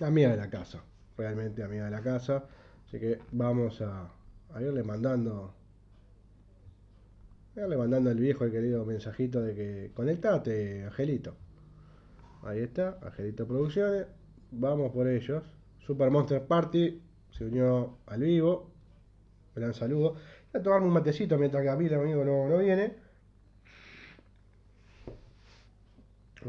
[0.00, 0.82] amiga de la casa,
[1.16, 2.44] realmente amiga de la casa.
[2.86, 4.10] Así que vamos a,
[4.54, 5.54] a irle mandando
[7.56, 11.36] a irle mandando el viejo el querido mensajito de que conectate, Angelito.
[12.42, 14.06] Ahí está, Angelito Producciones.
[14.50, 15.42] Vamos por ellos.
[15.80, 18.70] Super Monster Party se unió al vivo.
[19.54, 20.14] Gran saludo.
[20.52, 22.94] Voy a tomarme un matecito mientras que a mí el amigo no, no viene.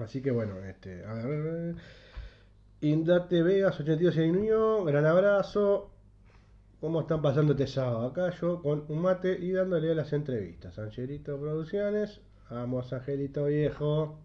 [0.03, 1.75] Así que bueno, este, a ver.
[2.81, 4.83] Indate Vegas 82 se unió.
[4.83, 5.89] Gran abrazo.
[6.79, 8.05] ¿Cómo están pasando este sábado?
[8.05, 10.77] Acá yo con un mate y dándole a las entrevistas.
[10.77, 12.21] Angelito Producciones.
[12.51, 14.19] Vamos, Angelito Viejo.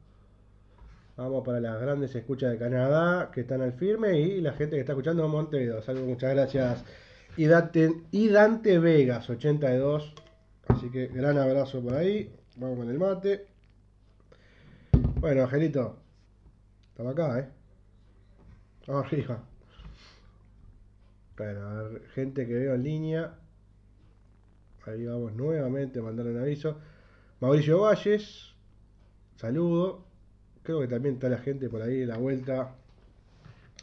[1.17, 4.81] Vamos para las grandes escuchas de Canadá que están al firme y la gente que
[4.81, 5.83] está escuchando Montevideo.
[5.83, 6.85] Saludos, muchas gracias.
[7.39, 10.15] Y Dante, y Dante Vegas 82.
[10.69, 12.35] Así que gran abrazo por ahí.
[12.57, 13.47] Vamos con el mate.
[15.21, 15.97] Bueno, Angelito.
[16.91, 17.62] Estaba acá, ¿eh?
[18.99, 19.43] Arriba.
[21.37, 23.35] Bueno, gente que veo en línea.
[24.85, 26.79] Ahí vamos nuevamente a mandar un aviso.
[27.41, 28.55] Mauricio Valles.
[29.37, 30.05] Saludo.
[30.63, 32.75] Creo que también está la gente por ahí en la vuelta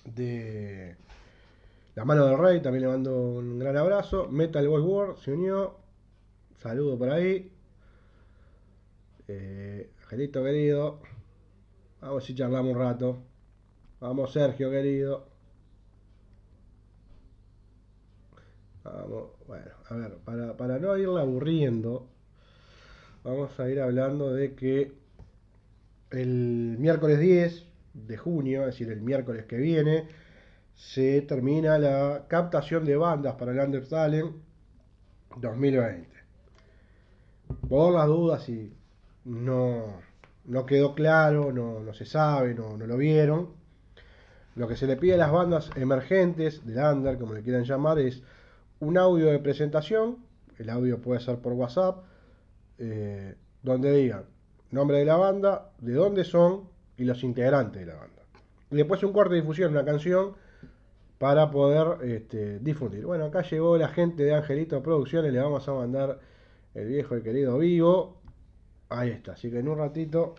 [0.05, 0.95] de
[1.95, 2.61] La Mano del Rey.
[2.61, 4.27] También le mando un gran abrazo.
[4.29, 5.75] Metal Boy World se unió.
[6.57, 7.51] Saludo por ahí.
[9.27, 11.01] Eh, Angelito querido.
[12.01, 13.28] Vamos si charlamos un rato.
[13.99, 15.27] Vamos Sergio querido.
[18.83, 22.07] Vamos, bueno, a ver, para, para no irla aburriendo,
[23.23, 24.93] vamos a ir hablando de que
[26.11, 30.07] el miércoles 10 de junio, es decir, el miércoles que viene,
[30.75, 34.23] se termina la captación de bandas para el Undertale
[35.35, 36.07] 2020.
[37.67, 38.73] Por las dudas, si
[39.25, 40.01] no,
[40.45, 43.58] no quedó claro, no, no se sabe, no, no, lo vieron,
[44.55, 47.99] lo que se le pide a las bandas emergentes del Under, como le quieran llamar,
[47.99, 48.21] es
[48.79, 50.17] un audio de presentación,
[50.57, 52.03] el audio puede ser por WhatsApp,
[52.77, 54.23] eh, donde digan
[54.71, 58.21] nombre de la banda, de dónde son y los integrantes de la banda.
[58.71, 60.35] Y después un corte de difusión, una canción
[61.17, 63.05] para poder este, difundir.
[63.05, 66.19] Bueno, acá llegó la gente de Angelito Producciones, le vamos a mandar
[66.75, 68.21] el viejo y querido vivo.
[68.89, 70.35] Ahí está, así que en un ratito,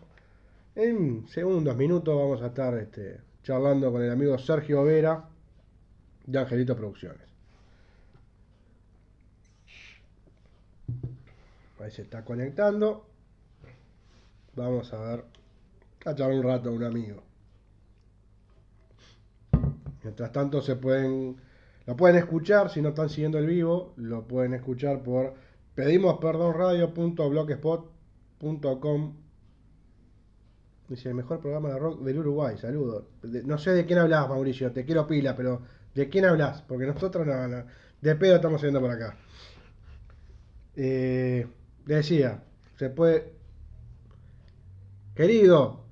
[0.74, 5.24] en segundos, minutos, vamos a estar este, charlando con el amigo Sergio Vera
[6.24, 7.26] de Angelito Producciones.
[11.80, 13.06] Ahí se está conectando.
[14.54, 15.24] Vamos a ver.
[16.04, 17.24] A echar un rato a un amigo.
[20.04, 21.36] Mientras tanto se pueden.
[21.86, 23.94] Lo pueden escuchar si no están siguiendo el vivo.
[23.96, 25.34] Lo pueden escuchar por
[25.74, 26.54] pedimos perdón
[30.90, 32.58] Dice el mejor programa de rock del Uruguay.
[32.58, 33.04] Saludos.
[33.22, 34.72] No sé de quién hablas, Mauricio.
[34.72, 35.62] Te quiero pila, pero
[35.94, 36.62] ¿de quién hablas?
[36.62, 37.64] Porque nosotros no,
[38.00, 39.16] de pedo estamos yendo por acá.
[40.74, 41.46] Eh,
[41.86, 42.42] decía,
[42.76, 43.34] se puede
[45.14, 45.84] Querido,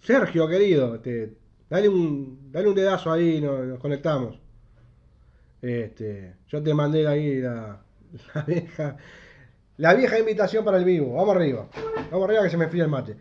[0.00, 1.36] Sergio, querido, este,
[1.68, 4.40] dale, un, dale un dedazo ahí, nos, conectamos.
[5.62, 7.80] Este, yo te mandé ahí la,
[8.34, 8.96] la, vieja,
[9.76, 11.14] la vieja invitación para el vivo.
[11.14, 11.68] Vamos arriba.
[12.10, 13.16] Vamos arriba que se me fría el mate.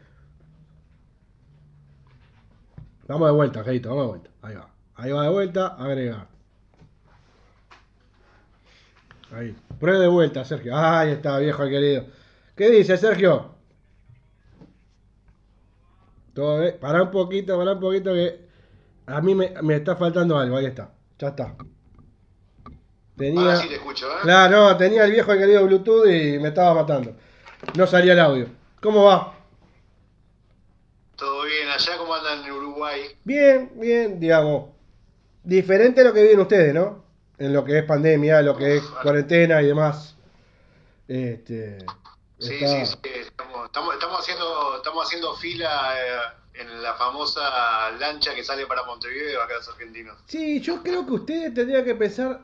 [3.08, 4.30] Vamos de vuelta, Angelito, vamos de vuelta.
[4.42, 4.70] Ahí va.
[4.96, 6.28] Ahí va de vuelta, agregar.
[9.32, 9.56] Ahí.
[9.80, 10.76] Prueba de vuelta, Sergio.
[10.76, 12.06] Ahí está, viejo querido.
[12.56, 13.54] ¿Qué dice, Sergio?
[16.34, 16.78] Todo bien.
[16.80, 18.48] Pará un poquito, pará un poquito que
[19.06, 20.58] a mí me, me está faltando algo.
[20.58, 20.92] Ahí está.
[21.20, 21.56] Ya está.
[23.18, 23.42] Tenía...
[23.42, 24.22] Ahora sí te escucho, ¿eh?
[24.24, 27.16] Claro, no, tenía el viejo querido Bluetooth y me estaba matando.
[27.76, 28.48] No salía el audio.
[28.82, 29.34] ¿Cómo va?
[31.16, 31.70] Todo bien,
[32.36, 33.02] allá en Uruguay.
[33.24, 34.70] Bien, bien, digamos.
[35.44, 37.04] Diferente a lo que viven ustedes, ¿no?
[37.38, 40.16] En lo que es pandemia, lo que es cuarentena y demás.
[41.08, 41.78] Este,
[42.40, 43.10] Sí, está- sí, sí.
[43.20, 48.84] Estamos, estamos, estamos haciendo, estamos haciendo fila eh, en la famosa lancha que sale para
[48.84, 50.18] Montevideo, acá los argentinos.
[50.28, 52.42] Sí, yo creo que ustedes tendrían que pensar,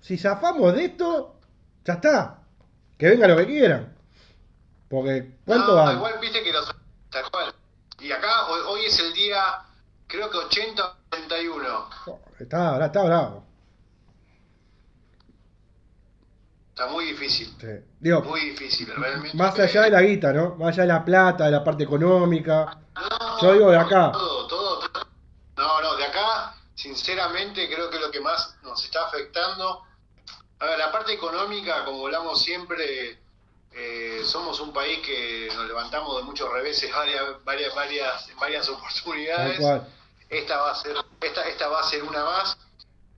[0.00, 1.36] si zafamos de esto,
[1.84, 2.38] ya está.
[2.98, 3.96] Que venga lo que quieran.
[4.88, 5.96] Porque, ¿cuánto No, van?
[5.96, 6.72] Igual viste que los.
[7.10, 7.52] Tal cual.
[8.02, 9.60] Y acá hoy, hoy es el día,
[10.06, 11.90] creo que 80 o 81.
[12.06, 13.46] Oh, Está, está bravo.
[16.70, 17.54] Está muy difícil.
[17.60, 17.66] Sí.
[18.00, 19.36] Digo, Muy difícil, realmente.
[19.36, 20.56] más allá de la guita, ¿no?
[20.56, 22.78] Más allá de la plata, de la parte económica.
[22.94, 24.10] No, Yo digo de acá.
[24.12, 25.04] Todo, todo, todo.
[25.58, 29.82] No, no, de acá, sinceramente, creo que lo que más nos está afectando.
[30.58, 33.21] A ver, la parte económica, como hablamos siempre,
[33.74, 39.60] eh, somos un país que nos levantamos de muchos reveses varias, varias, varias, varias oportunidades.
[40.28, 42.56] esta va a ser, esta, esta va a ser una más,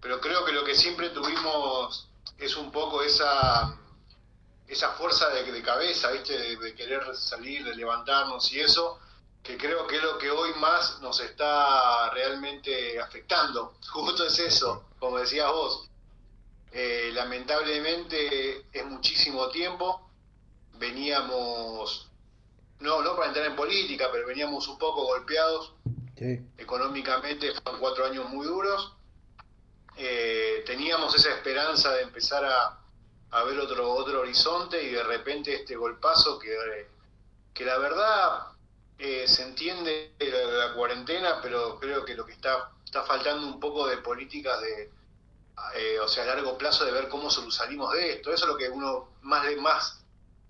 [0.00, 2.08] pero creo que lo que siempre tuvimos
[2.38, 3.76] es un poco esa
[4.66, 6.56] esa fuerza de, cabeza, ¿viste?
[6.56, 8.98] De, querer salir, de levantarnos y eso,
[9.42, 13.74] que creo que es lo que hoy más nos está realmente afectando.
[13.92, 15.88] Justo es eso, como decías vos.
[16.72, 20.10] Eh, lamentablemente es muchísimo tiempo.
[20.78, 22.10] Veníamos,
[22.80, 25.72] no, no para entrar en política, pero veníamos un poco golpeados.
[26.56, 28.94] Económicamente fueron cuatro años muy duros.
[29.96, 32.78] Eh, teníamos esa esperanza de empezar a,
[33.30, 36.88] a ver otro, otro horizonte y de repente este golpazo que,
[37.52, 38.46] que la verdad
[38.98, 43.60] eh, se entiende la, la, cuarentena, pero creo que lo que está, está faltando un
[43.60, 44.90] poco de políticas de,
[45.76, 48.32] eh, o sea, a largo plazo de ver cómo salimos de esto.
[48.32, 50.03] Eso es lo que uno más más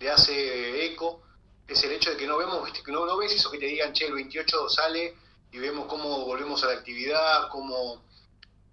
[0.04, 1.22] le hace eco,
[1.66, 3.92] es el hecho de que no vemos, que no, no ves eso que te digan,
[3.92, 5.14] che, el 28 sale
[5.50, 8.02] y vemos cómo volvemos a la actividad, cómo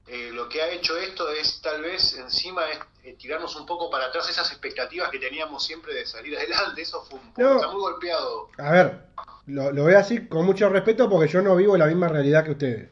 [0.08, 3.90] eh, lo que ha hecho esto es tal vez encima es eh, tirarnos un poco
[3.90, 6.82] para atrás esas expectativas que teníamos siempre de salir adelante.
[6.82, 8.50] Eso fue un poco, está muy golpeado.
[8.58, 9.06] A ver,
[9.46, 12.52] lo, lo veo así con mucho respeto porque yo no vivo la misma realidad que
[12.52, 12.90] ustedes.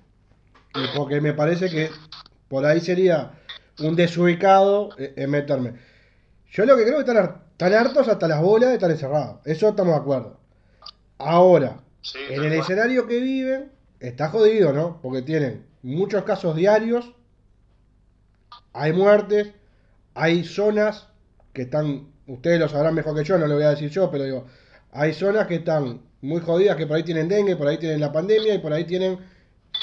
[0.95, 1.92] Porque me parece que
[2.47, 3.31] por ahí sería
[3.80, 5.88] un desubicado eh, en meterme.
[6.51, 9.38] Yo lo que creo que están, están hartos hasta las bolas de estar encerrados.
[9.46, 10.40] Eso estamos de acuerdo.
[11.18, 11.81] Ahora,
[12.30, 15.00] en el escenario que viven, está jodido, ¿no?
[15.01, 17.13] Porque tienen muchos casos diarios,
[18.74, 19.54] hay muertes,
[20.13, 21.07] hay zonas
[21.54, 24.24] que están, ustedes lo sabrán mejor que yo, no lo voy a decir yo, pero
[24.24, 24.48] digo,
[24.92, 28.12] hay zonas que están muy jodidas, que por ahí tienen dengue, por ahí tienen la
[28.12, 29.19] pandemia y por ahí tienen,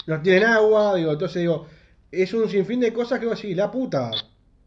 [0.06, 1.66] no tienen agua, digo, entonces digo,
[2.10, 4.10] es un sinfín de cosas que vos decís, la puta,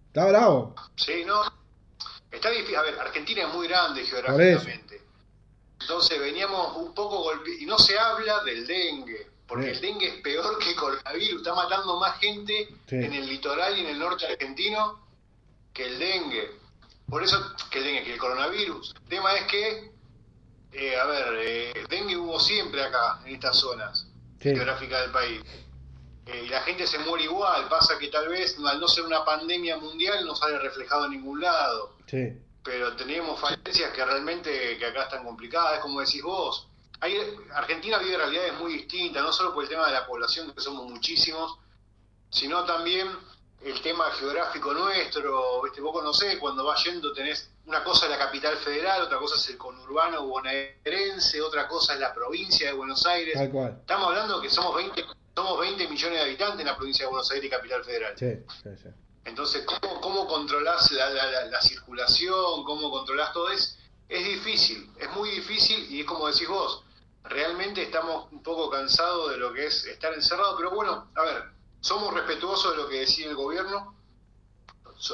[0.07, 0.75] está bravo.
[0.95, 1.58] Sí, no,
[2.31, 5.01] está difícil, a ver, Argentina es muy grande geográficamente,
[5.81, 10.21] entonces veníamos un poco golpeados, y no se habla del dengue, porque el dengue es
[10.21, 14.27] peor que el coronavirus, está matando más gente en el litoral y en el norte
[14.27, 14.99] argentino
[15.73, 16.51] que el dengue.
[17.09, 18.93] Por eso, que el dengue, que el coronavirus.
[19.03, 19.91] El tema es que,
[20.73, 24.05] eh, a ver, eh, dengue hubo siempre acá, en estas zonas
[24.39, 25.41] geográficas del país.
[26.27, 29.25] Eh, y la gente se muere igual, pasa que tal vez al no ser una
[29.25, 31.95] pandemia mundial no sale reflejado en ningún lado.
[32.63, 36.69] Pero tenemos falencias que realmente que acá están complicadas, como decís vos
[37.53, 40.89] Argentina vive realidades muy distintas, no solo por el tema de la población, que somos
[40.89, 41.57] muchísimos,
[42.29, 43.07] sino también
[43.63, 45.81] el tema geográfico nuestro, ¿viste?
[45.81, 49.49] vos conocés, cuando vas yendo tenés una cosa es la capital federal, otra cosa es
[49.49, 53.35] el conurbano bonaerense, otra cosa es la provincia de Buenos Aires.
[53.81, 57.29] Estamos hablando que somos 20, somos 20 millones de habitantes en la provincia de Buenos
[57.31, 58.15] Aires y capital federal.
[59.29, 62.63] Entonces, ¿cómo, cómo controlás la, la, circulación?
[62.63, 63.49] ¿Cómo controlás todo?
[63.49, 63.77] Es,
[64.09, 66.83] es difícil, es muy difícil y es como decís vos,
[67.23, 71.43] realmente estamos un poco cansados de lo que es estar encerrado, pero bueno, a ver,
[71.79, 73.95] somos respetuosos de lo que decide el gobierno.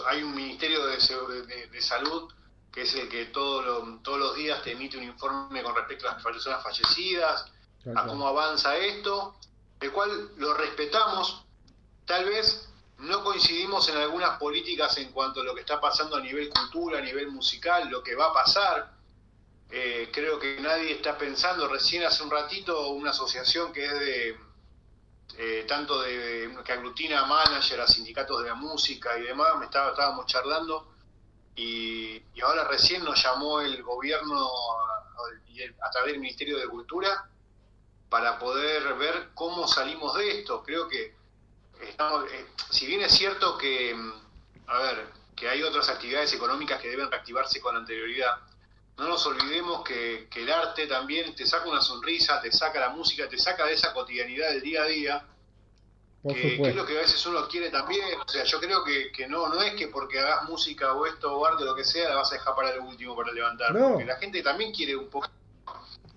[0.08, 2.32] Hay un Ministerio de, Salud
[2.72, 6.14] que es el que todo todos los días te emite un informe con respecto a
[6.14, 7.52] las personas fallecidas,
[7.96, 9.36] a cómo avanza esto,
[9.80, 11.46] el cual lo respetamos.
[12.06, 16.22] Tal vez no coincidimos en algunas políticas en cuanto a lo que está pasando a
[16.22, 18.94] nivel cultura, a nivel musical, lo que va a pasar,
[19.70, 24.38] eh, creo que nadie está pensando, recién hace un ratito una asociación que es de,
[25.38, 29.66] eh, tanto de, que aglutina a managers, a sindicatos de la música y demás, me
[29.66, 30.96] estaba, estábamos charlando
[31.56, 34.50] y, ahora recién nos llamó el gobierno
[35.82, 37.30] a, través del Ministerio de Cultura
[38.10, 40.62] para poder ver cómo salimos de esto.
[40.64, 41.15] Creo que
[41.82, 43.96] estamos, eh, si bien es cierto que,
[44.68, 48.38] a ver, que hay otras actividades económicas que deben reactivarse con anterioridad,
[48.98, 53.28] no nos olvidemos que, el arte también te saca una sonrisa, te saca la música,
[53.28, 55.26] te saca de esa cotidianidad del día a día,
[56.28, 58.20] que, es lo que a veces uno quiere también.
[58.26, 61.46] O sea, yo creo que, no, no es que porque hagas música o esto o
[61.46, 63.78] arte o lo que sea, la vas a dejar para el último para levantar.
[63.78, 65.28] Porque la gente también quiere un poco.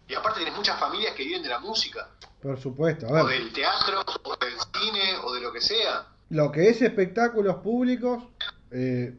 [0.09, 2.09] Y aparte tienes muchas familias que viven de la música.
[2.41, 3.07] Por supuesto.
[3.07, 6.07] O del teatro, o del cine, o de lo que sea.
[6.31, 8.25] Lo que es espectáculos públicos
[8.71, 9.15] eh,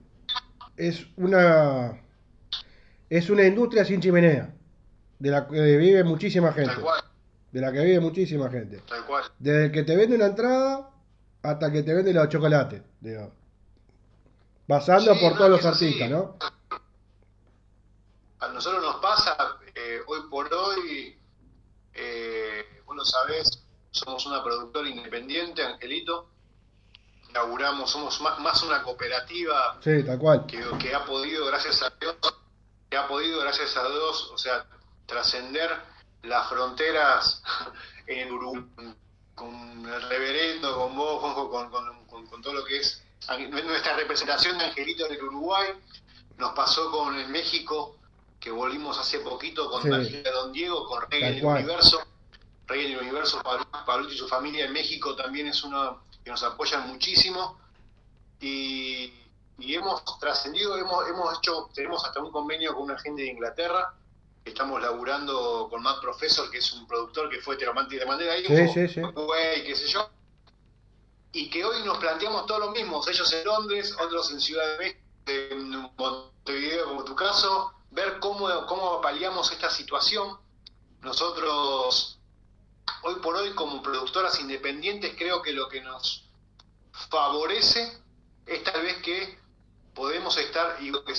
[0.76, 2.02] es una
[3.10, 4.54] es una industria sin chimenea,
[5.18, 6.76] de la que vive muchísima gente.
[7.52, 8.82] De la que vive muchísima gente.
[8.88, 9.24] Tal cual.
[9.40, 10.92] Desde que te vende una entrada
[11.42, 13.32] hasta que te vende los chocolates, digo.
[14.68, 16.38] Pasando por todos los artistas, ¿no?
[18.40, 19.36] A nosotros nos pasa,
[19.74, 21.18] eh, hoy por hoy,
[21.94, 26.30] eh, vos lo sabés, somos una productora independiente, Angelito.
[27.30, 30.46] Inauguramos, somos más, más una cooperativa sí, tal cual.
[30.46, 32.16] Que, que ha podido, gracias a Dios,
[32.90, 34.66] que ha podido, gracias a Dios, o sea,
[35.06, 35.72] trascender
[36.24, 37.42] las fronteras
[38.08, 38.66] en Uruguay,
[39.34, 43.02] con el reverendo, con vos, con, con, con, todo lo que es
[43.64, 45.70] nuestra representación de Angelito del Uruguay.
[46.38, 47.98] Nos pasó con el México,
[48.40, 50.22] que volvimos hace poquito con sí.
[50.24, 52.02] Don Diego, con Rey en el Universo.
[52.70, 56.44] Rey en el Universo, Pablo y su familia en México también es uno que nos
[56.44, 57.60] apoyan muchísimo.
[58.40, 59.14] Y,
[59.58, 63.94] y hemos trascendido, hemos, hemos hecho, tenemos hasta un convenio con una gente de Inglaterra
[64.46, 68.46] estamos laburando con Matt Professor, que es un productor que fue Teromante de manera ahí,
[68.46, 69.02] sí, sí,
[69.66, 70.10] qué sé yo,
[71.32, 74.78] y que hoy nos planteamos todos los mismos, ellos en Londres, otros en Ciudad de
[74.78, 80.38] México, en Montevideo como tu caso, ver cómo, cómo paliamos esta situación.
[81.02, 82.19] Nosotros,
[83.04, 86.30] hoy por hoy, como productoras independientes, creo que lo que nos
[87.10, 87.92] favorece
[88.46, 89.40] es tal vez que
[89.94, 91.14] podemos estar, y lo que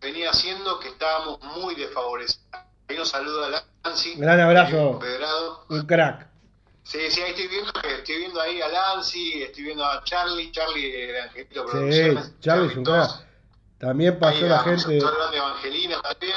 [0.00, 2.44] venía haciendo, que estábamos muy desfavorecidos
[2.88, 4.14] Ahí nos saluda Lancy.
[4.16, 5.00] Gran abrazo.
[5.70, 6.28] Un crack.
[6.82, 10.90] Sí, sí, ahí estoy viendo, estoy viendo ahí a Lancy, estoy viendo a Charlie, Charlie
[10.90, 13.10] de Angelito Sí, Charlie es un crack.
[13.78, 14.92] También pasó la gente.
[14.92, 16.36] De Evangelina también.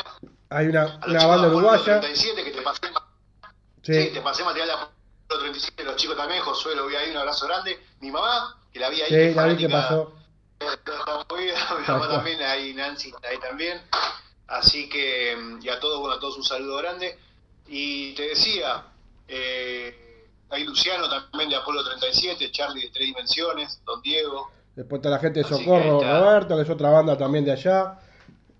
[0.49, 1.99] Hay una, una banda uruguaya.
[1.99, 2.87] 37 que te pasé,
[3.93, 4.07] sí.
[4.07, 4.13] sí.
[4.13, 4.69] te pasé material
[5.29, 7.79] de 37, los chicos también, Josué lo vi ahí, un abrazo grande.
[7.99, 9.29] Mi mamá, que la vi ahí.
[9.29, 10.13] Sí, la vi que pasó.
[11.37, 13.81] Mi mamá también, ahí Nancy, ahí también.
[14.47, 17.17] Así que, y a todos, bueno, a todos un saludo grande.
[17.67, 18.85] Y te decía,
[19.27, 24.49] eh, hay Luciano también de Apolo 37, Charlie de Tres Dimensiones, Don Diego.
[24.75, 27.99] Después está la gente de Socorro, Roberto, que es otra banda también de allá,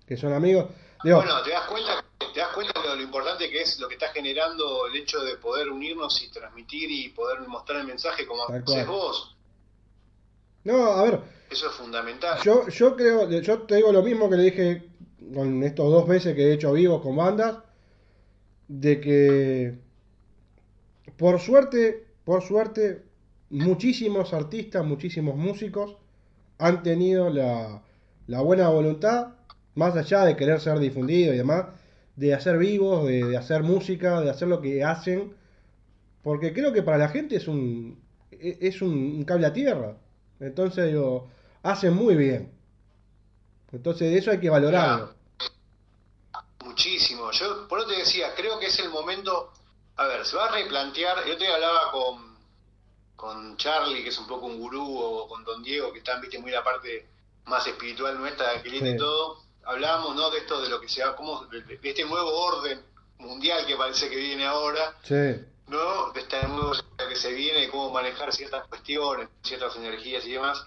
[0.06, 0.66] que son amigos.
[1.02, 4.08] Bueno, te das cuenta te das cuenta de lo importante que es lo que está
[4.08, 8.86] generando el hecho de poder unirnos y transmitir y poder mostrar el mensaje como haces
[8.86, 9.36] vos.
[10.64, 11.20] No, a ver.
[11.50, 12.38] Eso es fundamental.
[12.44, 14.88] Yo, yo creo, yo te digo lo mismo que le dije
[15.34, 17.58] con estos dos veces que he hecho vivos con bandas,
[18.66, 19.78] de que
[21.16, 23.04] por suerte, por suerte,
[23.50, 25.96] muchísimos artistas, muchísimos músicos
[26.58, 27.82] han tenido la,
[28.26, 29.37] la buena voluntad,
[29.74, 31.66] más allá de querer ser difundido y demás,
[32.16, 35.34] de hacer vivos, de, hacer música, de hacer lo que hacen,
[36.22, 39.96] porque creo que para la gente es un, es un, cable a tierra.
[40.40, 41.28] Entonces, digo,
[41.62, 42.52] hacen muy bien.
[43.72, 45.18] Entonces, eso hay que valorarlo
[46.78, 47.30] muchísimo.
[47.32, 49.52] Yo por eso te decía, creo que es el momento,
[49.96, 52.36] a ver, se va a replantear, yo te hablaba con,
[53.16, 56.38] con Charlie, que es un poco un gurú, o con Don Diego, que están, viste,
[56.38, 57.08] muy la parte
[57.46, 60.30] más espiritual nuestra, que viene todo, hablábamos, ¿no?
[60.30, 62.82] De esto, de lo que se como, de, este nuevo orden
[63.18, 64.96] mundial que parece que viene ahora,
[65.68, 66.12] ¿no?
[66.12, 70.66] De esta nueva que se viene, de cómo manejar ciertas cuestiones, ciertas energías y demás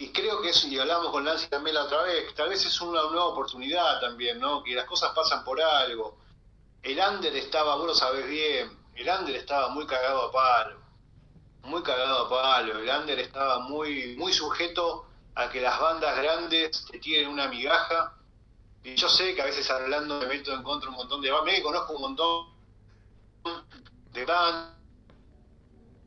[0.00, 2.80] y creo que eso, y hablamos con Nancy también la otra vez, tal vez es
[2.80, 4.62] una nueva oportunidad también, ¿no?
[4.62, 6.16] Que las cosas pasan por algo.
[6.82, 10.80] El Ander estaba, vos lo sabés bien, el Ander estaba muy cagado a palo,
[11.64, 16.86] muy cagado a palo, el Ander estaba muy, muy sujeto a que las bandas grandes
[16.90, 18.14] te tienen una migaja,
[18.82, 21.54] y yo sé que a veces hablando me meto en contra un montón de bandas,
[21.54, 22.46] me conozco un montón
[24.12, 24.74] de bandas,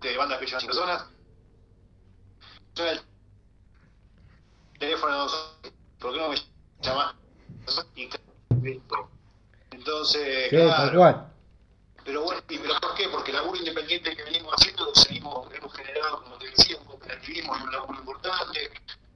[0.01, 1.05] de bandas que llevan personas,
[4.79, 5.27] teléfono,
[5.99, 6.37] ¿por qué no me
[6.81, 7.15] llamas?
[9.71, 11.29] Entonces, claro.
[12.05, 13.07] Pero bueno, ¿y pero por qué?
[13.07, 16.85] Porque el laburo independiente que venimos haciendo lo seguimos, hemos generado, como te decía, un
[16.85, 18.71] cooperativismo y un laburo importante,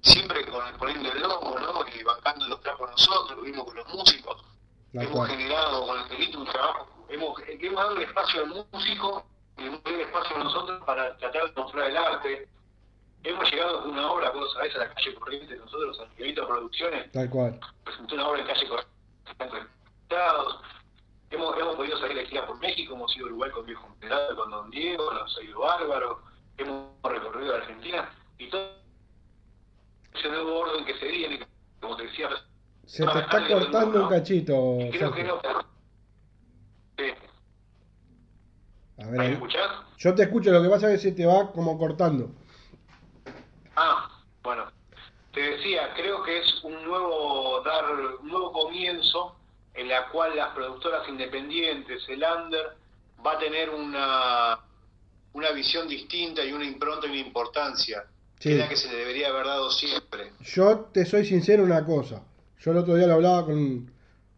[0.08, 1.86] siempre con, el lomo, ¿no?
[1.88, 4.44] Y bancando los trapos nosotros, lo mismo con los músicos.
[4.94, 9.26] hemos generado con el delito un trabajo, hemos, hemos dado el espacio al músico
[9.58, 12.50] y hemos dado el espacio a nosotros para tratar de mostrar el arte,
[13.24, 17.12] hemos llegado con una obra, vos sabés, a la calle Corriente, nosotros, Angelito Producciones.
[17.12, 17.60] Tal cual.
[17.84, 19.68] Presentó una obra en calle Corriente.
[21.30, 23.86] Hemos, hemos podido salir de gira por México, hemos ido a Uruguay con Viejo
[24.36, 26.22] con Don Diego, hemos ido Bárbaro,
[26.58, 28.77] hemos recorrido Argentina y todo
[30.18, 31.40] ese nuevo orden que se viene,
[31.80, 32.30] como te decía.
[32.86, 34.78] Se te está cortando un cachito.
[34.92, 35.42] Creo que no.
[36.98, 37.14] Sí.
[39.00, 39.70] A ver, ¿Me escuchás?
[39.98, 42.32] Yo te escucho, lo que pasa es que se te va como cortando.
[43.76, 44.10] Ah,
[44.42, 44.72] bueno.
[45.34, 47.86] Te decía, creo que es un nuevo dar
[48.22, 49.36] un nuevo comienzo
[49.76, 52.76] en la cual las productoras independientes, el under,
[53.24, 54.60] va a tener una,
[55.34, 58.04] una visión distinta y una impronta y una importancia.
[58.40, 60.32] Que es la que se le debería haber dado siempre.
[60.42, 62.24] Yo te soy sincero una cosa.
[62.60, 63.58] Yo el otro día lo hablaba con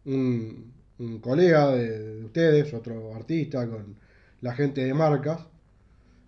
[0.04, 3.96] un, un colega de, ustedes, otro artista, con
[4.40, 5.40] la gente de marcas.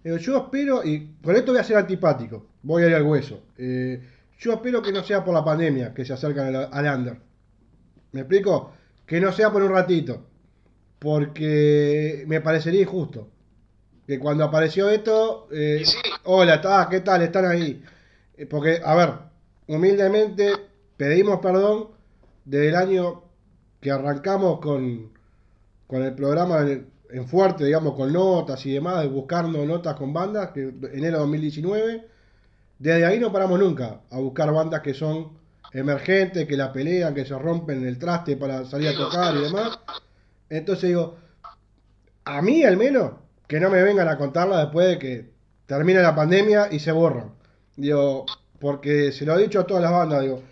[0.05, 3.43] yo espero, y con esto voy a ser antipático, voy a ir al hueso.
[3.57, 4.03] Eh,
[4.39, 7.17] yo espero que no sea por la pandemia que se acercan al, al under.
[8.13, 8.73] ¿Me explico?
[9.07, 10.27] Que no sea por un ratito.
[10.99, 13.29] Porque me parecería injusto.
[14.13, 15.83] Que cuando apareció esto, eh,
[16.25, 17.23] hola, está, ¿qué tal?
[17.23, 17.83] Están ahí.
[18.37, 19.11] Eh, porque, a ver,
[19.69, 20.53] humildemente
[20.99, 21.89] pedimos perdón
[22.45, 23.23] desde el año
[23.81, 25.13] que arrancamos con,
[25.87, 30.61] con el programa en, fuerte, digamos, con notas y demás, buscando notas con bandas, que
[30.93, 32.07] enero de 2019.
[32.79, 35.39] Desde ahí no paramos nunca a buscar bandas que son
[35.73, 39.79] emergentes, que la pelean, que se rompen el traste para salir a tocar y demás.
[40.51, 41.17] Entonces digo,
[42.27, 43.22] a mí al menos,
[43.53, 45.31] que no me vengan a contarla después de que
[45.67, 47.35] termine la pandemia y se borran.
[47.77, 48.25] Digo,
[48.59, 50.43] porque se lo he dicho a todas las bandas, digo,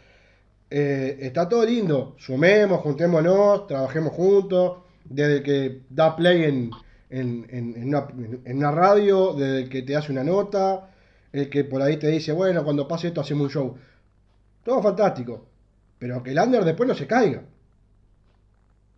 [0.69, 6.71] eh, está todo lindo, sumemos, juntémonos, trabajemos juntos, desde que da play en,
[7.09, 8.07] en, en, una,
[8.45, 10.91] en, radio, desde que te hace una nota,
[11.33, 13.79] el que por ahí te dice, bueno, cuando pase esto hacemos un show.
[14.63, 15.47] Todo fantástico.
[15.99, 17.45] Pero que el under después no se caiga.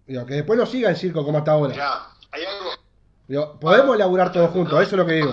[0.09, 1.73] Digo, que después no siga el circo como hasta ahora.
[1.77, 2.01] Ya,
[2.33, 2.72] hay algo.
[3.29, 5.33] Digo, podemos laburar todos juntos, eso es lo que digo.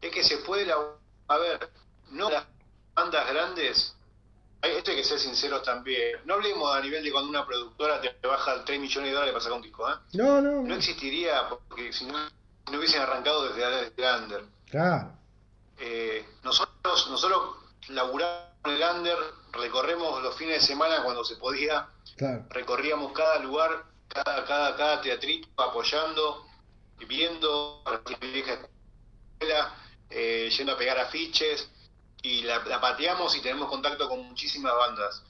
[0.00, 0.96] Es que se puede laburar.
[1.28, 1.70] A ver,
[2.10, 2.44] no las
[2.94, 3.96] bandas grandes.
[4.62, 6.20] Esto hay que ser sinceros también.
[6.24, 9.42] No hablemos a nivel de cuando una productora te baja 3 millones de dólares para
[9.42, 9.94] sacar un disco, ¿eh?
[10.12, 10.62] No, no.
[10.62, 12.18] No existiría porque si no,
[12.70, 14.44] no hubiesen arrancado desde, desde under.
[14.70, 15.12] Claro.
[15.80, 17.56] Eh, nosotros, nosotros
[17.88, 19.16] laburamos en el under,
[19.52, 21.88] recorremos los fines de semana cuando se podía,
[22.50, 26.46] recorríamos cada lugar, cada, cada, cada teatrito apoyando,
[27.06, 29.74] viendo la vieja escuela,
[30.10, 31.70] eh, yendo a pegar afiches
[32.22, 35.22] y la, pateamos y tenemos contacto con muchísimas bandas.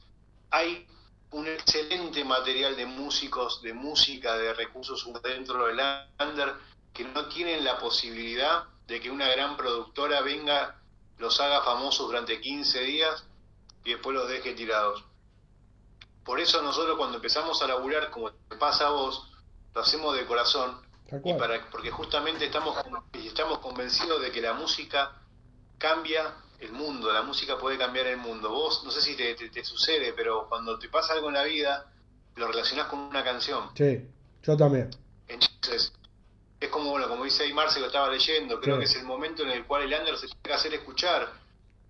[0.51, 0.87] Hay
[1.31, 5.81] un excelente material de músicos, de música, de recursos dentro del
[6.19, 6.55] under
[6.93, 10.77] que no tienen la posibilidad de que una gran productora venga
[11.17, 13.25] los haga famosos durante 15 días
[13.85, 15.05] y después los deje tirados.
[16.25, 19.31] Por eso nosotros cuando empezamos a laburar, como te pasa a vos,
[19.75, 20.81] lo hacemos de corazón,
[21.25, 22.77] y para, porque justamente estamos,
[23.13, 25.13] estamos convencidos de que la música
[25.77, 28.51] cambia el mundo, la música puede cambiar el mundo.
[28.51, 31.93] Vos, no sé si te, te, sucede, pero cuando te pasa algo en la vida,
[32.37, 33.71] lo relacionás con una canción.
[33.75, 34.07] Sí,
[34.43, 34.91] yo también.
[35.29, 35.93] Entonces,
[36.61, 39.43] es como, bueno, como dice ahí Marce, lo estaba leyendo, creo que es el momento
[39.43, 41.29] en el cual el under se tiene que hacer escuchar.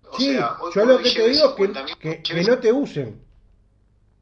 [0.09, 3.22] O sí, sea, yo lo que te digo es que, que, no te usen.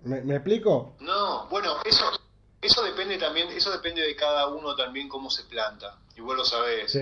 [0.04, 0.96] ¿Me, explico?
[1.00, 2.06] No, bueno, eso
[2.62, 6.46] eso depende también, eso depende de cada uno también cómo se planta, y vos lo
[6.46, 6.92] sabés.
[6.92, 7.02] Sí.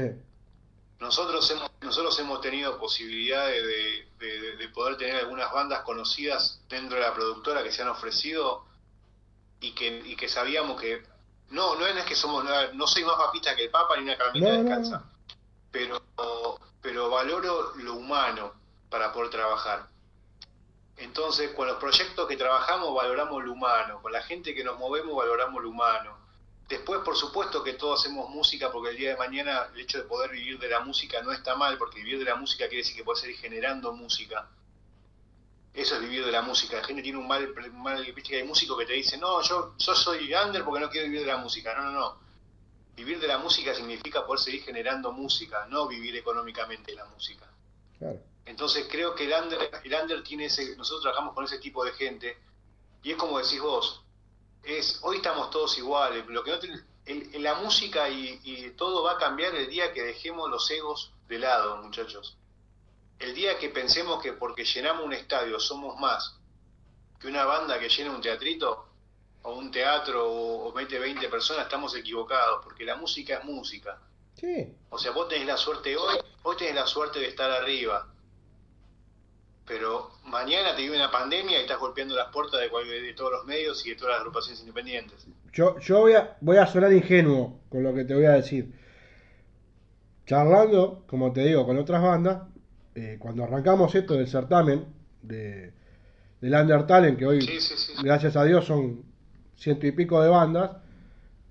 [0.99, 3.65] Nosotros hemos, nosotros hemos tenido posibilidades
[4.19, 8.65] de, de, poder tener algunas bandas conocidas dentro de la productora que se han ofrecido
[9.61, 11.03] y que, y que sabíamos que
[11.49, 14.51] no, no es que somos, no soy más papista que el Papa ni una caramita
[14.51, 15.03] descansa,
[15.71, 16.01] pero,
[16.81, 18.53] pero valoro lo humano
[18.89, 19.87] para poder trabajar.
[20.99, 25.15] Entonces, con los proyectos que trabajamos valoramos lo humano, con la gente que nos movemos
[25.15, 26.17] valoramos lo humano.
[26.67, 30.03] Después, por supuesto que todos hacemos música porque el día de mañana el hecho de
[30.03, 32.95] poder vivir de la música no está mal, porque vivir de la música quiere decir
[32.95, 34.49] que puedes seguir generando música.
[35.73, 36.77] Eso es vivir de la música.
[36.77, 39.75] La gente tiene un mal, mal viste que hay músicos que te dicen, no, yo,
[39.77, 41.73] yo soy under porque no quiero vivir de la música.
[41.75, 42.19] No, no, no.
[42.95, 47.47] Vivir de la música significa poder seguir generando música, no vivir económicamente la música.
[48.49, 51.93] Entonces creo que el under, el under tiene ese, nosotros trabajamos con ese tipo de
[51.93, 52.37] gente
[53.03, 54.03] y es como decís vos,
[54.63, 56.59] es hoy estamos todos iguales, lo que no
[57.39, 61.39] la música y, y todo va a cambiar el día que dejemos los egos de
[61.39, 62.35] lado, muchachos
[63.19, 66.35] el día que pensemos que porque llenamos un estadio somos más
[67.19, 68.85] que una banda que llena un teatrito
[69.41, 73.99] o un teatro o, mete 20 personas, estamos equivocados, porque la música es música.
[74.35, 74.73] Sí.
[74.89, 78.07] O sea, vos tenés la suerte hoy, hoy tenés la suerte de estar arriba.
[79.69, 83.45] Pero mañana te vive una pandemia y estás golpeando las puertas de, de todos los
[83.45, 85.27] medios y de todas las agrupaciones independientes.
[85.53, 88.73] Yo, yo voy, a, voy a sonar ingenuo con lo que te voy a decir.
[90.25, 92.47] Charlando, como te digo, con otras bandas,
[92.95, 94.87] eh, cuando arrancamos esto del certamen
[95.21, 95.71] de,
[96.41, 97.47] del Undertale, que hoy,
[98.03, 99.03] gracias a Dios, son
[99.55, 100.77] ciento y pico de bandas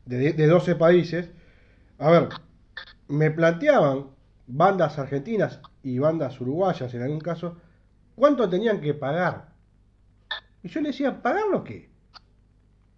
[0.07, 1.31] de, de 12 países,
[1.99, 2.29] a ver,
[3.07, 4.09] me planteaban
[4.49, 7.57] bandas argentinas y bandas uruguayas en algún caso,
[8.19, 9.49] ¿cuánto tenían que pagar?
[10.63, 11.89] Y yo le decía, ¿pagar lo qué?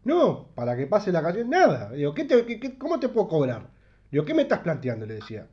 [0.04, 1.90] No, para que pase la canción, nada.
[1.90, 3.68] Digo, ¿qué te, ¿cómo te puedo cobrar?
[4.10, 5.06] Digo, ¿qué me estás planteando?
[5.06, 5.46] Le decía.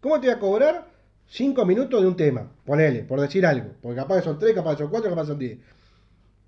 [0.00, 0.92] ¿Cómo te voy a cobrar
[1.32, 3.70] Cinco minutos de un tema, ponele, por decir algo.
[3.80, 5.58] Porque capaz que son tres, capaz que son cuatro, capaz que son diez.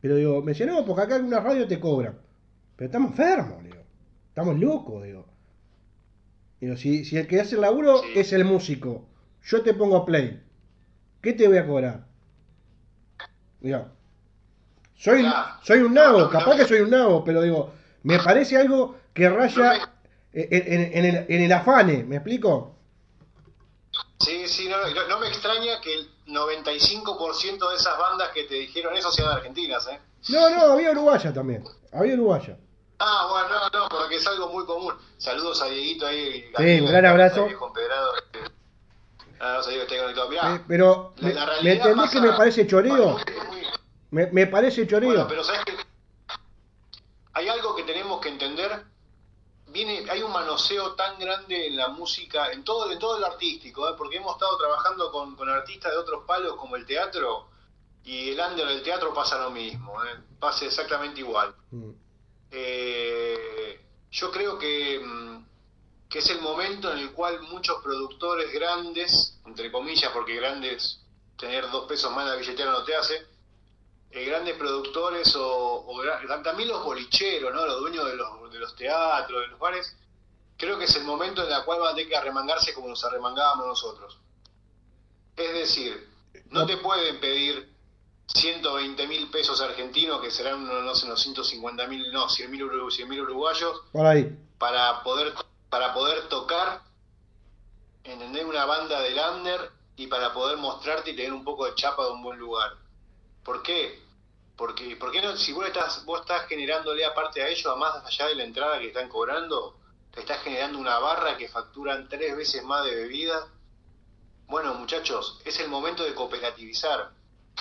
[0.03, 2.19] Pero digo, mencionemos porque acá en una radio te cobran.
[2.77, 3.83] Pero estamos enfermos, digo.
[4.29, 5.25] Estamos locos, digo.
[6.61, 9.09] Digo, si, si el que hace el laburo es el músico,
[9.43, 10.43] yo te pongo play.
[11.23, 12.07] ¿Qué te voy a cobrar?
[14.97, 15.27] Soy,
[15.63, 17.73] soy un nabo, capaz que soy un nabo, pero digo,
[18.03, 19.91] me parece algo que raya
[20.33, 22.75] en, el, en el afane, ¿me explico?
[24.21, 24.77] Sí, sí, no,
[25.09, 29.87] no, me extraña que el 95% de esas bandas que te dijeron eso sean argentinas,
[29.89, 30.01] ¿eh?
[30.29, 32.57] No, no, había uruguaya también, había uruguaya.
[32.99, 34.95] Ah, bueno, no, no, porque es algo muy común.
[35.19, 36.45] Saludos a Dieguito ahí.
[36.57, 37.47] Sí, un gran abrazo.
[39.45, 40.29] Ah, no sé, que conectado.
[40.29, 43.19] Mirá, eh, pero, ¿me, ¿me entendés que me parece choreo?
[44.11, 45.11] Me, me parece choreo.
[45.11, 45.75] Bueno, pero ¿sabes qué?
[47.35, 48.85] Hay algo que tenemos que entender
[49.75, 53.87] viene, hay un manoseo tan grande en la música, en todo, en todo el artístico,
[53.89, 53.95] ¿eh?
[53.99, 57.49] porque hemos estado trabajando con, artistas de otros palos como el teatro,
[58.05, 60.17] y el under del teatro pasa lo mismo, ¿eh?
[60.39, 61.55] pasa exactamente igual.
[61.73, 61.91] Mm.
[62.53, 63.81] Eh,
[64.13, 65.45] yo creo que, mm,
[66.15, 71.01] que es el momento en el cual muchos productores grandes, entre comillas, porque grandes,
[71.37, 73.27] tener dos pesos más en la billetera no te hace,
[74.13, 75.85] eh, grandes productores o,
[76.45, 77.67] también los bolicheros, ¿no?
[77.67, 79.97] los dueños de los, de los teatros, de los bares,
[80.57, 83.05] creo que es el momento en el cual van a tener que arremangarse como nos
[83.05, 84.17] arremangábamos nosotros.
[85.37, 86.09] Es decir,
[86.51, 87.75] no te pueden pedir
[88.29, 93.83] 120 mil pesos argentinos, que serán, no sé, unos 150 mil, no, 100 mil uruguayos,
[94.59, 95.35] para poder
[95.75, 96.83] para poder tocar,
[98.05, 102.05] entender una banda de lander y para poder mostrarte y tener un poco de chapa
[102.05, 102.75] de un buen lugar.
[103.43, 103.99] ¿Por qué?
[104.57, 105.37] Porque, ¿por qué no?
[105.37, 108.79] Si vos estás, vos estás generándole aparte a ellos, a más allá de la entrada
[108.79, 109.77] que están cobrando,
[110.13, 113.49] te estás generando una barra que facturan tres veces más de bebida.
[114.47, 117.11] Bueno, muchachos, es el momento de cooperativizar.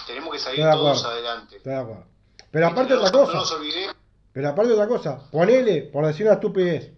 [0.06, 1.62] Tenemos que salir todos adelante.
[1.63, 3.34] Pero aparte de otra cosa.
[3.34, 3.95] No nos
[4.34, 6.93] Pero aparte otra cosa, ponele, por decir una estupidez,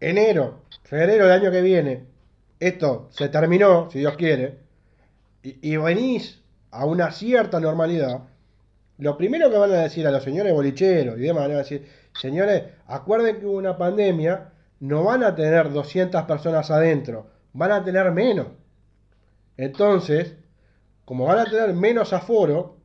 [0.00, 2.06] enero, febrero del año que viene,
[2.58, 4.58] esto se terminó, si Dios quiere,
[5.42, 8.22] y, y venís a una cierta normalidad,
[8.98, 11.88] lo primero que van a decir a los señores bolicheros y demás, van a decir,
[12.20, 17.84] señores, acuerden que hubo una pandemia, no van a tener 200 personas adentro, van a
[17.84, 18.48] tener menos.
[19.56, 20.36] Entonces,
[21.04, 22.76] como van a tener menos aforo,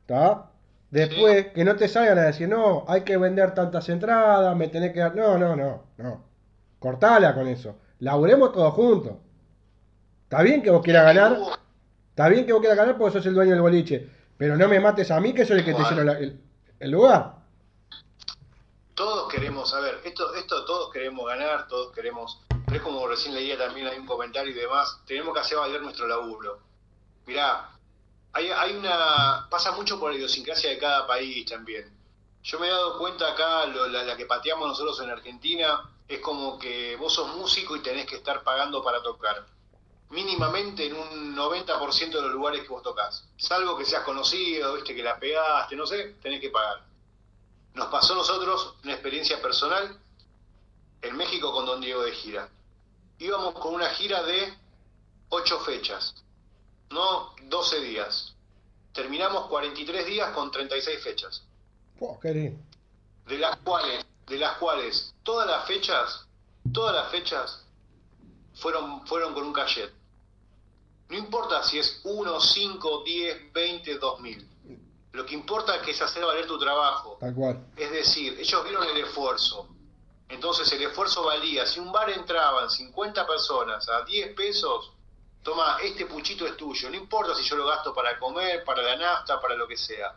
[0.00, 0.50] ¿está?
[0.90, 4.92] Después, que no te salgan a decir, no, hay que vender tantas entradas, me tenés
[4.92, 5.14] que dar...
[5.14, 6.27] No, no, no, no.
[6.78, 7.76] Cortala con eso.
[8.00, 9.14] Laburemos todos juntos.
[10.24, 11.38] Está bien que vos quieras ganar.
[12.10, 14.10] Está bien que vos quieras ganar porque sos el dueño del boliche.
[14.36, 17.34] Pero no me mates a mí, que soy el que te hicieron el, lugar.
[18.94, 22.40] Todos queremos, a ver, esto, esto todos queremos ganar, todos queremos.
[22.66, 25.00] Pero es como recién leía también hay un comentario y demás.
[25.06, 26.60] Tenemos que hacer valer nuestro laburo.
[27.26, 27.70] Mirá,
[28.32, 29.48] hay, hay una.
[29.50, 31.92] pasa mucho por la idiosincrasia de cada país también.
[32.42, 36.58] Yo me he dado cuenta acá, la, la que pateamos nosotros en Argentina, es como
[36.58, 39.46] que vos sos músico y tenés que estar pagando para tocar
[40.10, 43.28] mínimamente en un 90% de los lugares que vos tocas.
[43.36, 46.82] Salvo que seas conocido, viste que la pegaste, no sé, tenés que pagar.
[47.74, 49.98] Nos pasó a nosotros una experiencia personal
[51.02, 52.48] en México con Don Diego de gira.
[53.18, 54.54] Íbamos con una gira de
[55.28, 56.14] 8 fechas,
[56.90, 58.34] no 12 días.
[58.94, 61.44] Terminamos 43 días con 36 fechas.
[63.26, 66.26] de las cuales, de las cuales todas las fechas,
[66.72, 67.64] todas las fechas
[68.54, 69.92] fueron, fueron con un cachet.
[71.08, 74.48] No importa si es 1, 5, 10, 20, 2000.
[75.12, 77.16] Lo que importa es hacer valer tu trabajo.
[77.18, 77.66] Tal cual.
[77.76, 79.68] Es decir, ellos vieron el esfuerzo.
[80.28, 81.66] Entonces el esfuerzo valía.
[81.66, 84.92] Si un bar entraban 50 personas a 10 pesos,
[85.42, 86.90] toma, este puchito es tuyo.
[86.90, 90.14] No importa si yo lo gasto para comer, para la nafta, para lo que sea.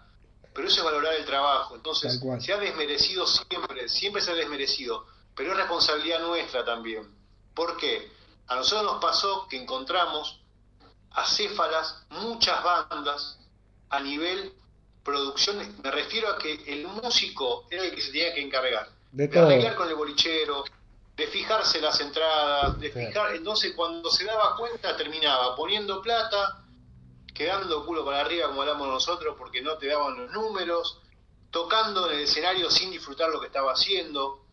[0.54, 1.76] Pero eso es valorar el trabajo.
[1.76, 5.06] Entonces, se ha desmerecido siempre, siempre se ha desmerecido.
[5.36, 7.10] Pero es responsabilidad nuestra también.
[7.54, 8.12] ¿Por qué?
[8.48, 10.42] A nosotros nos pasó que encontramos
[11.12, 13.40] acéfalas, muchas bandas
[13.90, 14.54] a nivel
[15.04, 15.58] producción.
[15.84, 19.76] Me refiero a que el músico era el que se tenía que encargar de, arreglar
[19.76, 20.64] con el bolichero,
[21.16, 23.36] de fijarse las entradas, de fijar.
[23.36, 26.61] Entonces, cuando se daba cuenta, terminaba poniendo plata,
[27.34, 31.00] quedando culo para arriba, como hablamos nosotros, porque no te daban los números,
[31.50, 34.46] tocando en el escenario sin disfrutar lo que estaba haciendo.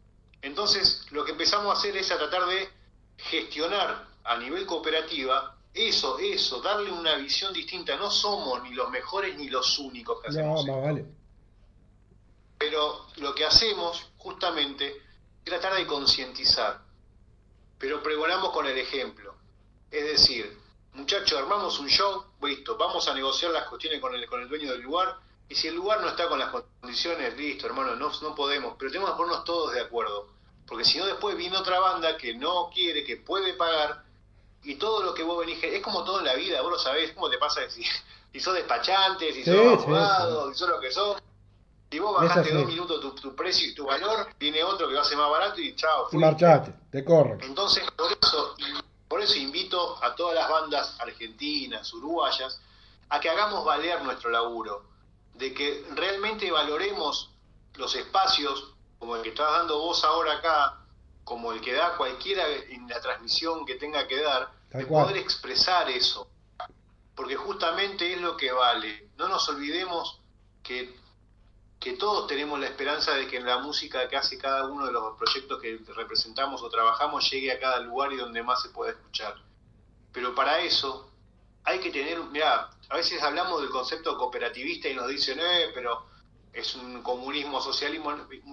[0.43, 2.69] Entonces, lo que empezamos a hacer es a tratar de
[3.17, 7.97] gestionar a nivel cooperativa eso, eso, darle una visión distinta.
[7.97, 10.67] No somos ni los mejores ni los únicos que hacemos.
[10.67, 11.07] No, vale.
[12.59, 16.81] Pero lo que hacemos justamente es tratar de concientizar.
[17.79, 19.37] Pero pregonamos con el ejemplo.
[19.91, 20.58] Es decir,
[20.95, 24.73] muchachos, armamos un show, listo, vamos a negociar las cuestiones con el, con el dueño
[24.73, 25.17] del lugar.
[25.49, 28.75] Y si el lugar no está con las condiciones, listo, hermano, no, no podemos.
[28.79, 30.29] Pero tenemos que ponernos todos de acuerdo.
[30.67, 34.05] Porque si no, después viene otra banda que no quiere, que puede pagar
[34.63, 37.13] y todo lo que vos venís, es como todo en la vida, vos lo sabés,
[37.13, 37.83] cómo te pasa si,
[38.33, 41.23] si sos despachante, si sos abogado, si sos lo que sos.
[41.91, 45.01] Si vos bajaste dos minutos tu, tu, precio y tu valor, viene otro que va
[45.01, 46.09] a ser más barato y chao.
[46.13, 47.39] Y marchaste, te corre.
[47.41, 48.55] Entonces, por eso,
[49.09, 52.61] por eso invito a todas las bandas argentinas, uruguayas,
[53.09, 54.85] a que hagamos valer nuestro laburo,
[55.35, 57.31] de que realmente valoremos
[57.75, 60.79] los espacios como el que estás dando vos ahora acá,
[61.25, 65.89] como el que da cualquiera en la transmisión que tenga que dar, de poder expresar
[65.89, 66.29] eso,
[67.15, 69.09] porque justamente es lo que vale.
[69.17, 70.21] No nos olvidemos
[70.63, 70.98] que
[71.81, 74.93] que todos tenemos la esperanza de que en la música que hace cada uno de
[74.93, 78.93] los proyectos que representamos o trabajamos llegue a cada lugar y donde más se pueda
[78.93, 79.35] escuchar.
[80.13, 81.11] Pero para eso
[81.65, 86.07] hay que tener, mira, a veces hablamos del concepto cooperativista y nos dicen, eh, pero
[86.53, 88.13] es un comunismo, socialismo,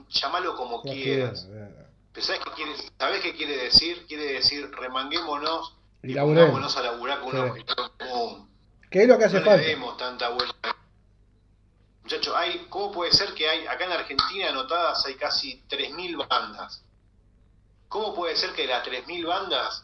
[0.09, 1.47] llámalo como quieras.
[2.17, 4.05] ¿sabes qué, quiere, ¿Sabés qué quiere decir?
[4.07, 8.49] Quiere decir remanguémonos y, y pongámonos a laburar con común.
[8.91, 9.61] ¿Qué es lo que hace no falta?
[9.61, 10.75] Le demos tanta vuelta
[12.05, 16.83] Muchachos, hay, ¿cómo puede ser que hay, acá en Argentina anotadas hay casi 3.000 bandas?
[17.87, 19.83] ¿Cómo puede ser que de las 3.000 bandas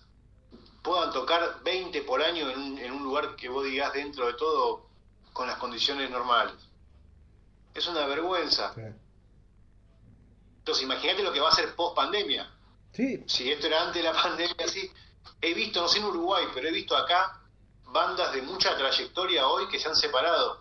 [0.84, 4.34] puedan tocar 20 por año en un, en un lugar que vos digas dentro de
[4.34, 4.86] todo
[5.34, 6.54] con las condiciones normales?
[7.74, 8.72] Es una vergüenza.
[10.60, 12.48] Entonces, imagínate lo que va a ser post pandemia.
[12.94, 13.24] Sí.
[13.26, 14.92] Si esto era antes de la pandemia, sí.
[15.42, 17.42] He visto, no sé en Uruguay, pero he visto acá
[17.86, 20.61] bandas de mucha trayectoria hoy que se han separado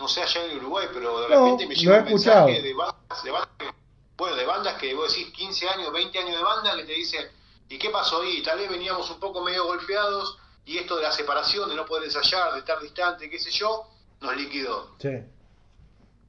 [0.00, 3.30] no sé allá en Uruguay, pero de repente me llega un mensaje de bandas, de
[3.30, 3.70] bandas, que,
[4.16, 7.30] bueno, de bandas que vos decís 15 años, 20 años de banda que te dicen,
[7.68, 8.42] ¿y qué pasó ahí?
[8.42, 12.04] Tal vez veníamos un poco medio golpeados y esto de la separación, de no poder
[12.04, 13.86] ensayar, de estar distante, qué sé yo,
[14.20, 14.94] nos liquidó.
[14.98, 15.10] Sí.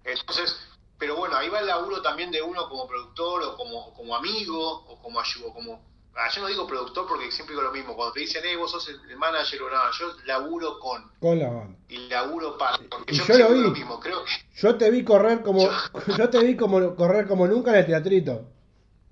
[0.04, 0.60] Entonces,
[0.98, 4.84] pero bueno, ahí va el laburo también de uno como productor o como, como amigo
[4.88, 7.96] o como ayudo, como Ah, yo no digo productor porque siempre digo lo mismo.
[7.96, 11.10] Cuando te dicen, eh, vos sos el, manager o nada, yo laburo con.
[11.20, 11.78] Con la banda.
[11.88, 12.78] Y laburo para.
[12.90, 13.62] Porque yo, lo vi.
[13.62, 14.32] Lo mismo, creo que...
[14.56, 15.70] Yo te vi correr como.
[16.18, 16.30] Yo...
[16.30, 18.46] te vi como correr como nunca en el teatrito.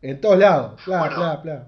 [0.02, 0.82] En todos lados.
[0.86, 1.66] bueno,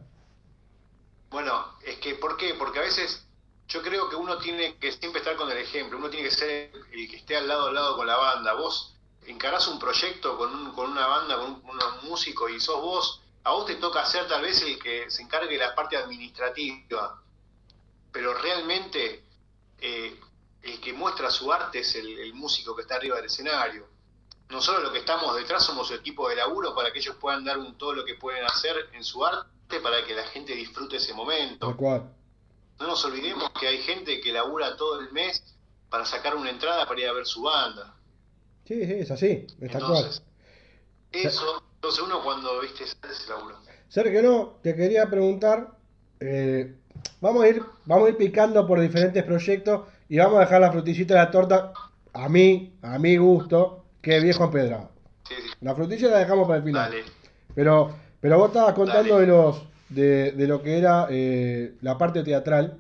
[1.30, 2.54] Bueno, es que, ¿por qué?
[2.56, 3.26] Porque a veces
[3.68, 5.98] yo creo que uno tiene que siempre estar con el ejemplo.
[5.98, 8.54] Uno tiene que ser el que esté al lado al lado con la banda.
[8.54, 12.82] Vos encarás un proyecto con, un, con una banda, con un, un músico y sos
[12.82, 15.98] vos a vos te toca ser tal vez el que se encargue de la parte
[15.98, 17.22] administrativa,
[18.12, 19.24] pero realmente
[19.80, 20.20] eh,
[20.62, 23.88] el que muestra su arte es el, músico que está arriba del escenario.
[24.50, 27.58] Nosotros los que estamos detrás somos el equipo de laburo para que ellos puedan dar
[27.58, 31.14] un, todo lo que pueden hacer en su arte para que la gente disfrute ese
[31.14, 31.76] momento.
[32.80, 35.42] No nos olvidemos que hay gente que labura todo el mes
[35.90, 37.96] para sacar una entrada para ir a ver su banda.
[38.66, 40.24] Sí, sí, es así, está Entonces,
[41.12, 43.56] Eso entonces uno cuando, viste, ese laburo.
[43.90, 45.72] Sergio, no, te quería preguntar,
[46.20, 46.76] eh,
[47.20, 50.72] vamos a ir vamos a ir picando por diferentes proyectos y vamos a dejar la
[50.72, 51.74] frutillita de la torta
[52.14, 54.92] a mí, a mi gusto, que viejo empedrado.
[55.28, 55.50] Sí, sí.
[55.62, 56.94] La frutilla la dejamos para el final.
[57.56, 62.22] Pero, pero vos estabas contando de los de, de, lo que era eh, la parte
[62.22, 62.78] teatral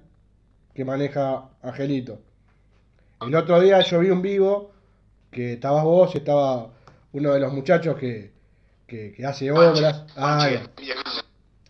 [0.75, 2.19] que maneja Angelito.
[3.19, 4.73] El otro día yo vi un vivo
[5.31, 6.69] que estabas vos y estaba
[7.13, 8.40] uno de los muchachos que,
[8.91, 10.03] que, hace obras.
[10.17, 10.49] Ah,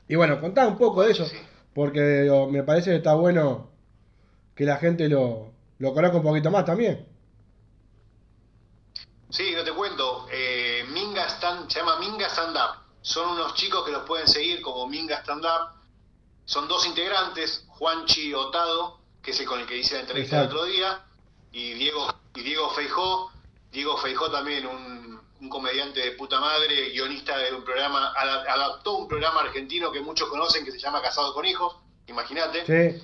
[0.08, 1.26] y bueno, contá un poco de eso,
[1.74, 3.70] porque me parece que está bueno
[4.56, 7.08] que la gente lo, lo conozca un poquito más también.
[9.30, 10.28] Sí, no te cuento.
[10.32, 12.82] Eh, Minga Stand, se llama Minga Stand Up.
[13.02, 15.82] Son unos chicos que los pueden seguir como Minga Stand Up.
[16.46, 20.48] Son dos integrantes, Juanchi Otado, que es el con el que hice la entrevista el
[20.48, 21.06] otro día,
[21.54, 23.32] y Diego, y Diego Feijó.
[23.72, 25.11] Diego Feijó también, un
[25.42, 30.30] un comediante de puta madre, guionista de un programa, adaptó un programa argentino que muchos
[30.30, 31.78] conocen que se llama Casado con Hijos,
[32.08, 32.66] imagínate.
[32.66, 33.02] Sí.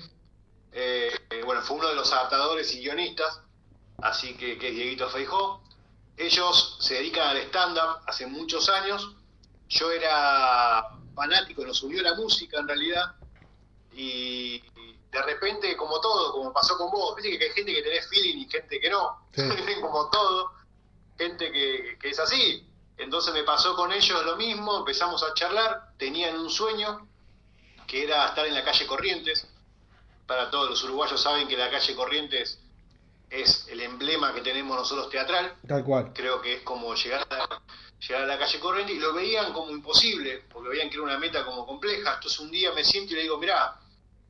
[0.70, 1.10] Eh,
[1.44, 3.40] bueno, fue uno de los adaptadores y guionistas,
[4.02, 5.62] así que, que es Dieguito Feijó.
[6.16, 9.16] Ellos se dedican al stand-up hace muchos años.
[9.68, 13.16] Yo era fanático, nos unió la música en realidad,
[13.92, 14.60] y
[15.10, 18.38] de repente, como todo, como pasó con vos, viste que hay gente que tenés feeling
[18.38, 19.28] y gente que no,
[19.80, 20.52] como todo
[21.18, 22.64] gente que, es así.
[22.96, 27.06] Entonces me pasó con ellos lo mismo, empezamos a charlar, tenían un sueño
[27.86, 29.46] que era estar en la calle Corrientes.
[30.26, 32.58] Para todos los uruguayos saben que la calle Corrientes
[33.30, 35.54] es el emblema que tenemos nosotros teatral.
[35.66, 36.12] Tal cual.
[36.14, 37.60] Creo que es como llegar a,
[38.00, 41.18] llegar a la calle Corrientes y lo veían como imposible, porque veían que era una
[41.18, 42.14] meta como compleja.
[42.14, 43.78] Entonces un día me siento y le digo, mirá,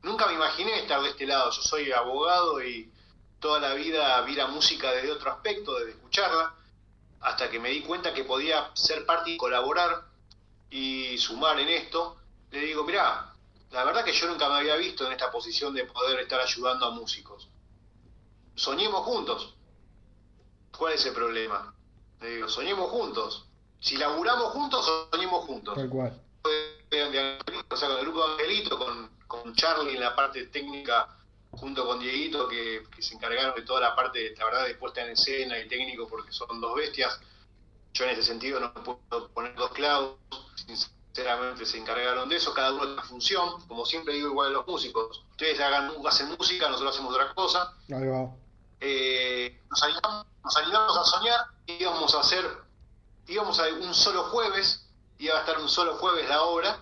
[0.03, 1.51] nunca me imaginé estar de este lado.
[1.51, 2.89] Yo soy abogado y
[3.39, 6.55] toda la vida vi la música desde otro aspecto, desde escucharla
[7.21, 10.05] hasta que me di cuenta que podía ser parte y colaborar
[10.69, 12.17] y sumar en esto,
[12.51, 13.33] le digo, mirá,
[13.71, 16.85] la verdad que yo nunca me había visto en esta posición de poder estar ayudando
[16.85, 17.49] a músicos.
[18.55, 19.55] Soñemos juntos.
[20.77, 21.73] ¿Cuál es el problema?
[22.21, 23.45] Le digo, soñemos juntos.
[23.79, 25.75] Si laburamos juntos, soñemos juntos.
[25.75, 26.21] Tal cual.
[27.69, 31.18] O sea, con el grupo de Angelito, con, con Charlie en la parte técnica,
[31.51, 35.01] junto con Dieguito, que, que, se encargaron de toda la parte, la verdad, de puesta
[35.01, 37.19] en escena y técnico, porque son dos bestias.
[37.93, 40.17] Yo en ese sentido no puedo poner dos clavos,
[40.55, 44.51] sinceramente se encargaron de eso, cada uno tiene una función, como siempre digo igual a
[44.51, 45.23] los músicos.
[45.31, 47.73] Ustedes hagan, hacen música, nosotros hacemos otra cosa.
[47.91, 48.29] Ahí va.
[48.79, 52.45] Eh, nos, animamos, nos animamos a soñar, íbamos a hacer,
[53.27, 56.79] íbamos a un solo jueves, iba a estar un solo jueves la obra,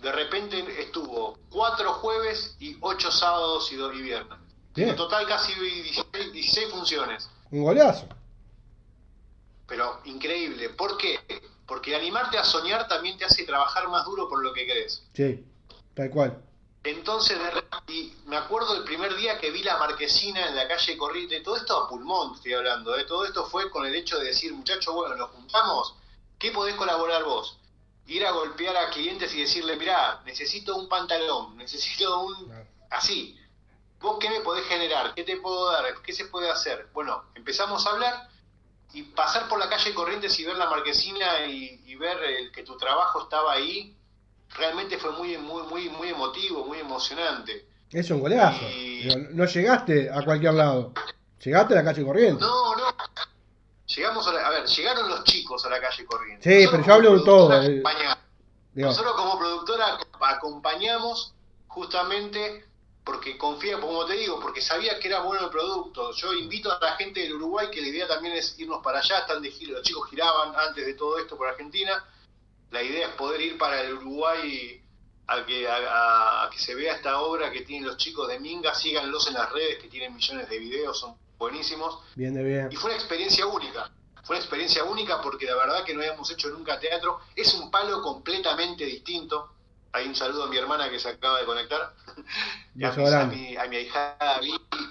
[0.00, 4.38] de repente estuvo cuatro jueves y ocho sábados y dos y viernes.
[4.76, 7.30] En total casi 16, 16 funciones.
[7.50, 8.06] Un goleazo.
[9.66, 10.68] Pero increíble.
[10.70, 11.18] ¿Por qué?
[11.66, 15.02] Porque animarte a soñar también te hace trabajar más duro por lo que crees.
[15.14, 15.44] Sí,
[15.94, 16.42] tal cual.
[16.84, 17.36] Entonces,
[17.88, 21.56] y me acuerdo el primer día que vi la marquesina en la calle Corriente, todo
[21.56, 23.04] esto a pulmón estoy hablando, ¿eh?
[23.04, 25.96] todo esto fue con el hecho de decir, muchachos, bueno, nos juntamos,
[26.38, 27.58] ¿qué podés colaborar vos?
[28.06, 32.52] Ir a golpear a clientes y decirle, mirá, necesito un pantalón, necesito un...
[32.90, 33.38] así.
[34.00, 35.14] ¿Vos qué me podés generar?
[35.14, 35.84] ¿Qué te puedo dar?
[36.04, 36.88] ¿Qué se puede hacer?
[36.92, 38.28] Bueno, empezamos a hablar
[38.92, 42.76] y pasar por la calle Corrientes y ver la marquesina y, ver el, que tu
[42.76, 43.96] trabajo estaba ahí,
[44.56, 47.66] realmente fue muy, muy, muy, muy emotivo, muy emocionante.
[47.90, 48.64] Es un goleazo.
[49.30, 50.92] No llegaste a cualquier lado.
[51.42, 52.40] Llegaste a la calle Corrientes.
[52.40, 52.84] No, no.
[53.96, 56.44] Llegamos a, a ver, llegaron los chicos a la calle Corrientes.
[56.44, 57.62] Sí, pero yo hablo de todo.
[57.62, 57.82] Eh.
[58.74, 61.32] Nosotros como productora acompañamos
[61.66, 62.66] justamente
[63.02, 66.12] porque confía, como te digo, porque sabía que era bueno el producto.
[66.12, 69.20] Yo invito a la gente del Uruguay que la idea también es irnos para allá,
[69.20, 72.04] están de giro, los chicos giraban antes de todo esto por Argentina.
[72.70, 74.82] La idea es poder ir para el Uruguay
[75.28, 79.26] a que, a, que se vea esta obra que tienen los chicos de Minga, síganlos
[79.28, 82.00] en las redes que tienen millones de videos, son buenísimos.
[82.14, 82.68] Bien de bien.
[82.70, 83.90] Y fue una experiencia única.
[84.24, 87.20] Fue una experiencia única porque la verdad que no habíamos hecho nunca teatro.
[87.34, 89.56] Es un palo completamente distinto
[89.96, 91.80] hay un saludo a mi hermana que se acaba de conectar.
[91.80, 94.16] a, mi, a, mi, hija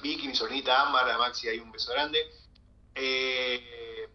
[0.01, 2.19] Vicky, mi sobrinita Ámbar, a Maxi hay un beso grande.
[2.95, 4.09] Eh,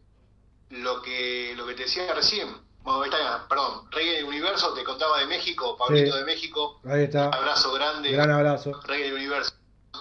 [0.71, 2.49] lo que lo que te decía recién,
[2.83, 6.81] bueno, está, perdón, Rey del Universo, te contaba de México, Pablito de México.
[6.85, 7.29] Ahí está.
[7.29, 8.11] Un abrazo grande.
[8.11, 8.81] Gran abrazo.
[8.85, 9.53] Rey del Universo,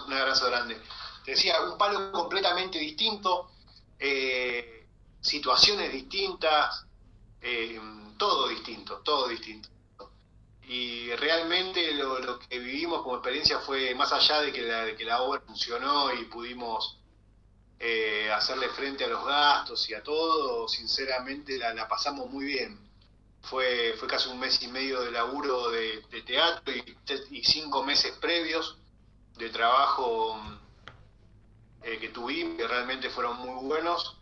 [0.06, 0.76] un abrazo grande.
[1.24, 3.50] Te decía, un palo completamente distinto,
[3.98, 4.86] eh,
[5.20, 6.86] situaciones distintas,
[7.40, 7.80] eh,
[8.16, 9.68] todo distinto, todo distinto
[10.70, 15.20] y realmente lo, que vivimos como experiencia fue más allá de que la, que la
[15.20, 16.96] obra funcionó y pudimos
[17.80, 22.78] eh, hacerle frente a los gastos y a todo, sinceramente la, pasamos muy bien.
[23.42, 28.78] Fue, fue casi un mes y medio de laburo de, teatro y, cinco meses previos
[29.38, 30.40] de trabajo
[31.82, 34.16] eh, que tuvimos, que realmente fueron muy buenos,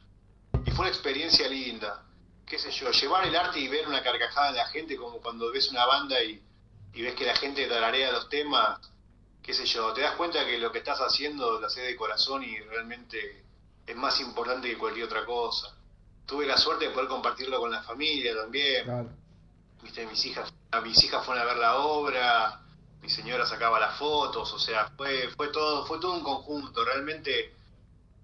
[0.64, 2.05] y fue una experiencia linda
[2.49, 5.53] qué sé yo, llevar el arte y ver una carcajada en la gente, como cuando
[5.53, 6.42] ves una banda y,
[6.94, 8.81] ves que la gente tararea los temas,
[9.42, 12.42] qué sé yo, te das cuenta que lo que estás haciendo lo haces de corazón
[12.42, 13.44] y realmente
[13.87, 15.75] es más importante que cualquier otra cosa.
[16.27, 18.87] Tuve la suerte de poder compartirlo con la familia también.
[19.83, 22.61] Viste, mis hijas, a mis hijas fueron a ver la obra,
[23.00, 27.54] mi señora sacaba las fotos, o sea, fue, fue todo, fue todo un conjunto, realmente,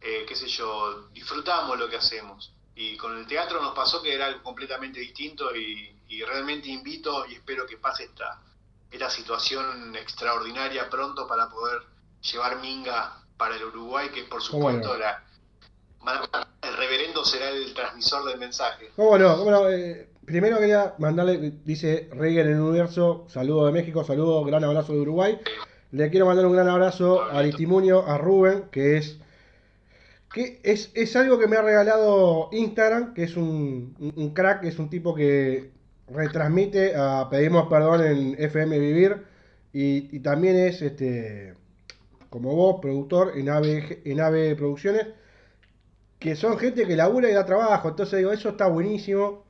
[0.00, 4.14] eh, qué sé yo, disfrutamos lo que hacemos y con el teatro nos pasó que
[4.14, 5.90] era algo completamente distinto y,
[6.26, 8.40] realmente invito y espero que pase esta,
[8.88, 11.82] esta situación extraordinaria pronto para poder
[12.22, 18.92] llevar Minga para el Uruguay, que por supuesto el reverendo será el transmisor del mensaje.
[18.94, 19.36] ¿Cómo no?
[19.36, 19.68] ¿Cómo no?
[19.68, 24.92] Eh, primero quería mandarle, dice Rey en el universo, saludo de México, saludo, gran abrazo
[24.92, 25.38] de Uruguay.
[25.92, 29.18] Le quiero mandar un gran abrazo a Aristimunio, a Rubén, que es
[30.32, 34.80] que es, es, algo que me ha regalado Instagram, que es un, un, crack, es
[34.80, 35.70] un tipo que
[36.08, 39.22] retransmite a Pedimos Perdón en FM Vivir
[39.72, 41.54] y, también es, este
[42.30, 45.06] como vos, productor en AVE, en AVE Producciones,
[46.18, 49.43] que son gente que labura y da trabajo, entonces digo, eso está buenísimo.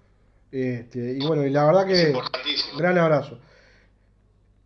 [0.54, 2.14] Este, y bueno, y la verdad que
[2.78, 3.40] gran abrazo.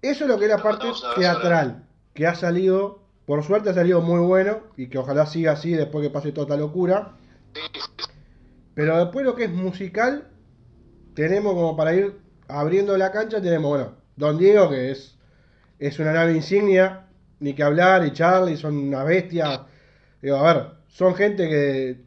[0.02, 0.86] Eso es lo que es la parte
[1.16, 5.72] teatral, que ha salido por suerte ha salido muy bueno y que ojalá siga así
[5.72, 7.12] después que pase toda esta locura.
[8.74, 10.28] Pero después lo que es musical,
[11.14, 12.18] tenemos como para ir
[12.48, 15.18] abriendo la cancha, tenemos, bueno, Don Diego, que es,
[15.78, 17.06] es una nave insignia,
[17.40, 19.66] ni que hablar, y Charlie son una bestia.
[20.22, 22.00] Digo, a ver, son gente que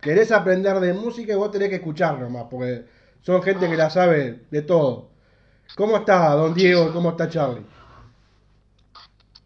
[0.00, 2.86] querés aprender de música y vos tenés que escuchar nomás, porque
[3.22, 5.10] son gente que la sabe de todo.
[5.76, 7.64] ¿Cómo está Don Diego cómo está Charlie?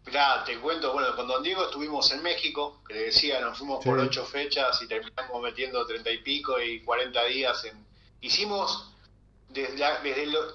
[0.05, 3.83] Mirá, te cuento, bueno, con Don Diego estuvimos en México, que le decía, nos fuimos
[3.83, 7.85] por ocho fechas y terminamos metiendo treinta y pico y cuarenta días en...
[8.21, 8.91] Hicimos
[9.49, 9.83] desde,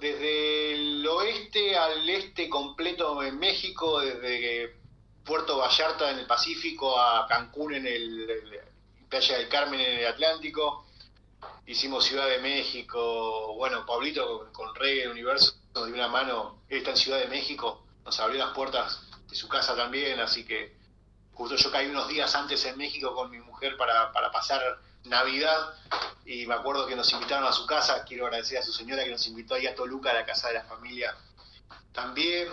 [0.01, 4.77] desde, el oeste al este completo en México, desde
[5.25, 8.61] Puerto Vallarta en el Pacífico a Cancún en el,
[9.09, 10.87] Playa del Carmen en el Atlántico.
[11.67, 16.91] Hicimos Ciudad de México, bueno, Pablito con, Rey el Universo dio una mano, él está
[16.91, 20.77] en Ciudad de México, nos abrió las puertas de su casa también, así que
[21.33, 25.75] justo yo caí unos días antes en México con mi mujer para, para pasar Navidad
[26.27, 29.11] y me acuerdo que nos invitaron a su casa, quiero agradecer a su señora que
[29.11, 31.17] nos invitó ahí a Toluca, a la casa de la familia
[31.93, 32.49] también.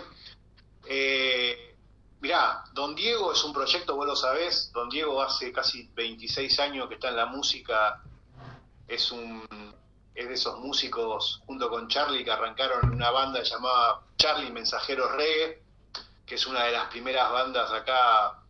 [0.86, 1.76] Eh,
[2.20, 6.88] mirá, Don Diego es un proyecto, vos lo sabés, Don Diego hace casi 26 años
[6.88, 8.02] que está en la música,
[8.88, 9.42] es un
[10.18, 15.62] es de esos músicos junto con Charlie que arrancaron una banda llamada Charlie Mensajeros Reggae,
[16.26, 18.40] que es una de las primeras bandas acá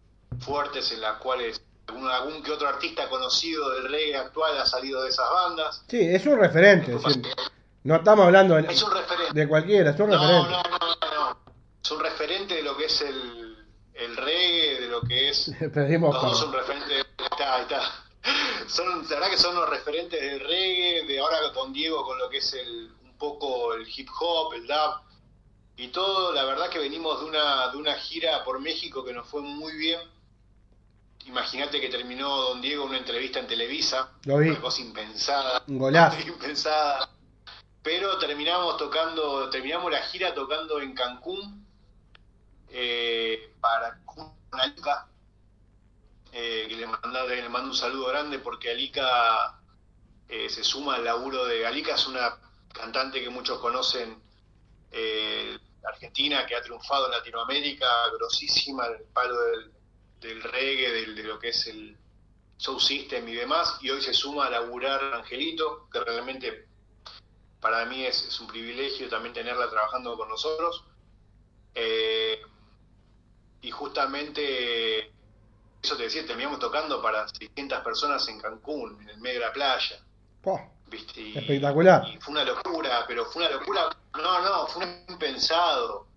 [0.41, 5.11] fuertes en las cuales algún, que otro artista conocido del reggae actual ha salido de
[5.11, 5.85] esas bandas.
[5.89, 6.97] Sí, es un referente.
[7.85, 8.69] no estamos hablando de,
[9.33, 10.51] de cualquiera, es un referente.
[10.51, 11.39] No, no, no, no.
[11.83, 15.53] Es un referente de lo que es el, el reggae, de lo que es.
[15.75, 17.07] Pedimos los dos son referentes.
[17.31, 18.08] Está, está.
[18.69, 22.29] Son, la verdad que son los referentes del reggae, de ahora con Diego con lo
[22.29, 25.01] que es el, un poco el hip hop, el dub
[25.77, 26.33] y todo.
[26.33, 29.75] La verdad que venimos de una, de una gira por México que nos fue muy
[29.77, 30.01] bien
[31.29, 35.63] Imagínate que terminó Don Diego una entrevista en Televisa, una cosa impensada,
[36.27, 37.11] impensada.
[37.83, 41.67] Pero terminamos tocando, terminamos la gira tocando en Cancún
[42.71, 44.01] eh, para
[44.53, 45.08] Alica,
[46.33, 49.61] eh, que le mando, un saludo grande porque Alica
[50.29, 52.39] eh, se suma al laburo de Alica, es una
[52.73, 54.23] cantante que muchos conocen
[54.91, 59.73] eh, Argentina, que ha triunfado en Latinoamérica, grosísima, el palo del,
[60.21, 61.97] del reggae, de lo que es el
[62.57, 66.69] Soul System y demás, y hoy se suma a laburar Angelito, que realmente
[67.61, 70.85] para mí es, un privilegio también tenerla trabajando con nosotros.
[71.75, 72.41] Eh,
[73.63, 75.13] y justamente,
[75.83, 79.53] eso te decía, terminamos tocando para 600 personas en Cancún, en el medio de la
[79.53, 79.97] playa.
[81.37, 82.09] espectacular.
[82.09, 86.09] Y fue una locura, pero fue una locura, no, no, fue un impensado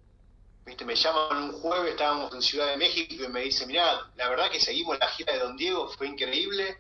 [0.65, 0.85] ¿Viste?
[0.85, 4.51] Me llaman un jueves, estábamos en Ciudad de México y me dice, mirá, la verdad
[4.51, 6.77] que seguimos la gira de Don Diego, fue increíble.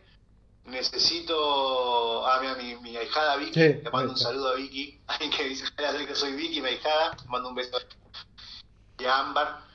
[0.65, 5.43] Necesito a ah, mi, mi, ahijada Vicky, le mando un saludo a Vicky, alguien que
[5.45, 9.70] dice que soy Vicky, mi ahijada, mando un beso a Ámbar.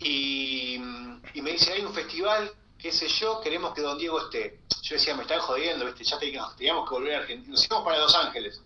[0.00, 4.60] Y, me dice, hay un festival, qué sé yo, queremos que Don Diego esté.
[4.82, 6.04] Yo decía, me están jodiendo, ¿viste?
[6.04, 8.60] ya teníamos que volver a Argentina, nos íbamos para Los Ángeles.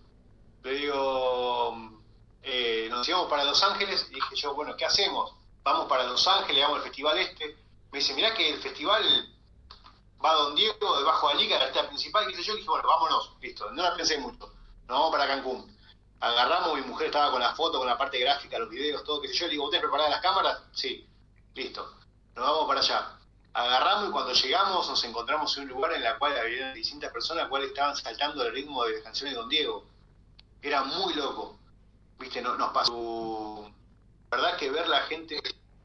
[0.63, 1.99] Le digo,
[2.41, 5.33] eh, nos íbamos para Los Ángeles y dije yo, bueno, ¿qué hacemos?
[5.63, 7.57] Vamos para Los Ángeles, vamos al festival este.
[7.91, 9.33] Me dice, mirá que el festival
[10.23, 13.69] va Don Diego, debajo de Alica, la artista principal, y yo, dije, bueno, vámonos, listo,
[13.71, 14.39] no la pensé mucho,
[14.87, 15.73] nos vamos para Cancún.
[16.19, 19.33] Agarramos, mi mujer estaba con la foto, con la parte gráfica, los videos, todo, sé
[19.33, 20.61] yo, le digo, ¿ustedes preparadas las cámaras?
[20.71, 21.05] Sí,
[21.55, 21.95] listo,
[22.35, 23.17] nos vamos para allá.
[23.53, 27.47] Agarramos y cuando llegamos nos encontramos en un lugar en el cual había distintas personas,
[27.47, 29.85] cuales estaban saltando el ritmo de las canciones de Don Diego.
[30.61, 31.59] Era muy loco
[32.23, 33.69] viste, no, nos pasó,
[34.31, 35.39] verdad que ver la gente,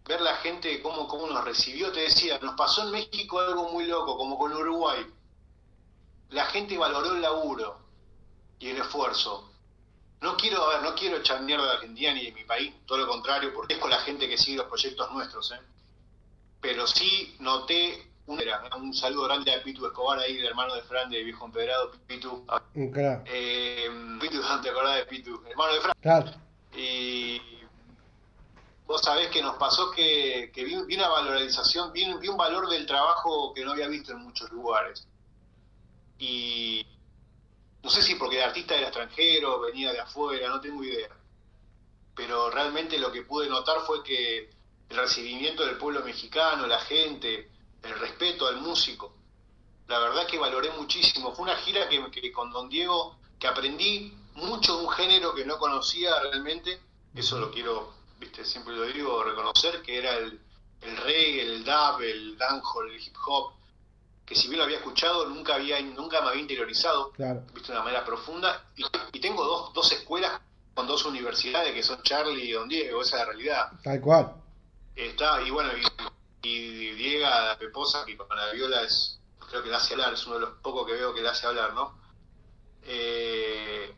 [0.06, 3.86] ver la gente cómo, cómo nos recibió, te decía, nos pasó en México algo muy
[3.86, 5.06] loco, como con Uruguay.
[6.30, 7.78] La gente valoró el laburo
[8.58, 9.47] y el esfuerzo.
[10.20, 12.98] No quiero, a ver, no quiero echar mierda de Argentina ni de mi país, todo
[12.98, 15.60] lo contrario, porque es con la gente que sigue los proyectos nuestros, ¿eh?
[16.60, 21.22] Pero sí noté un, saludo grande a Pitu Escobar ahí, el hermano de Fran de
[21.22, 22.44] Viejo Empedrado, Pitu.
[22.74, 23.88] Eh,
[24.20, 25.40] Pitu, ¿te acordás de Pitu?
[25.48, 25.94] Hermano de Fran.
[26.00, 26.30] Claro.
[26.76, 27.40] Y
[28.86, 33.54] vos sabés que nos pasó que, vi, una valorización, vi, vi un valor del trabajo
[33.54, 35.06] que no había visto en muchos lugares.
[36.18, 36.84] Y
[37.82, 41.08] no sé si porque el artista era extranjero, venía de afuera, no tengo idea.
[42.14, 44.50] Pero realmente lo que pude notar fue que
[44.88, 47.50] el recibimiento del pueblo mexicano, la gente,
[47.82, 49.14] el respeto al músico.
[49.86, 51.34] La verdad que valoré muchísimo.
[51.34, 55.58] Fue una gira que, con Don Diego, que aprendí mucho de un género que no
[55.58, 56.80] conocía realmente.
[57.14, 60.40] Eso lo quiero, viste, siempre lo digo, reconocer, que era el,
[60.82, 63.52] el reggae, el dub, el dancehall, el hip hop,
[64.28, 67.82] que si bien lo había escuchado, nunca había nunca me había interiorizado, viste, de una
[67.82, 68.64] manera profunda.
[68.76, 70.40] Y, tengo dos, dos escuelas
[70.74, 73.72] con dos universidades que son Charlie y Don Diego, esa es la realidad.
[73.82, 74.34] Tal cual.
[74.94, 75.82] Está, y bueno, y
[76.42, 77.26] y Diego
[77.58, 79.18] Peposa, que con la viola es,
[79.50, 81.46] creo que le hace hablar, es uno de los pocos que veo que le hace
[81.46, 81.98] hablar, ¿no?
[82.82, 83.94] Eh,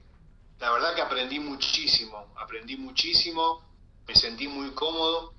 [0.59, 3.62] la verdad que aprendí muchísimo, aprendí muchísimo,
[4.07, 5.35] me sentí muy cómodo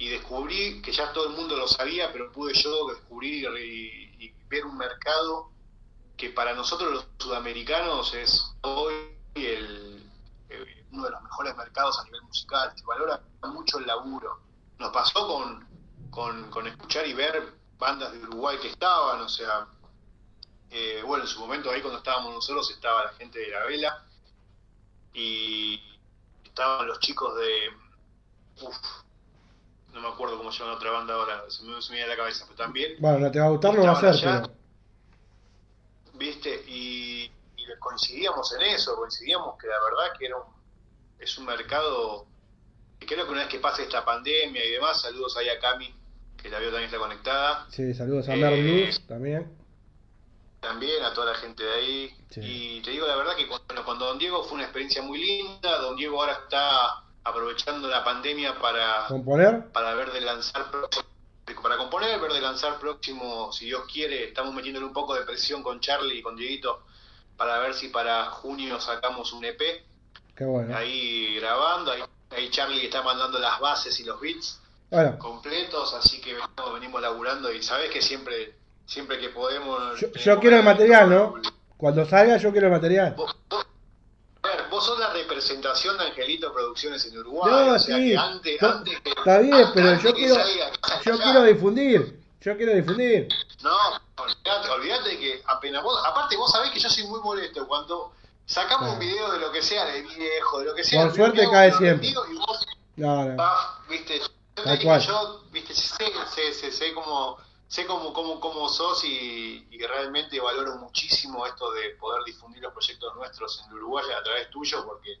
[0.00, 4.64] y descubrí que ya todo el mundo lo sabía, pero pude yo descubrir y, ver
[4.64, 5.52] un mercado
[6.16, 10.10] que para nosotros los sudamericanos es hoy el,
[10.90, 14.40] uno de los mejores mercados a nivel musical, que valora mucho el laburo.
[14.78, 15.68] Nos pasó con,
[16.10, 19.68] con, con escuchar y ver bandas de Uruguay que estaban, o sea,
[20.70, 24.04] eh, bueno, en su momento ahí cuando estábamos nosotros estaba la gente de la vela
[25.12, 25.80] y
[26.42, 27.68] estaban los chicos de...
[28.62, 28.76] Uf,
[29.92, 32.14] no me acuerdo cómo se llama otra banda ahora, se me, se me viene a
[32.14, 32.94] la cabeza, pero también...
[32.98, 34.50] Bueno, no te va a gustar, no va a ser,
[36.14, 36.64] ¿Viste?
[36.68, 37.30] Y,
[37.78, 40.44] coincidíamos en eso, coincidíamos que la verdad que era un,
[41.18, 42.26] es un mercado...
[42.98, 45.92] que creo que una vez que pase esta pandemia y demás, saludos ahí a Cami,
[46.36, 47.66] que la veo también está conectada.
[47.70, 49.50] Sí, saludos a Mer eh, también.
[50.60, 52.16] También a toda la gente de ahí.
[52.36, 55.78] Y te digo la verdad que cuando, cuando Don Diego fue una experiencia muy linda,
[55.78, 60.66] Don Diego ahora está aprovechando la pandemia para componer, para ver de lanzar
[61.62, 65.62] para componer, ver de lanzar próximo, si Dios quiere, estamos metiéndole un poco de presión
[65.62, 66.84] con Charlie y con Dieguito
[67.36, 69.60] para ver si para junio sacamos un EP.
[70.36, 70.76] Qué bueno.
[70.76, 74.60] Ahí grabando, ahí, ahí Charlie está mandando las bases y los beats
[75.18, 78.54] completos, así que venimos, venimos laburando y sabes que siempre
[78.90, 80.00] siempre que podemos...
[80.00, 81.34] Yo, quiero el material, ¿no?
[81.76, 83.14] Cuando salga yo quiero el material.
[83.16, 83.64] Vos, vos
[84.80, 87.50] sos la representación de Angelito Producciones en Uruguay.
[87.50, 88.14] No, sí.
[88.14, 90.36] está bien, pero yo quiero,
[91.04, 92.20] yo quiero difundir.
[92.40, 93.28] Yo quiero difundir.
[93.62, 93.76] No,
[94.16, 98.12] olvídate, olvídate que apenas vos, aparte vos sabés que yo soy muy molesto cuando
[98.46, 101.04] sacamos un video de lo que sea, de viejo, de lo que sea.
[101.04, 102.08] Por suerte cae siempre.
[102.08, 102.66] Y vos,
[102.96, 103.44] no, no.
[103.88, 107.38] viste, yo, viste, sé, sé, sé, sé cómo
[107.70, 113.16] sé cómo, cómo, cómo sos y, realmente valoro muchísimo esto de poder difundir los proyectos
[113.16, 115.18] nuestros en Uruguay a través tuyo porque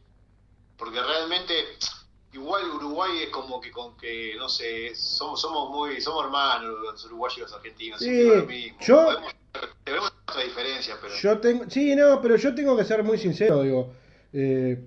[0.76, 1.54] porque realmente
[2.32, 7.04] igual Uruguay es como que con que no sé somos somos muy somos hermanos los
[7.06, 9.08] uruguayos y los argentinos sí, yo
[9.82, 13.62] tenemos otra diferencia pero yo tengo sí no pero yo tengo que ser muy sincero
[13.62, 13.94] digo
[14.32, 14.86] eh,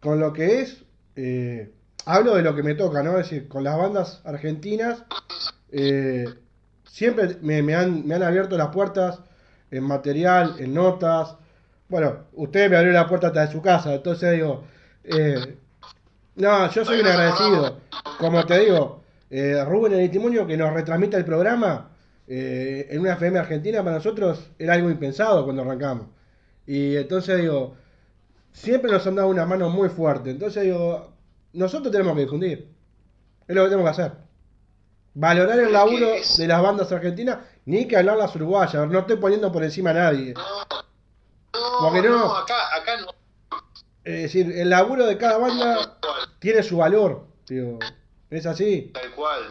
[0.00, 0.82] con lo que es
[1.14, 1.72] eh,
[2.04, 5.04] hablo de lo que me toca no es decir con las bandas argentinas
[5.70, 6.26] eh,
[6.96, 9.20] siempre me, han, me han abierto las puertas
[9.70, 11.36] en material, en notas.
[11.90, 14.64] Bueno, usted me abrió la puerta hasta de su casa, entonces digo,
[15.04, 15.58] eh,
[16.36, 17.80] no, yo soy un agradecido.
[18.18, 21.90] Como te digo, eh, Rubén, el testimonio que nos retransmite el programa
[22.26, 26.06] eh, en una FM argentina para nosotros era algo impensado cuando arrancamos.
[26.66, 27.76] Y entonces digo,
[28.52, 30.30] siempre nos han dado una mano muy fuerte.
[30.30, 31.12] Entonces digo,
[31.52, 32.70] nosotros tenemos que difundir.
[33.46, 34.25] Es lo que tenemos que hacer
[35.16, 38.86] valorar el laburo de las bandas argentinas, ni que hablar las uruguayas.
[38.88, 40.34] No estoy poniendo por encima a nadie.
[40.34, 43.14] No, no, acá, acá no.
[44.04, 45.98] Es decir, el laburo de cada banda
[46.38, 47.26] tiene su valor.
[48.30, 48.90] es así.
[48.92, 49.50] Tal cual,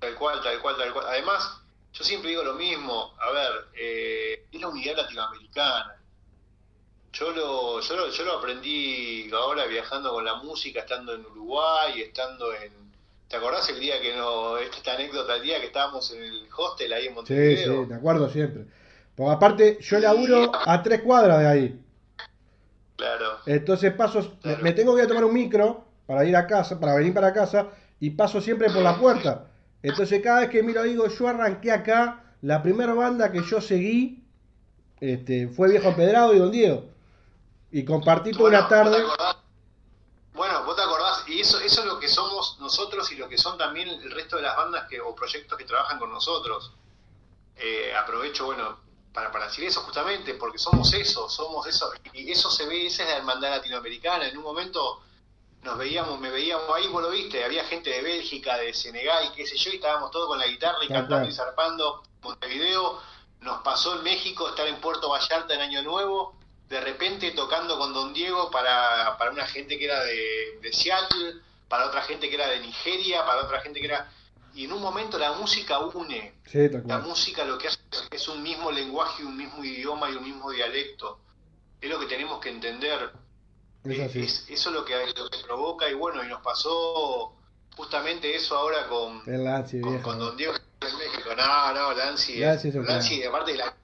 [0.00, 1.06] tal cual, tal cual, tal cual.
[1.08, 1.60] Además,
[1.92, 3.14] yo siempre digo lo mismo.
[3.20, 6.02] A ver, eh, es la unidad latinoamericana.
[7.12, 12.02] Yo lo, yo, lo, yo lo aprendí ahora viajando con la música, estando en Uruguay,
[12.02, 12.85] estando en,
[13.28, 16.92] ¿Te acordás el día que no, esta anécdota, el día que estábamos en el hostel
[16.92, 17.74] ahí en Montevideo?
[17.74, 18.66] Sí, sí, te acuerdo siempre.
[19.16, 21.80] Porque aparte, yo laburo a tres cuadras de ahí.
[22.96, 23.38] Claro.
[23.46, 26.94] Entonces paso, me tengo que ir a tomar un micro para ir a casa, para
[26.94, 27.68] venir para casa,
[27.98, 29.48] y paso siempre por la puerta.
[29.82, 34.24] Entonces cada vez que miro digo, yo arranqué acá, la primera banda que yo seguí
[35.00, 36.84] este, fue Viejo Empedrado y Don Diego.
[37.70, 38.98] Y compartí toda una tarde.
[40.34, 41.84] Bueno, vos te acordás, y eso, eso
[42.66, 45.64] nosotros y lo que son también el resto de las bandas que, o proyectos que
[45.64, 46.72] trabajan con nosotros.
[47.56, 48.78] Eh, aprovecho, bueno,
[49.12, 53.04] para, para decir eso justamente, porque somos eso, somos eso, y eso se ve, esa
[53.04, 54.28] es la hermandad latinoamericana.
[54.28, 55.00] En un momento
[55.62, 59.46] nos veíamos, me veíamos ahí, vos lo viste, había gente de Bélgica, de Senegal, qué
[59.46, 62.02] sé yo, y estábamos todos con la guitarra y cantando y zarpando.
[62.20, 63.00] Montevideo,
[63.40, 66.36] nos pasó en México estar en Puerto Vallarta en Año Nuevo
[66.68, 71.40] de repente tocando con Don Diego para, para una gente que era de, de, Seattle,
[71.68, 74.10] para otra gente que era de Nigeria, para otra gente que era...
[74.54, 76.32] Y en un momento la música une.
[76.86, 77.78] la música lo que hace
[78.10, 81.20] es un mismo lenguaje, un mismo idioma y un mismo dialecto.
[81.78, 83.10] Es lo que tenemos que entender.
[83.84, 87.36] Es, eso es lo que, lo que provoca y bueno, y nos pasó
[87.76, 89.20] justamente eso ahora con,
[90.02, 91.30] con, Don Diego en México.
[91.36, 93.76] No, no, Lancy, Lancy, aparte de la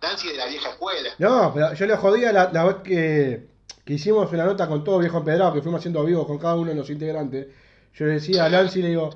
[0.00, 1.10] Nancy de la vieja escuela.
[1.18, 3.51] No, pero yo le jodía la, la vez que,
[3.84, 6.70] que, hicimos una nota con todo viejo empedrado, que fuimos haciendo vivos con cada uno
[6.70, 7.48] de los integrantes.
[7.94, 9.10] Yo le decía a Nancy, le digo,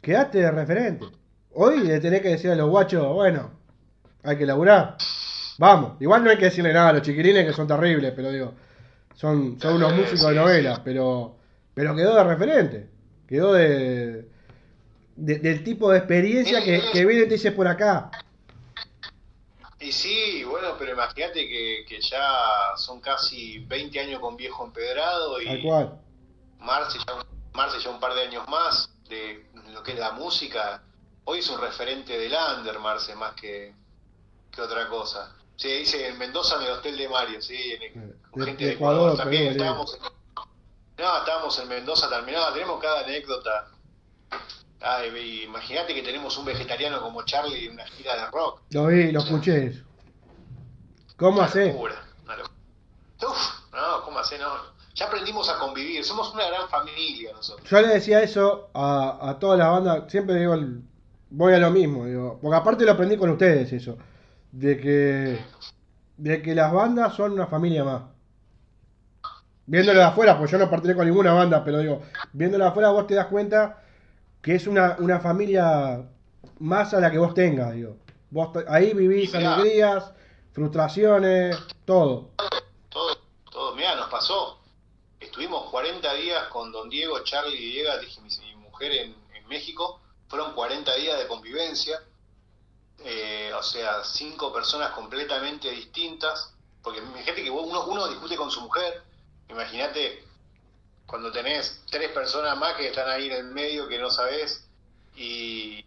[0.00, 1.06] quedaste de referente.
[1.54, 3.50] Hoy le tenés que decir a los guachos, bueno,
[4.22, 4.96] hay que laburar.
[5.58, 8.54] Vamos, igual no hay que decirle nada a los chiquirines que son terribles, pero digo,
[9.14, 11.36] son, son unos músicos de novela, pero,
[11.74, 12.88] pero quedó de referente.
[13.26, 14.26] Quedó de.
[15.16, 18.10] del tipo de experiencia que, que viene y te dice por acá.
[19.82, 25.40] Y sí, bueno, pero imagínate que, que, ya son casi 20 años con viejo empedrado
[25.40, 25.98] y cual.
[26.60, 30.84] Marce ya, Marce ya un par de años más de lo que es la música.
[31.24, 33.74] Hoy es un referente del under, Marce, más que,
[34.52, 35.34] que otra cosa.
[35.56, 38.14] Sí, dice en Mendoza en el Hotel de Mario, sí, en
[38.44, 39.48] gente de, Ecuador, también.
[39.48, 39.98] estábamos,
[40.96, 43.68] no, estábamos en Mendoza terminado, tenemos cada anécdota
[45.44, 48.62] imagínate que tenemos un vegetariano como Charlie en una gira de rock.
[48.70, 49.82] Lo vi, lo escuché
[51.16, 51.72] ¿Cómo hace?
[51.72, 53.32] Uf,
[53.72, 54.38] no, ¿cómo hace?
[54.38, 54.50] No.
[54.94, 57.68] Ya aprendimos a convivir, somos una gran familia nosotros.
[57.70, 60.54] Yo le decía eso a, a toda la banda, siempre digo,
[61.30, 63.96] voy a lo mismo, digo, porque aparte lo aprendí con ustedes eso,
[64.50, 65.40] de que,
[66.16, 68.02] de que las bandas son una familia más.
[69.64, 72.02] Viéndolo de afuera, pues yo no pertenezco a ninguna banda, pero digo,
[72.32, 73.81] viéndolo de afuera vos te das cuenta
[74.42, 76.04] que es una, una familia
[76.58, 77.96] más a la que vos tengas, digo.
[78.30, 80.12] Vos ahí vivís alegrías,
[80.52, 82.30] frustraciones, todo.
[82.88, 83.16] Todo,
[83.50, 83.74] todo.
[83.76, 84.58] Mira, nos pasó.
[85.20, 90.00] Estuvimos 40 días con Don Diego, Charlie y Diego, dije mi, mujer en, en, México.
[90.28, 92.02] Fueron 40 días de convivencia.
[93.04, 96.54] Eh, o sea, cinco personas completamente distintas.
[96.82, 99.02] Porque gente que uno, uno discute con su mujer.
[99.48, 100.24] Imagínate
[101.06, 104.66] cuando tenés tres personas más que están ahí en el medio que no sabés
[105.16, 105.84] y,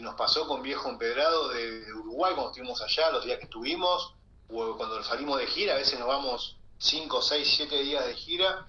[0.00, 4.12] nos pasó con Viejo Empedrado de, Uruguay cuando estuvimos allá, los días que estuvimos,
[4.50, 8.68] o cuando salimos de gira, a veces nos vamos cinco, seis, siete días de gira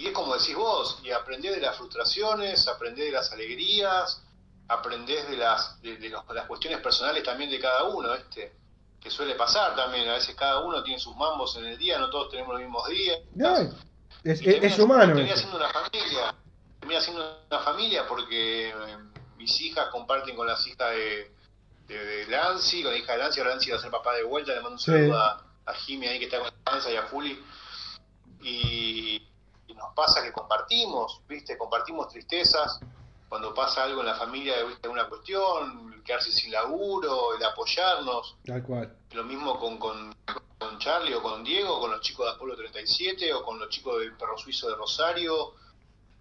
[0.00, 4.22] y es como decís vos, y aprendés de las frustraciones, aprendés de las alegrías,
[4.66, 8.54] aprendés de las, de, las cuestiones personales también de cada uno, este
[8.98, 12.08] que suele pasar también, a veces cada uno tiene sus mambos en el día, no
[12.08, 13.18] todos tenemos los mismos días.
[14.24, 15.14] Es, es, humano.
[15.14, 16.34] Termina siendo una familia.
[16.78, 18.98] Termina siendo una familia porque eh,
[19.36, 21.32] mis hijas comparten con las hijas de,
[21.88, 23.40] de, Lancy, con la hija de Lancy.
[23.40, 24.52] Ahora Lancy va a ser papá de vuelta.
[24.52, 27.42] Le mando un saludo a, a Jimmy ahí que está con Lanza y a Juli.
[28.42, 29.26] Y,
[29.74, 31.56] nos pasa que compartimos, ¿viste?
[31.56, 32.80] Compartimos tristezas.
[33.30, 34.88] Cuando pasa algo en la familia, ¿viste?
[34.88, 38.36] Una cuestión, quedarse sin laburo, el apoyarnos.
[38.44, 38.94] Tal cual.
[39.12, 40.14] Lo mismo con, con
[40.60, 43.98] con Charlie o con Diego, con los chicos de Apolo 37 o con los chicos
[43.98, 45.54] del Perro Suizo de Rosario,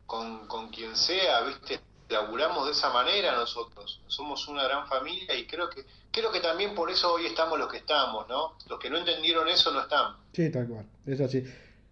[0.05, 1.82] con, con quien sea, ¿viste?
[2.07, 4.01] Laburamos de esa manera nosotros.
[4.07, 7.70] Somos una gran familia y creo que creo que también por eso hoy estamos los
[7.70, 8.55] que estamos, ¿no?
[8.70, 10.16] Los que no entendieron eso no están.
[10.34, 11.43] Sí, tal cual, es así.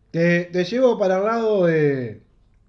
[0.09, 2.23] Te, te llevo para el lado de,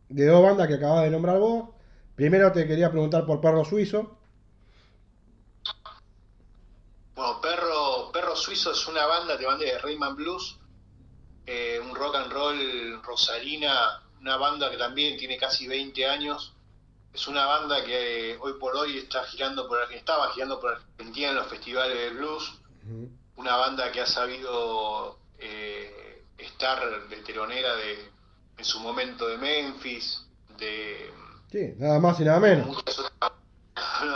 [0.09, 1.71] de dos bandas que acabas de nombrar vos.
[2.19, 4.19] Primero te quería preguntar por Perro Suizo.
[7.15, 10.59] Bueno, Perro, Perro Suizo es una banda de banda de Rayman Blues,
[11.47, 16.55] eh, un rock and roll rosarina, una banda que también tiene casi 20 años.
[17.15, 21.29] Es una banda que eh, hoy por hoy está girando por estaba girando por Argentina
[21.29, 22.53] en los festivales de blues.
[23.37, 28.11] Una banda que ha sabido eh, estar de teronera de,
[28.57, 30.27] en su momento de Memphis,
[30.59, 31.13] de
[31.51, 32.85] sí, nada más y nada menos.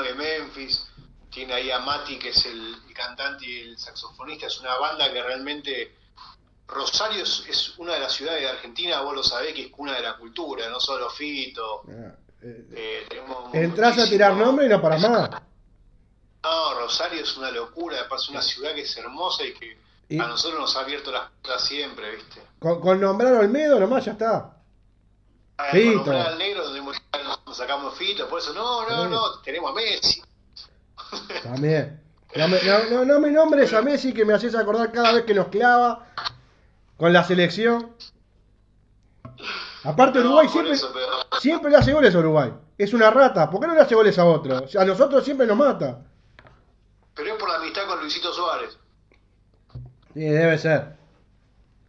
[0.03, 0.89] de Memphis
[1.30, 5.22] tiene ahí a Mati, que es el, cantante y el saxofonista, es una banda que
[5.22, 5.97] realmente...
[6.68, 10.01] Rosario es, una de las ciudades de Argentina, vos lo sabés, que es cuna de
[10.01, 11.83] la cultura, no solo Fito.
[11.87, 13.09] Ah, eh, eh,
[13.53, 15.30] entras a tirar nombre y no para más.
[16.43, 19.76] No, Rosario es una locura, es una ciudad que es hermosa y que
[20.18, 22.41] a nosotros nos ha abierto las puertas siempre, ¿viste?
[22.59, 24.57] Con, con nombrar al Medo nomás ya está.
[25.70, 26.05] Fito.
[26.05, 29.74] Con nombrar al negro donde nos sacamos Fito, por eso no, no, no, tenemos a
[29.74, 30.22] Messi.
[31.42, 32.00] También.
[32.34, 32.59] No me,
[32.90, 36.07] no, no, me nombres a Messi que me haces acordar cada vez que nos clava
[36.96, 37.94] con la selección.
[39.84, 40.78] Aparte Uruguay siempre,
[41.40, 42.53] siempre le hace goles a Uruguay.
[42.78, 43.50] Es una rata.
[43.50, 44.57] ¿Por qué no le hace goles a otro?
[44.57, 46.00] a nosotros siempre nos mata.
[47.14, 48.78] Pero es por la amistad con Luisito Suárez.
[50.14, 50.96] Sí, debe ser.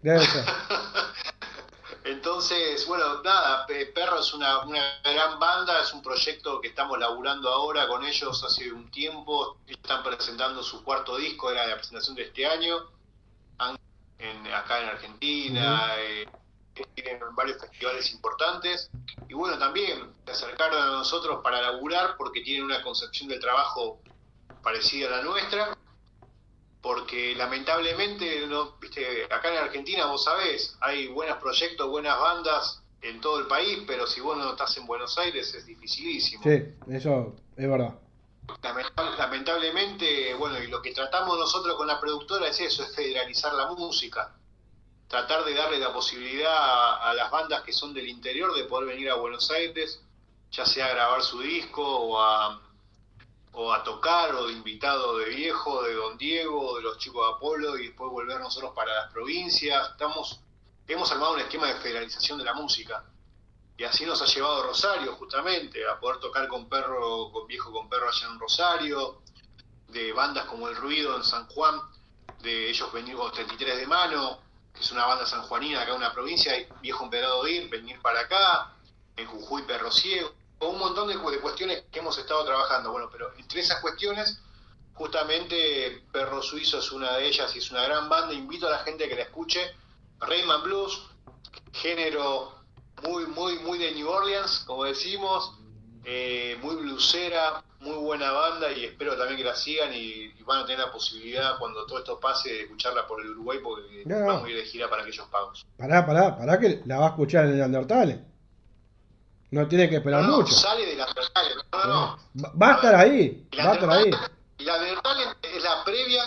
[0.01, 0.43] Debe ser.
[2.33, 7.47] Entonces, bueno, nada, Perro es una, una, gran banda, es un proyecto que estamos laburando
[7.47, 12.23] ahora con ellos hace un tiempo, están presentando su cuarto disco, era la presentación de
[12.23, 12.89] este año,
[13.59, 16.27] acá en Argentina, eh,
[16.95, 18.89] tienen varios festivales importantes,
[19.29, 24.01] y bueno, también se acercaron a nosotros para laburar porque tienen una concepción del trabajo
[24.63, 25.77] parecida a la nuestra,
[26.83, 33.21] porque lamentablemente, no, viste, acá en Argentina vos sabés, hay buenos proyectos, buenas bandas en
[33.21, 36.43] todo el país, pero si vos no estás en Buenos Aires es dificilísimo.
[36.43, 36.61] Sí,
[36.91, 37.95] eso es verdad.
[39.17, 43.67] Lamentablemente, bueno, y lo que tratamos nosotros con la productora es eso, es federalizar la
[43.67, 44.35] música.
[45.07, 46.51] Tratar de darle la posibilidad
[47.01, 50.01] a, las bandas que son del interior de poder venir a Buenos Aires,
[50.51, 52.61] ya sea a grabar su disco o a,
[53.53, 57.35] o a tocar o de invitado de viejo, de Don Diego, de los chicos de
[57.35, 59.91] Apolo y después volver nosotros para las provincias.
[59.91, 60.39] Estamos,
[60.87, 63.05] hemos armado un esquema de federalización de la música
[63.77, 67.89] y así nos ha llevado Rosario justamente a poder tocar con perro, con viejo con
[67.89, 69.21] perro allá en Rosario,
[69.87, 71.79] de bandas como El Ruido en San Juan,
[72.41, 74.39] de ellos venir con 33 de mano,
[74.73, 78.21] que es una banda sanjuanina acá en una provincia, y viejo empedrado ir, venir para
[78.21, 78.73] acá,
[79.15, 80.31] en Jujuy Perro Ciego,
[80.69, 82.91] un montón de, cuestiones que hemos estado trabajando.
[82.91, 84.39] Bueno, pero entre esas cuestiones,
[84.93, 88.33] justamente Perro Suizo es una de ellas y es una gran banda.
[88.33, 89.59] Invito a la gente a que la escuche.
[90.19, 91.01] Rayman Blues,
[91.73, 92.53] género
[93.03, 95.57] muy, muy, muy de New Orleans, como decimos,
[96.05, 100.65] eh, muy bluesera, muy buena banda y espero también que la sigan y, van a
[100.65, 104.49] tener la posibilidad cuando todo esto pase de escucharla por el Uruguay porque vamos a
[104.49, 105.65] ir de gira para aquellos pagos.
[105.77, 108.32] Pará, pará, pará que la va a escuchar en el Undertale.
[109.53, 110.51] No tiene que esperar no, mucho.
[110.55, 111.05] Sale de la
[111.85, 114.09] no, no, Va, a estar ahí, va a estar ahí.
[114.57, 116.23] La verdad es la previa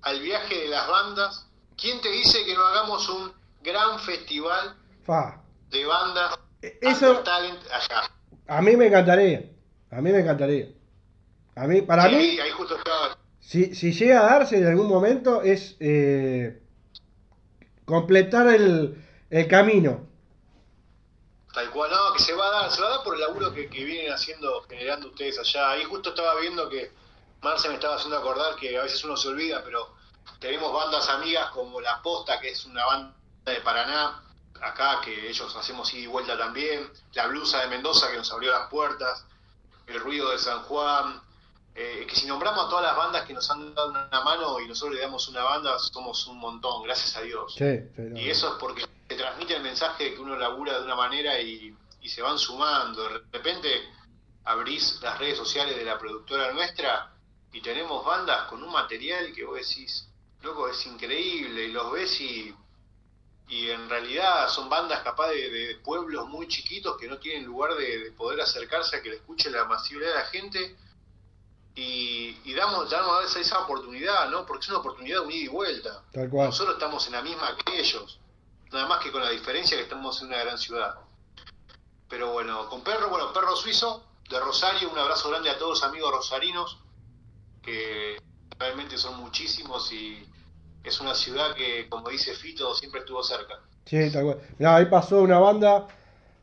[0.00, 1.46] al viaje de las bandas.
[1.76, 3.30] ¿Quién te dice que no hagamos un
[3.62, 4.74] gran festival
[5.68, 8.10] de bandas e, Eso, talent allá?
[8.48, 9.44] A mí me encantaría.
[9.90, 10.68] A mí me encantaría.
[11.56, 13.18] A mí, para mí, ahí justo estaba.
[13.38, 16.62] Si, si llega a darse en algún momento es eh,
[17.84, 20.08] completar el, el camino
[21.52, 23.52] Tal cual, no, que se va a dar, se va a dar por el laburo
[23.52, 25.70] que, vienen haciendo, generando ustedes allá.
[25.70, 26.92] Ahí justo estaba viendo que
[27.42, 29.94] Marce me estaba haciendo acordar que a veces uno se olvida, pero
[30.38, 34.22] tenemos bandas amigas como La Posta, que es una banda de Paraná,
[34.60, 38.52] acá, que ellos hacemos ida y vuelta también, La Blusa de Mendoza, que nos abrió
[38.52, 39.24] las puertas,
[39.86, 41.20] El Ruido de San Juan,
[41.74, 44.68] eh, que si nombramos a todas las bandas que nos han dado una mano y
[44.68, 47.56] nosotros le damos una banda, somos un montón, gracias a Dios.
[47.58, 48.84] y eso es porque
[49.20, 53.02] transmite el mensaje de que uno labura de una manera y, se van sumando.
[53.08, 53.68] De repente
[54.44, 57.12] abrís las redes sociales de la productora nuestra
[57.52, 60.08] y tenemos bandas con un material que vos decís,
[60.42, 62.54] loco, es increíble, y los ves y,
[63.48, 68.12] y en realidad son bandas capaz de, pueblos muy chiquitos que no tienen lugar de,
[68.12, 70.76] poder acercarse a que le escuche la masividad de la gente
[71.74, 74.44] y, damos, damos esa, oportunidad, ¿no?
[74.46, 76.02] Porque es una oportunidad de unida y vuelta.
[76.14, 78.20] Nosotros estamos en la misma que ellos,
[78.72, 80.94] nada más que con la diferencia que estamos en una gran ciudad.
[82.08, 85.84] Pero bueno, con Perro, bueno, Perro Suizo de Rosario, un abrazo grande a todos los
[85.84, 86.78] amigos rosarinos,
[87.62, 88.16] que
[88.58, 90.26] realmente son muchísimos y
[90.82, 93.60] es una ciudad que, como dice Fito, siempre estuvo cerca.
[93.84, 94.40] Sí, tal cual.
[94.66, 95.86] ahí pasó una banda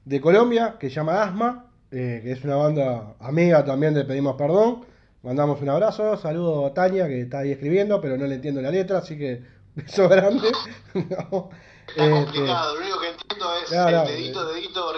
[0.06, 4.36] de Colombia que se llama Asma, eh, que es una banda amiga también de Pedimos
[4.36, 4.86] Perdón
[5.24, 8.72] Mandamos un abrazo, saludo a Tania que está ahí escribiendo, pero no le entiendo la
[8.72, 9.44] letra, así que
[9.76, 10.50] beso grande.
[11.88, 14.94] está complicado, lo único que entiendo es el dedito, dedito.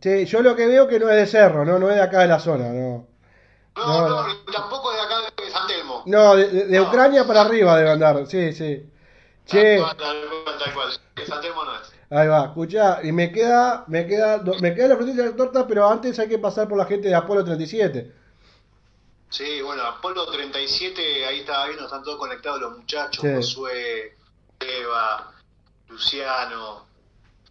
[0.00, 2.20] Sí, yo lo que veo que no es de Cerro, no, no es de acá
[2.20, 3.06] de la zona, no.
[3.76, 6.02] No, no, tampoco de acá de San Telmo.
[6.06, 8.88] No, de, Ucrania para arriba debe andar, sí, sí.
[9.46, 9.78] Che.
[9.78, 11.92] San Telmo no es.
[12.10, 15.66] Ahí va, escucha, y me queda, me queda, me queda la frutilla de la torta,
[15.66, 18.14] pero antes hay que pasar por la gente de Apolo 37.
[19.28, 24.16] Sí, bueno, Apolo 37, ahí estaba viendo, están todos conectados los muchachos, Josué,
[24.58, 25.32] Eva,
[25.88, 26.86] Luciano,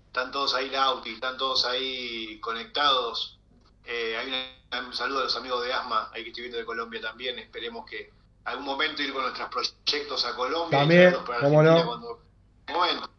[0.08, 3.38] están todos ahí, Lauti, están todos ahí conectados.
[3.86, 7.02] Eh, hay un saludo a los amigos de Asma, ahí que estoy viendo de Colombia
[7.02, 8.12] también, esperemos que
[8.46, 10.80] algún momento ir con nuestros proyectos a Colombia.
[10.80, 11.86] También, cómo no.
[12.66, 13.10] Cuando,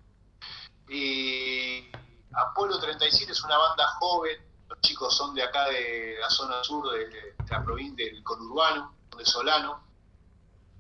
[0.89, 1.89] Y
[2.33, 4.39] Apolo 37 es una banda joven,
[4.69, 9.25] los chicos son de acá de la zona sur de, la provincia del conurbano, de
[9.25, 9.83] Solano,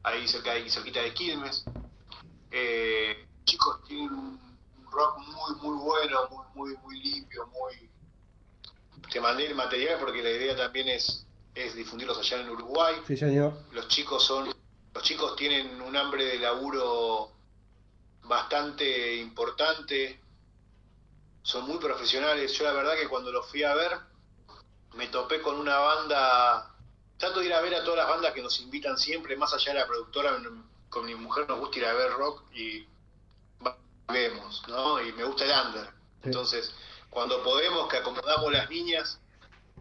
[0.02, 1.64] ahí cerca de, cerquita de Quilmes.
[2.50, 4.38] Eh, chicos tienen un
[4.90, 7.90] rock muy muy bueno, muy muy muy limpio, muy
[9.10, 12.96] te mandé el material porque la idea también es, es difundirlos allá en Uruguay.
[13.06, 13.54] Sí, señor.
[13.72, 14.52] Los chicos son
[14.94, 17.32] los chicos tienen un hambre de laburo
[18.24, 20.20] bastante importante,
[21.42, 22.52] son muy profesionales.
[22.52, 23.92] Yo la verdad que cuando los fui a ver,
[24.94, 26.74] me topé con una banda,
[27.16, 29.72] trato de ir a ver a todas las bandas que nos invitan siempre, más allá
[29.72, 30.36] de la productora,
[30.90, 32.86] con mi mujer nos gusta ir a ver rock y
[34.08, 35.00] vemos, ¿no?
[35.02, 35.88] Y me gusta el under.
[36.22, 36.74] Entonces,
[37.10, 39.20] cuando podemos, que acomodamos las niñas,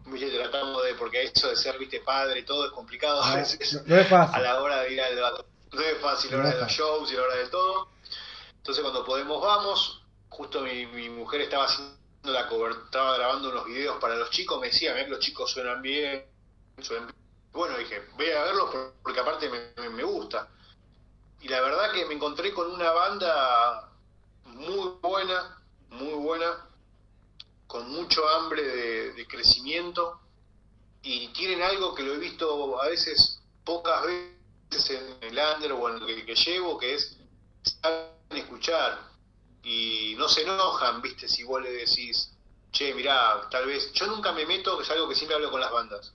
[0.04, 3.82] tratamos de, porque eso de ser, viste, padre, todo es complicado a veces.
[3.86, 4.36] No, es fácil.
[4.36, 7.12] A la hora de ir al no es fácil, a la hora de los shows
[7.12, 7.88] y a la hora de todo.
[8.56, 12.48] Entonces, cuando podemos, vamos justo mi, mi mujer estaba haciendo la
[12.84, 16.26] estaba grabando unos videos para los chicos, me decía, que los chicos suenan bien,
[17.52, 18.70] Bueno, dije, voy a verlos
[19.02, 20.48] porque aparte me, me, gusta.
[21.40, 23.87] Y la verdad que me encontré con una banda
[24.54, 26.68] muy buena, muy buena,
[27.66, 30.20] con mucho hambre de, crecimiento
[31.02, 35.88] y tienen algo que lo he visto a veces pocas veces en el under o
[35.88, 37.16] en el que, llevo, que es
[37.62, 39.00] saben escuchar
[39.62, 42.32] y no se enojan, viste, si vos le decís,
[42.72, 45.70] che, mirá, tal vez, yo nunca me meto, es algo que siempre hablo con las
[45.70, 46.14] bandas,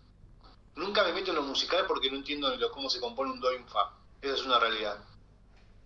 [0.75, 3.57] nunca me meto en lo musical porque no entiendo cómo se compone un do y
[3.57, 4.97] un fa, esa es una realidad.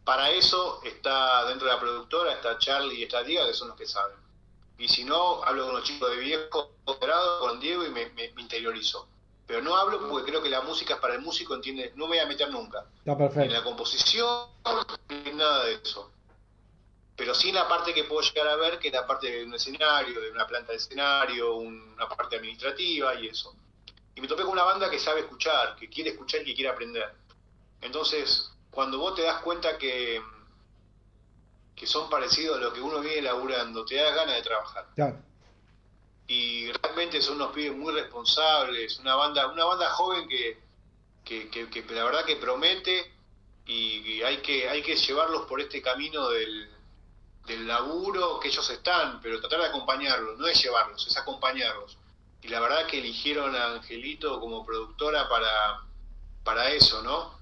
[0.07, 3.77] Para eso está dentro de la productora, está Charlie y está Diego, que son los
[3.77, 4.27] que saben
[4.79, 6.71] y si no, hablo con los chicos de viejo,
[7.39, 9.07] con Diego y me, interiorizo.
[9.47, 12.17] Pero no hablo porque creo que la música es para el músico, entiende, no me
[12.17, 12.85] voy a meter nunca.
[12.99, 13.41] Está perfecto.
[13.41, 14.49] En la composición,
[15.09, 16.11] ni nada de eso.
[17.15, 19.45] Pero sí en la parte que puedo llegar a ver, que es la parte de
[19.45, 23.55] un escenario, de una planta de escenario, una parte administrativa y eso.
[24.15, 26.69] Y me topé con una banda que sabe escuchar, que quiere escuchar y que quiere
[26.69, 27.15] aprender.
[27.81, 30.21] Entonces, cuando vos te das cuenta que
[31.75, 34.85] que son parecidos a lo que uno viene laburando, te da ganas de trabajar.
[36.27, 40.59] Y realmente son unos pibes muy responsables, una banda, una banda joven que,
[41.25, 43.11] que, la verdad que promete
[43.65, 46.69] y, hay que hay que llevarlos por este camino del,
[47.47, 51.97] del laburo que ellos están, pero tratar de acompañarlos, no es llevarlos, es acompañarlos.
[52.43, 55.81] Y la verdad que eligieron a Angelito como productora para,
[56.43, 57.36] para eso, ¿no?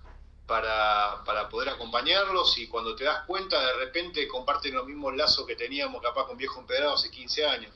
[0.48, 5.46] Para, para poder acompañarlos y cuando te das cuenta de repente comparten los mismos lazos
[5.46, 7.74] que teníamos capaz con viejo empedrado hace 15 años.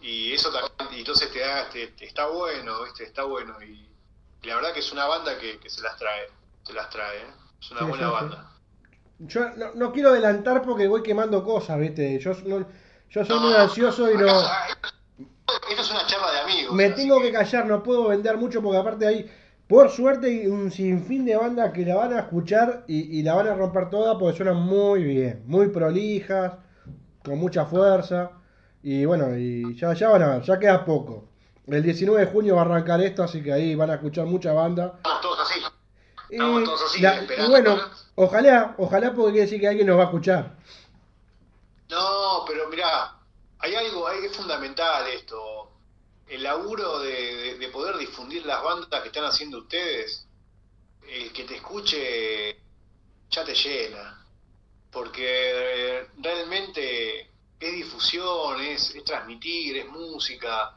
[0.00, 1.68] Y eso también, y entonces te da,
[2.00, 3.04] está bueno, ¿viste?
[3.04, 3.88] está bueno y,
[4.42, 6.28] la verdad que es una banda que, se las trae,
[6.64, 7.32] se las trae, ¿eh?
[7.58, 8.50] es una buena banda.
[9.20, 12.18] Yo no, quiero adelantar porque voy quemando cosas, ¿viste?
[12.18, 12.32] Yo,
[13.08, 14.26] yo soy muy ansioso y no...
[15.70, 16.74] Esto es una charla de amigos.
[16.74, 19.30] Me tengo que callar, no puedo vender mucho porque aparte ahí
[19.68, 23.48] por suerte hay un sinfín de bandas que la van a escuchar y, la van
[23.48, 26.52] a romper toda porque suenan muy bien, muy prolijas,
[27.24, 28.32] con mucha fuerza.
[28.82, 31.28] Y bueno, y ya, ya van a ver, ya queda poco.
[31.66, 34.52] El 19 de junio va a arrancar esto, así que ahí van a escuchar mucha
[34.52, 34.94] banda.
[34.96, 35.60] Estamos todos así.
[36.28, 37.78] Estamos todos así, y bueno,
[38.16, 40.56] ojalá, ojalá porque quiere decir que alguien nos va a escuchar.
[41.88, 43.16] No, pero mirá,
[43.60, 45.73] hay algo, hay, es fundamental esto
[46.26, 50.26] el laburo de, poder difundir las bandas que están haciendo ustedes,
[51.08, 52.56] el que te escuche
[53.30, 54.24] ya te llena,
[54.90, 60.76] porque realmente es difusión, es, transmitir, es música.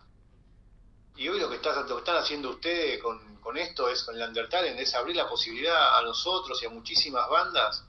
[1.16, 4.93] Y hoy lo que, están haciendo ustedes con, con esto es con el Undertale, es
[4.95, 7.86] abrir la posibilidad a nosotros y a muchísimas bandas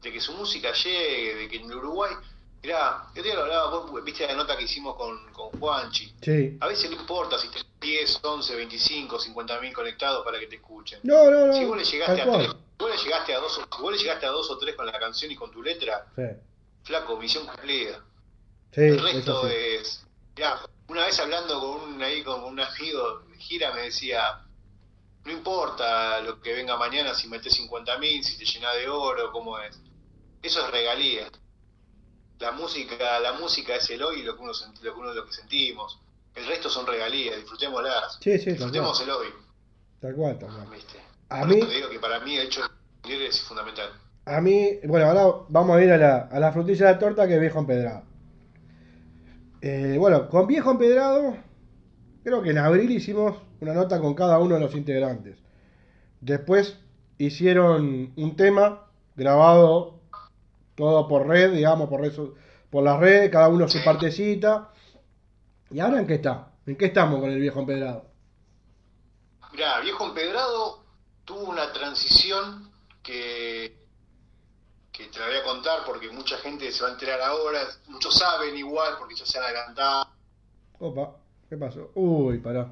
[0.00, 2.12] de que su música llegue, de que en Uruguay
[2.62, 6.12] Mirá, yo te lo hablaba, vos viste la nota que hicimos con, con Juanchi.
[6.20, 6.56] Sí.
[6.60, 10.56] A veces no importa si tenés 10, 11, 25, 50 mil conectados para que te
[10.56, 11.00] escuchen.
[11.04, 11.52] No, no, no.
[11.52, 14.26] Si vos le llegaste, a tres, vos le llegaste a dos, si vos le llegaste
[14.26, 16.22] a dos o tres con la canción y con tu letra, sí.
[16.82, 18.02] flaco, misión cumplida.
[18.72, 20.04] Sí, El resto es.
[20.34, 24.40] Mirá, una vez hablando con un, ahí con un amigo gira me decía,
[25.24, 29.30] no importa lo que venga mañana, si metes 50 mil, si te llena de oro,
[29.30, 29.78] cómo es.
[30.42, 31.30] Eso es regalía
[32.38, 35.26] la música, la música es el hoy y lo que uno, lo que, uno, lo
[35.26, 35.98] que sentimos.
[36.34, 38.18] El resto son regalías, disfrutémoslas.
[38.20, 39.28] Sí, sí, Disfrutemos el hoy.
[40.00, 40.68] Tal cual, tal cual.
[40.70, 41.00] ¿Viste?
[41.30, 42.62] A mí, te digo que para mí el hecho
[43.04, 43.90] de es fundamental.
[44.26, 47.26] A mí, bueno, ahora vamos a ir a la, a la frutilla de la torta
[47.26, 48.02] que es viejo empedrado.
[49.62, 51.36] Eh, bueno, con viejo empedrado,
[52.22, 55.38] creo que en abril hicimos una nota con cada uno de los integrantes.
[56.20, 56.76] Después
[57.18, 59.95] hicieron un tema grabado
[60.76, 62.34] todo por red, digamos, por, eso,
[62.70, 64.70] por la red, cada uno su partecita.
[65.70, 66.52] ¿Y ahora en qué está?
[66.66, 68.04] ¿En qué estamos con el viejo empedrado?
[69.52, 70.84] Mirá, viejo empedrado
[71.24, 72.70] tuvo una transición
[73.02, 73.76] que,
[74.92, 78.14] que te la voy a contar porque mucha gente se va a enterar ahora, muchos
[78.14, 80.06] saben igual porque ya se han adelantado.
[80.78, 81.16] Opa,
[81.48, 81.90] ¿qué pasó?
[81.94, 82.70] Uy, pará.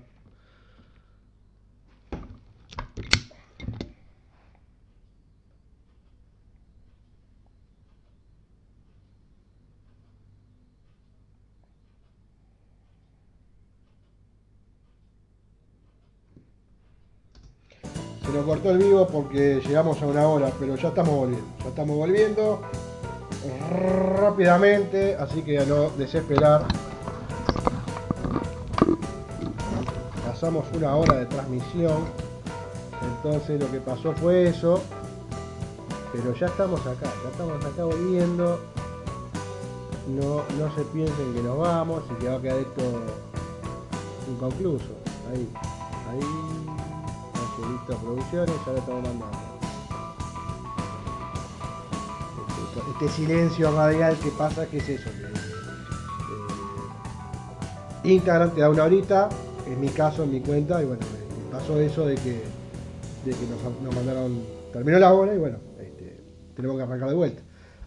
[18.33, 21.47] Nos cortó el vivo porque llegamos a una hora, pero ya estamos volviendo.
[21.63, 22.61] Ya estamos volviendo
[23.71, 26.67] rápidamente, así que a no desesperar.
[30.27, 32.05] Pasamos una hora de transmisión,
[33.03, 34.81] entonces lo que pasó fue eso.
[36.13, 38.61] Pero ya estamos acá, ya estamos acá volviendo.
[40.09, 42.83] No, no se piensen que nos vamos y que va a quedar esto
[44.29, 44.93] inconcluso.
[45.31, 45.49] Ahí,
[46.11, 46.54] ahí
[47.63, 49.39] listo producciones, ya lo estamos mandando.
[52.69, 55.09] Este, este silencio radial que pasa, ¿qué es eso?
[55.11, 55.33] Eh,
[58.05, 59.29] Instagram te da una horita,
[59.67, 61.03] en mi caso, en mi cuenta, y bueno,
[61.51, 62.43] pasó eso de que,
[63.25, 64.43] de que nos, mandaron,
[64.73, 66.21] terminó la hora y bueno, este,
[66.57, 67.43] tenemos que arrancar de vuelta.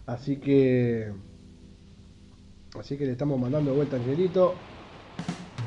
[0.06, 1.12] Así que,
[2.78, 4.54] así que le estamos mandando de vuelta a Angelito.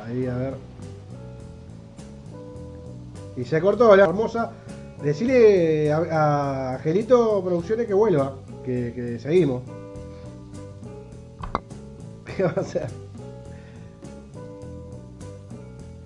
[0.04, 0.56] Ahí, a ver.
[3.36, 4.52] Y se cortó la hermosa.
[5.02, 9.64] Decirle a, Angelito Producciones que vuelva, que, que seguimos.
[12.26, 12.88] ¿Qué va a hacer?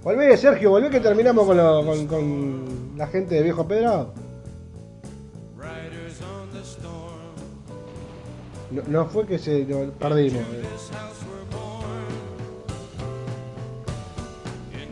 [0.06, 4.14] Volvé, Sergio, volvé que terminamos con, lo, con, con la gente de Viejo Pedrado.
[8.72, 10.44] No, no fue que se no, perdimos.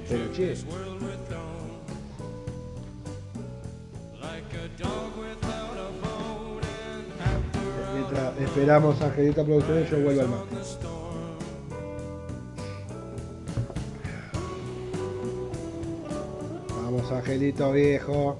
[0.10, 0.56] Pero che.
[7.94, 10.40] Mientras esperamos a Angelita Producciones, yo vuelvo al mar.
[17.24, 18.38] angelito viejo.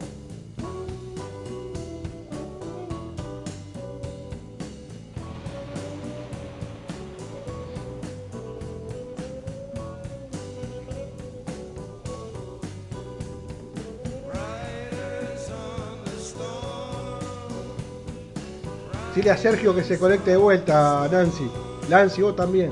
[19.30, 21.50] A Sergio que se conecte de vuelta, Nancy.
[21.90, 22.72] Nancy, vos también.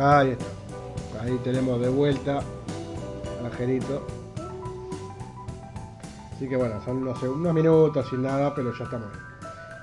[0.00, 1.22] Ahí está.
[1.22, 2.40] Ahí tenemos de vuelta
[3.44, 4.06] Angelito.
[6.34, 9.08] Así que bueno, son unos, minutos sin nada, pero ya estamos.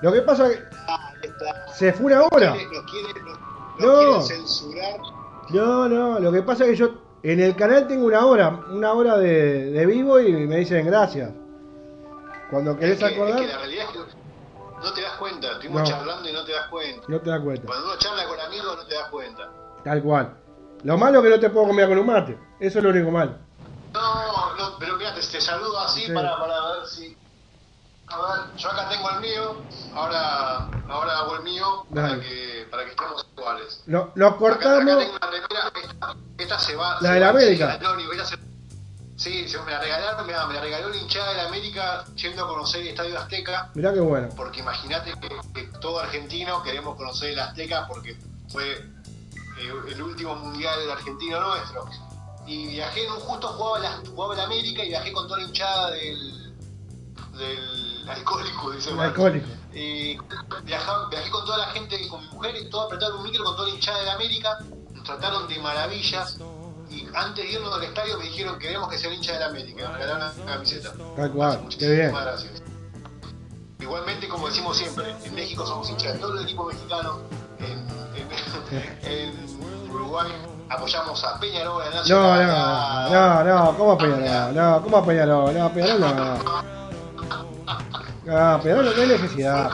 [0.02, 0.63] Lo que pasa es que
[1.76, 2.56] se fue una hora.
[3.78, 4.20] no.
[4.22, 5.00] censurar.
[5.50, 6.90] No, no, lo que pasa es que yo
[7.22, 11.30] en el canal tengo una hora, una hora de, vivo y me dicen gracias.
[12.50, 13.40] Cuando querés acordar.
[13.40, 13.98] la realidad es que
[14.82, 17.06] no te das cuenta, estuvimos charlando y no te das cuenta.
[17.08, 17.66] No te das cuenta.
[17.66, 19.50] Cuando uno charla con amigos no te das cuenta.
[19.82, 20.36] Tal cual.
[20.82, 22.38] Lo malo es que no te puedo comer con un mate.
[22.60, 23.32] Eso es lo único malo.
[23.94, 27.16] No, no, pero fíjate, te saludo así para, para ver si.
[28.06, 29.62] A ver, yo acá tengo el mío,
[29.94, 33.82] ahora, ahora hago el mío para que, para que estemos iguales.
[33.86, 34.82] Lo, lo cortamos.
[34.82, 37.00] Acá, tengo una esta, esta, se va.
[37.00, 37.78] La de la América.
[39.16, 42.48] Sí, se me la regalaron, me la regaló la hinchada de la América yendo a
[42.48, 43.70] conocer el Estadio Azteca.
[43.74, 44.28] Mirá qué bueno.
[44.36, 50.34] Porque imagínate que, que todo argentino queremos conocer el Azteca porque fue eh, el último
[50.34, 51.86] mundial argentino nuestro.
[52.46, 56.54] Y viajé, justo jugaba la, jugaba la América y viajé con toda la hinchada del,
[57.38, 59.46] del alcohólico, dice el alcohólico.
[59.72, 60.18] Y
[60.64, 63.56] viajé, viajé con toda la gente, con mi mujer, y todo apretaron un micro con
[63.56, 64.58] toda la hinchada de la América.
[64.92, 66.38] Nos trataron de maravillas.
[66.90, 69.46] Y antes de irnos al estadio me dijeron queremos que sea el hincha de la
[69.46, 69.88] América.
[69.88, 70.92] Me regalaron una camiseta.
[71.16, 72.12] Tal cual, qué bien.
[72.12, 72.62] gracias.
[73.80, 77.20] Igualmente, como decimos siempre, en México somos hinchas de todo el equipo mexicano.
[77.58, 77.86] En,
[79.10, 80.30] en, Uruguay
[80.68, 84.54] apoyamos a Peñarol en No, no, no, no, ¿cómo Peñarol?
[84.54, 85.54] No, ¿cómo Peñarol?
[85.54, 86.83] No, Peñarol no.
[88.24, 89.70] No, Peñarol no hay necesidad.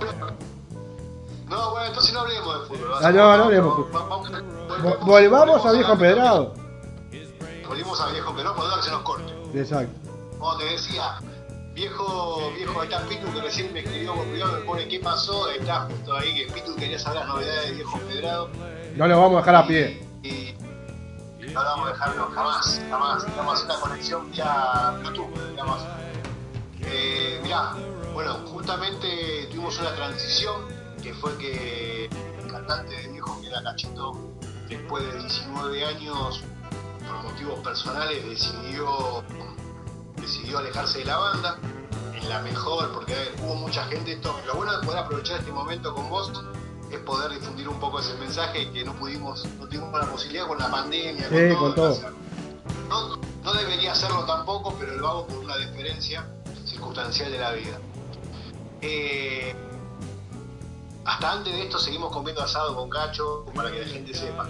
[1.49, 2.95] No, bueno, entonces no hablemos de fútbol.
[3.03, 4.99] Ah, no, no hablemos de fútbol.
[5.03, 6.55] Volvamos a viejo empedrado.
[7.67, 9.33] Volvimos a viejo empedrado, por que se nos corte.
[9.55, 9.93] Exacto.
[10.39, 11.19] Como te decía,
[11.75, 15.49] Viejo, viejo, ahí está Pitu que recién me escribió por privado, me pone qué pasó,
[15.51, 18.51] está justo ahí que Pitu quería saber las novedades de Viejo Pedrado.
[18.97, 20.07] No lo vamos a dejar a pie.
[20.23, 20.55] Y,
[21.47, 23.37] no lo vamos a dejar jamás, jamás.
[23.37, 25.79] Vamos a hacer una conexión vía Bluetooth, digamos.
[26.83, 27.73] Eh, mirá,
[28.13, 30.67] bueno, justamente tuvimos una transición
[31.03, 34.13] que fue que el cantante de Viejo, que era Cachito,
[34.69, 36.43] después de 19 años,
[37.07, 39.25] por motivos personales, decidió
[40.21, 41.59] decidió alejarse de la banda,
[42.15, 44.13] en la mejor, porque hubo mucha gente.
[44.13, 46.31] Esto, lo bueno de poder aprovechar este momento con vos
[46.91, 50.59] es poder difundir un poco ese mensaje que no pudimos, no tuvimos la posibilidad con
[50.59, 51.97] la pandemia, con, todo,
[53.43, 56.29] No, debería hacerlo tampoco, pero lo hago por una diferencia
[56.65, 57.81] circunstancial de la vida.
[58.83, 59.55] Eh,
[61.05, 64.49] hasta antes de esto seguimos comiendo asado con Cacho, para que la gente sepa.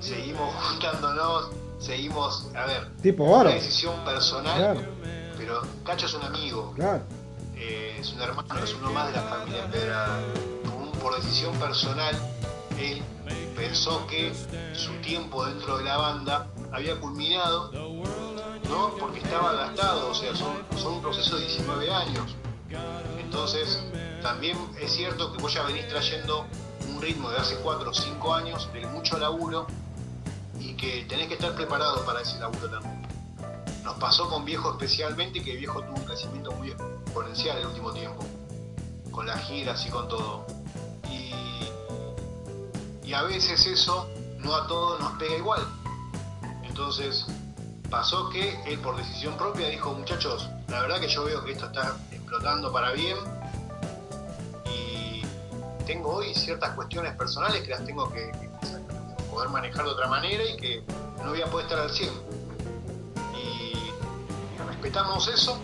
[0.00, 4.88] Seguimos juntándonos, seguimos, a ver, tipo una decisión personal
[5.42, 6.74] pero Cacho es un amigo.
[7.56, 10.20] Eh, es un hermano, es uno más de la familia Pedra.
[11.00, 12.14] Por decisión personal,
[12.78, 13.02] él
[13.56, 14.32] pensó que
[14.72, 18.94] su tiempo dentro de la banda había culminado, ¿no?
[19.00, 22.36] Porque estaba gastado, o sea, son, son un proceso de 19 años.
[23.32, 23.78] Entonces,
[24.20, 26.44] también es cierto que vos ya venís trayendo
[26.86, 29.66] un ritmo de hace 4 o 5 años de mucho laburo
[30.60, 33.00] y que tenés que estar preparado para ese laburo también.
[33.84, 38.22] nos pasó con Viejo especialmente, que Viejo tuvo un crecimiento muy exponencial el último tiempo,
[39.10, 40.44] con las giras y con todo.
[41.10, 41.32] Y,
[43.08, 44.10] y a veces eso
[44.40, 45.66] no a todos nos pega igual.
[46.64, 47.24] Entonces
[47.88, 51.64] pasó que él por decisión propia dijo, muchachos, la verdad que yo veo que esto
[51.64, 51.96] está
[52.32, 53.16] explotando para bien.
[54.64, 55.22] Y
[55.84, 58.32] tengo hoy ciertas cuestiones personales que las tengo que,
[59.30, 60.84] poder manejar de otra manera y que
[61.22, 62.10] no voy a poder estar al 100.
[63.36, 63.90] Y,
[64.66, 65.58] respetamos eso.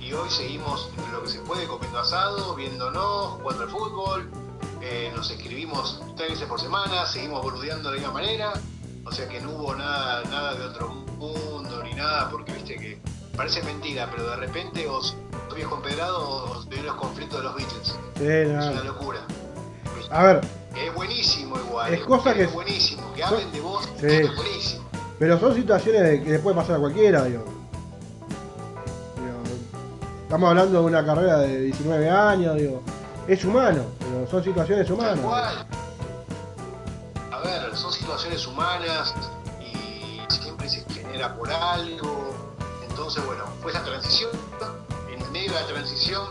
[0.00, 4.30] Y hoy seguimos lo que se puede comiendo asado, viéndonos, jugando al fútbol,
[4.80, 8.52] eh, nos escribimos tres veces por semana, seguimos boludeando de la misma manera,
[9.04, 13.00] o sea que no hubo nada, nada de otro mundo ni nada, porque viste que
[13.36, 15.14] parece mentira, pero de repente os
[16.68, 17.98] ven los conflictos de los Beatles.
[18.20, 19.20] es una locura.
[20.10, 20.40] A ver.
[20.76, 21.94] es buenísimo igual.
[21.94, 22.44] Es cosa que.
[22.44, 23.12] Es buenísimo.
[23.14, 23.88] Que hablen de vos.
[24.02, 24.88] Es buenísimo.
[25.18, 27.44] Pero son situaciones que le puede pasar a cualquiera, digo.
[30.22, 32.82] Estamos hablando de una carrera de 19 años, digo
[33.30, 35.24] es humano, pero son situaciones humanas.
[37.30, 39.14] A ver, son situaciones humanas
[39.60, 42.34] y siempre se genera por algo.
[42.88, 44.30] Entonces, bueno, fue esa transición.
[45.50, 46.28] De la transición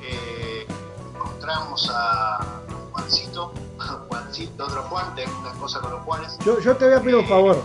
[0.00, 0.66] eh,
[1.14, 3.52] encontramos a Juancito,
[4.08, 6.36] Juancito, otro Juan, tengo una cosa con los Juanes.
[6.44, 7.62] Yo, yo te voy a pedir un eh, favor,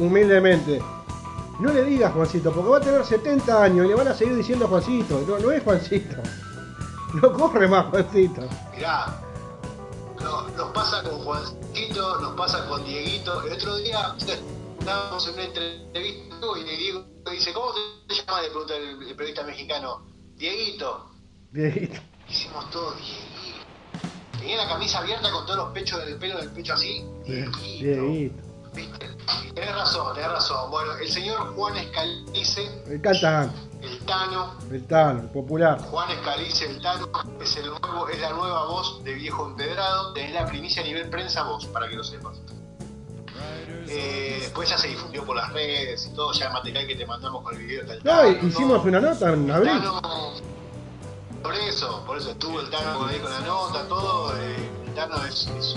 [0.00, 0.82] humildemente.
[1.60, 4.34] No le digas Juancito, porque va a tener 70 años y le van a seguir
[4.34, 5.22] diciendo Juancito.
[5.28, 6.16] No, no es Juancito.
[7.22, 8.42] No corre más, Juancito.
[8.74, 9.22] Mirá,
[10.56, 13.42] nos pasa con Juancito, nos pasa con Dieguito.
[13.44, 14.12] El otro día
[14.80, 16.26] estábamos en una entrevista
[16.58, 17.72] y Diego dice, ¿cómo
[18.06, 18.42] te llamas?
[18.42, 20.15] Le pregunta el, periodista mexicano.
[20.36, 21.10] Dieguito.
[21.50, 22.00] Dieguito.
[22.28, 23.26] Hicimos todo Dieguito.
[24.38, 27.04] Tenía la camisa abierta con todos los pechos del pelo del pecho así.
[27.24, 27.58] Dieguito.
[27.58, 28.42] Dieguito.
[28.74, 29.08] ¿Viste?
[29.54, 30.70] Tenés razón, tenés razón.
[30.70, 32.82] Bueno, el señor Juan Escalice.
[32.86, 33.56] El cantante.
[33.80, 34.54] El Tano.
[34.70, 35.80] El Tano, popular.
[35.80, 37.08] Juan Escalice, el Tano,
[37.40, 40.12] es, el nuevo, es la nueva voz de Viejo Empedrado.
[40.12, 42.38] Tenés la primicia a nivel prensa voz, para que lo sepas.
[43.88, 47.06] Eh, después ya se difundió por las redes y todo, ya el material que te
[47.06, 48.22] mandamos con el video del Tano.
[48.22, 49.82] No, hicimos una nota en abril.
[51.42, 54.36] por eso, por eso estuvo el Tano con, con la nota, todo.
[54.36, 54.56] Eh,
[54.86, 55.76] el Tano es, es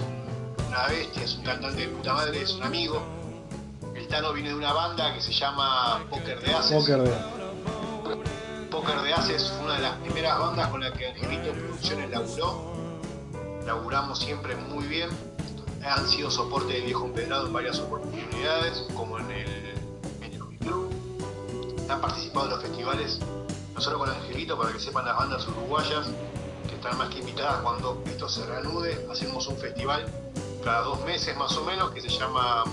[0.68, 3.02] una bestia, es un cantante de puta madre, es un amigo.
[3.96, 6.78] El Tano viene de una banda que se llama Poker de Aces.
[6.78, 7.14] Poker de
[8.72, 12.74] Poker de Aces fue una de las primeras bandas con las que Angelito Producciones laburó.
[13.66, 15.10] Laburamos siempre muy bien.
[15.90, 19.50] Han sido soporte de viejo empedrado en varias oportunidades, como en el,
[20.22, 20.92] en el Club.
[21.90, 23.20] Han participado en los festivales,
[23.74, 26.08] no solo con Angelito, para que sepan las bandas uruguayas,
[26.68, 29.08] que están más que invitadas cuando esto se reanude.
[29.12, 30.06] Hacemos un festival
[30.64, 32.66] cada dos meses más o menos, que se llama,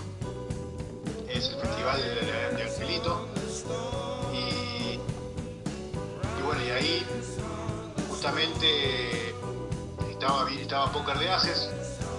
[1.28, 2.00] es el Festival
[2.56, 3.26] de, Angelito.
[4.34, 4.98] Y,
[6.44, 7.06] bueno, y ahí
[8.08, 9.34] justamente
[10.10, 11.70] estaba, estaba Poker de Haces,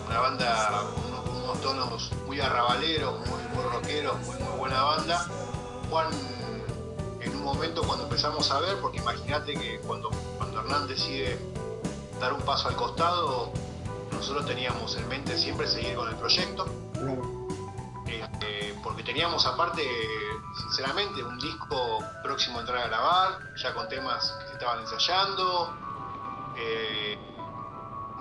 [0.07, 5.27] una banda con unos, tonos muy arrabaleros, muy, muy rockeros, muy, muy buena banda.
[5.89, 6.07] Juan,
[7.19, 11.39] en un momento cuando empezamos a ver, porque imagínate que cuando, cuando Hernán decide
[12.19, 13.51] dar un paso al costado,
[14.11, 16.65] nosotros teníamos en mente siempre seguir con el proyecto.
[18.07, 19.83] Este, porque teníamos aparte,
[20.61, 25.73] sinceramente, un disco próximo a entrar a grabar, ya con temas que se estaban ensayando,
[26.57, 27.17] eh,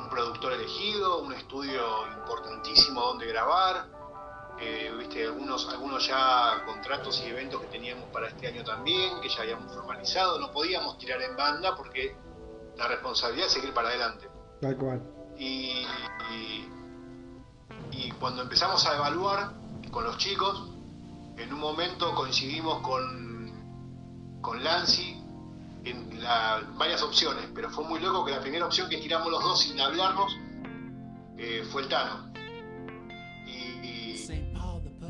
[0.07, 1.83] un productor elegido, un estudio
[2.19, 3.87] importantísimo donde grabar,
[4.61, 9.29] eh, viste algunos, algunos ya contratos y eventos que teníamos para este año también, que
[9.29, 12.17] ya habíamos formalizado, no podíamos tirar en banda porque
[12.77, 14.29] la responsabilidad es seguir para adelante.
[14.61, 15.03] Tal cual.
[15.37, 15.85] Y,
[17.91, 19.53] y, cuando empezamos a evaluar
[19.91, 20.71] con los chicos,
[21.37, 25.16] en un momento coincidimos con, con Lancy
[25.87, 26.21] en
[26.77, 29.81] varias opciones, pero fue muy loco que la primera opción que tiramos los dos sin
[29.81, 30.37] hablarnos
[31.39, 32.33] eh, fue el Tano.
[33.47, 34.17] Y,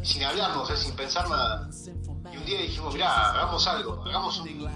[0.03, 1.69] sin hablarnos, eh, sin pensar nada.
[2.32, 4.69] Y un día dijimos, mirá, hagamos algo, hagamos un...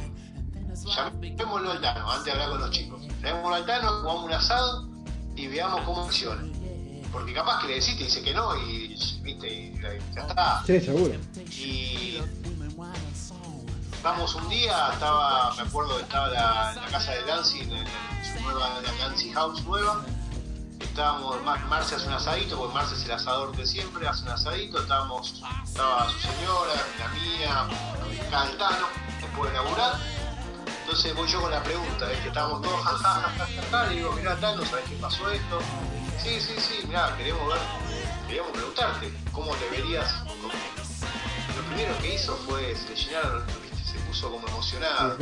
[0.73, 3.03] Llamémoslo al Tano, antes de hablar con los chicos.
[3.23, 4.89] Llamémoslo al Tano, jugamos un asado
[5.37, 6.43] y veamos cómo funciona.
[7.13, 9.53] Porque capaz que le decís, te dice que no y, ¿viste?
[9.53, 9.81] y
[10.15, 10.63] ya está.
[10.65, 11.15] Sí, seguro.
[11.51, 12.19] Y
[14.03, 18.81] vamos un día, estaba, me acuerdo, estaba la, la casa de Dancy, en, su nueva,
[18.81, 20.05] la House nueva.
[20.81, 21.37] Estábamos,
[21.69, 25.43] Marce hace un asadito, porque Marce es el asador de siempre, hace un asadito, estábamos,
[25.65, 27.69] estaba su señora, la mía,
[28.31, 28.87] Cantano,
[29.21, 30.21] después de laburar
[30.91, 34.65] entonces voy yo con la pregunta, es que estábamos todos jajajaja, y digo, mirá, Tano,
[34.65, 35.61] ¿sabes qué pasó esto?
[36.21, 37.59] Sí, sí, sí, mirá, queremos ver,
[38.27, 40.13] queríamos preguntarte, ¿cómo te verías?
[40.27, 43.70] Lo primero que hizo fue, se le llenaron.
[43.91, 45.17] Se puso como emocionado.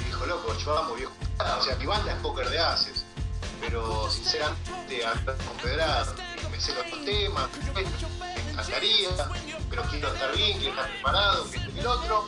[0.00, 1.12] Y dijo, loco, yo amo viejo.
[1.58, 3.04] O sea, mi banda es Poker de Haces,
[3.60, 5.02] pero sinceramente,
[5.46, 6.14] con Pedrado,
[6.50, 9.08] me sé los temas, me encantaría,
[9.68, 12.26] pero quiero estar bien, quiero estar preparado, que este y el otro.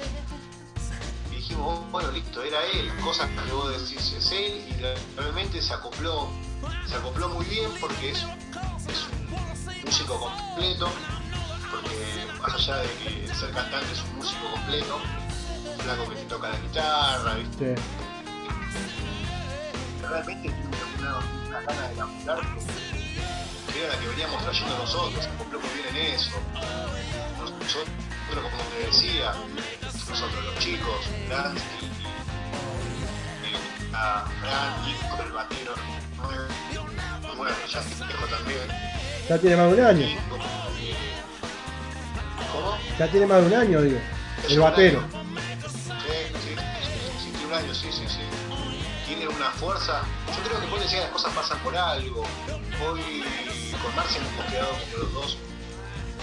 [1.30, 5.72] Y dijimos, bueno, listo, era él, cosas que vos decís, es él, y realmente se
[5.72, 6.28] acopló,
[6.88, 10.90] se acopló muy bien porque es, es un músico completo
[12.40, 15.01] más allá de que ser cantante es un músico completo,
[15.86, 17.74] flaco que te toca la guitarra, ¿viste?
[20.02, 22.40] Realmente tiene una, una gana de laburar
[23.72, 26.30] que era la que veníamos trayendo nosotros, se cumplió muy bien en eso.
[27.38, 27.86] Nosotros,
[28.30, 29.32] como te decía,
[29.82, 31.62] nosotros los chicos, Lance
[33.44, 35.74] y, a Fran, Nico, el batero,
[37.36, 38.58] bueno, ya es viejo también.
[39.28, 40.06] Ya tiene más de un año.
[42.98, 44.00] Ya tiene más de un año, digo.
[44.48, 45.26] El batero.
[47.57, 48.20] Sí, sí, sí, sí.
[49.07, 50.03] Tiene una fuerza.
[50.28, 52.23] Yo creo que puede decir que las cosas pasan por algo.
[52.85, 53.24] Hoy
[53.83, 55.39] con Marcia hemos quedado como los dos.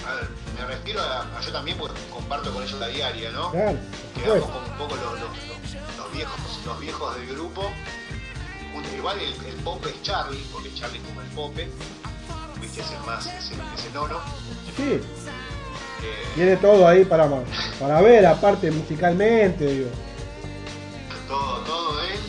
[0.08, 0.30] A ver,
[0.60, 3.50] me refiero a, yo también porque comparto con ellos la diaria, ¿no?
[3.52, 3.78] Claro.
[4.14, 7.72] Quedamos como un poco los, viejos, los viejos del grupo.
[8.96, 11.70] igual el, el Pope es Charlie, porque Charlie es como el Pope,
[12.62, 14.20] viste, es el más, es el, es el nono.
[14.78, 15.02] Sí.
[16.36, 17.28] Tiene todo ahí para,
[17.80, 19.90] para ver, aparte musicalmente, digo.
[21.34, 22.20] Todo, todo él.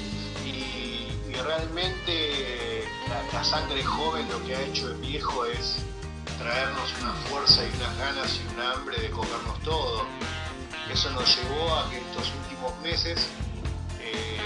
[0.47, 2.85] Y, realmente
[3.35, 5.85] la, sangre joven lo que ha hecho el viejo es
[6.39, 10.07] traernos una fuerza y unas ganas y un hambre de comernos todo.
[10.91, 13.29] Eso nos llevó a que estos últimos meses,
[14.01, 14.39] eh,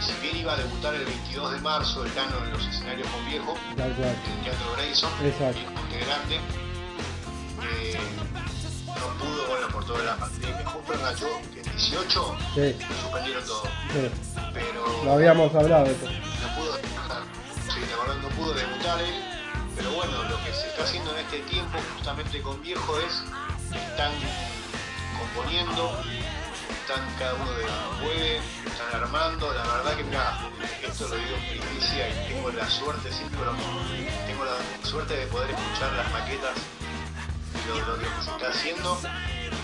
[0.00, 3.26] si bien iba a debutar el 22 de marzo el Tano en los escenarios con
[3.26, 3.96] viejo, en el
[4.44, 6.36] Teatro Grayson, integrante,
[7.62, 7.98] eh,
[9.00, 10.66] no pudo, bueno, por toda la pandemia.
[10.66, 12.76] Justo enganchó que en 18 sí.
[13.02, 13.62] suspendieron todo.
[14.52, 15.04] Pero.
[15.04, 16.06] Lo habíamos hablado eso.
[16.06, 19.24] No pudo, sí, la verdad no pudo debutar él.
[19.76, 23.22] Pero bueno, lo que se está haciendo en este tiempo, justamente con Viejo, es
[23.72, 24.12] están
[25.18, 25.96] componiendo,
[26.82, 28.36] están cada uno de lo puede,
[28.66, 29.52] están armando.
[29.54, 30.38] La verdad que, mira,
[30.82, 33.40] esto lo digo en primicia y tengo la suerte, siempre
[34.26, 36.79] tengo la suerte de poder escuchar las maquetas
[37.68, 38.98] lo, que se está haciendo.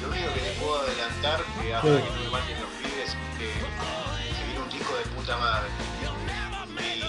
[0.03, 3.49] Lo único que les puedo adelantar, que hasta que no me maten los pibes, que
[4.35, 5.69] se viene un disco de puta madre.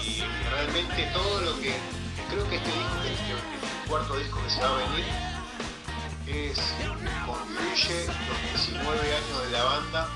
[0.04, 1.74] Y, realmente todo lo que.
[2.30, 5.04] Creo que este disco, este, el cuarto disco que se va a venir,
[6.26, 6.58] es
[7.24, 10.08] concluye los 19 años de la banda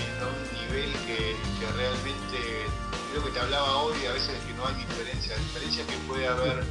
[0.00, 2.66] en un nivel que, que, realmente
[3.10, 6.26] creo que te hablaba hoy a veces que no hay diferencia, la diferencia que puede
[6.26, 6.64] haber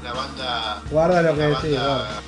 [0.00, 0.82] una banda.
[0.90, 2.22] Guarda lo que decís, guarda.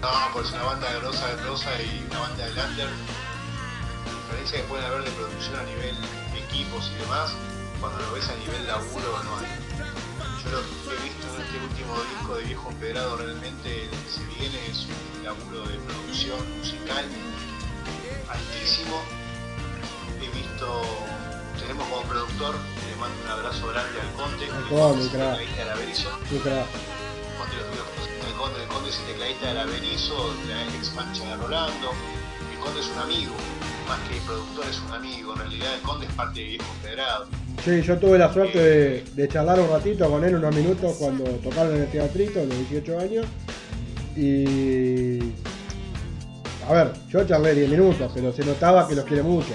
[0.00, 2.88] No, pues una banda de Rosa de Rosa y una banda de Lander.
[2.88, 5.96] La diferencia que puede haber de producción a nivel
[6.36, 7.32] equipos y demás,
[7.80, 9.46] cuando lo ves a nivel laburo, no hay.
[10.44, 14.10] Yo lo que he visto en este último disco de Viejo Empedrado, realmente lo que
[14.10, 17.04] se viene es un laburo de producción musical
[18.28, 19.02] altísimo.
[20.20, 20.82] He visto,
[21.60, 25.56] tenemos como productor le mando un abrazo grande al Conte, el Conde, crack.
[25.56, 26.08] de la Berizo.
[26.30, 26.40] El
[28.34, 31.90] Conde, el Conde es el tecladista de la Berizo, de la ex mancha de Rolando.
[32.52, 33.34] El Conde es un amigo,
[33.88, 35.32] más que productor es un amigo.
[35.32, 37.26] En realidad el Conde es parte de Viejo Federado.
[37.64, 41.24] Sí, yo tuve la suerte de, de, charlar un ratito con él, unos minutos, cuando
[41.24, 43.26] tocaron en el teatrito, a los 18 años.
[44.16, 45.18] Y.
[46.68, 49.52] A ver, yo charlé 10 minutos, pero se notaba que los quiere mucho.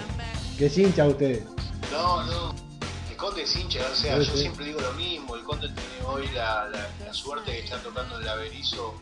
[0.58, 1.44] Que es hincha a ustedes.
[1.91, 2.56] No, no,
[3.20, 6.72] Conde es hincha, o sea, yo siempre digo lo mismo, el Conde tiene hoy la,
[7.11, 8.95] suerte de estar tocando en la Berizo,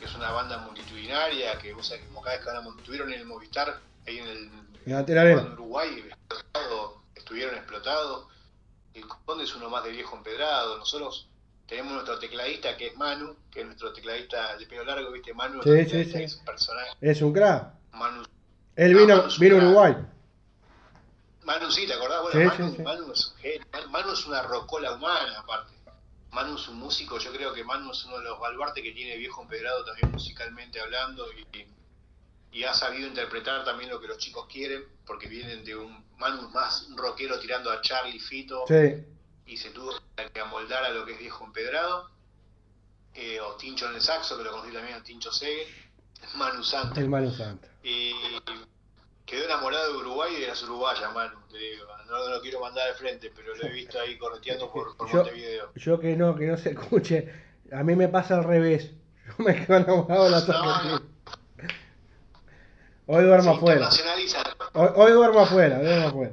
[0.00, 3.12] que es una banda multitudinaria, que vos sabés que como cada vez que van estuvieron
[3.12, 3.78] en el Movistar,
[4.08, 4.50] ahí en el
[4.84, 6.04] en Uruguay,
[7.14, 8.26] estuvieron explotados,
[8.94, 11.28] el Conde es uno más de viejo empedrado, nosotros
[11.68, 15.62] tenemos nuestro tecladista que es Manu, que es nuestro tecladista de pelo largo, viste, Manu
[15.62, 16.22] sí, sí, sí.
[16.24, 16.90] es un personaje.
[17.00, 17.74] Es un crack.
[17.92, 18.24] Manu,
[18.74, 19.96] Él vino, vino a Uruguay.
[21.50, 22.22] Manu sí, ¿te acordás?
[22.22, 22.48] Bueno,
[22.84, 23.12] Manu,
[23.42, 25.72] Es, Manu, es una rocola humana, aparte.
[26.30, 29.16] Manu es un músico, yo creo que Manu es uno de los baluartes que tiene
[29.16, 31.66] viejo empedrado también musicalmente hablando y,
[32.52, 36.50] y, ha sabido interpretar también lo que los chicos quieren, porque vienen de un Manu
[36.50, 38.64] más rockero tirando a Charlie Fito
[39.44, 39.92] y se tuvo
[40.32, 42.10] que amoldar a lo que es viejo empedrado.
[43.12, 45.66] Eh, o Tincho en el saxo, que lo conocí también a Tincho Segue,
[46.36, 47.00] Manu Santa.
[47.00, 47.66] El Manu Santa.
[47.82, 48.12] Y,
[49.30, 51.40] quedó enamorado de Uruguay y de las uruguayas, mano.
[52.08, 55.18] No, lo quiero mandar de frente, pero lo he visto ahí correteando por, por yo,
[55.18, 55.72] Montevideo.
[55.76, 57.32] Yo que no, que no se escuche.
[57.72, 58.90] A mí me pasa al revés.
[59.26, 61.02] Yo me quedo enamorado de las argentinas.
[63.06, 63.88] Hoy duermo afuera.
[64.74, 66.32] Hoy, hoy, duermo afuera, duermo afuera.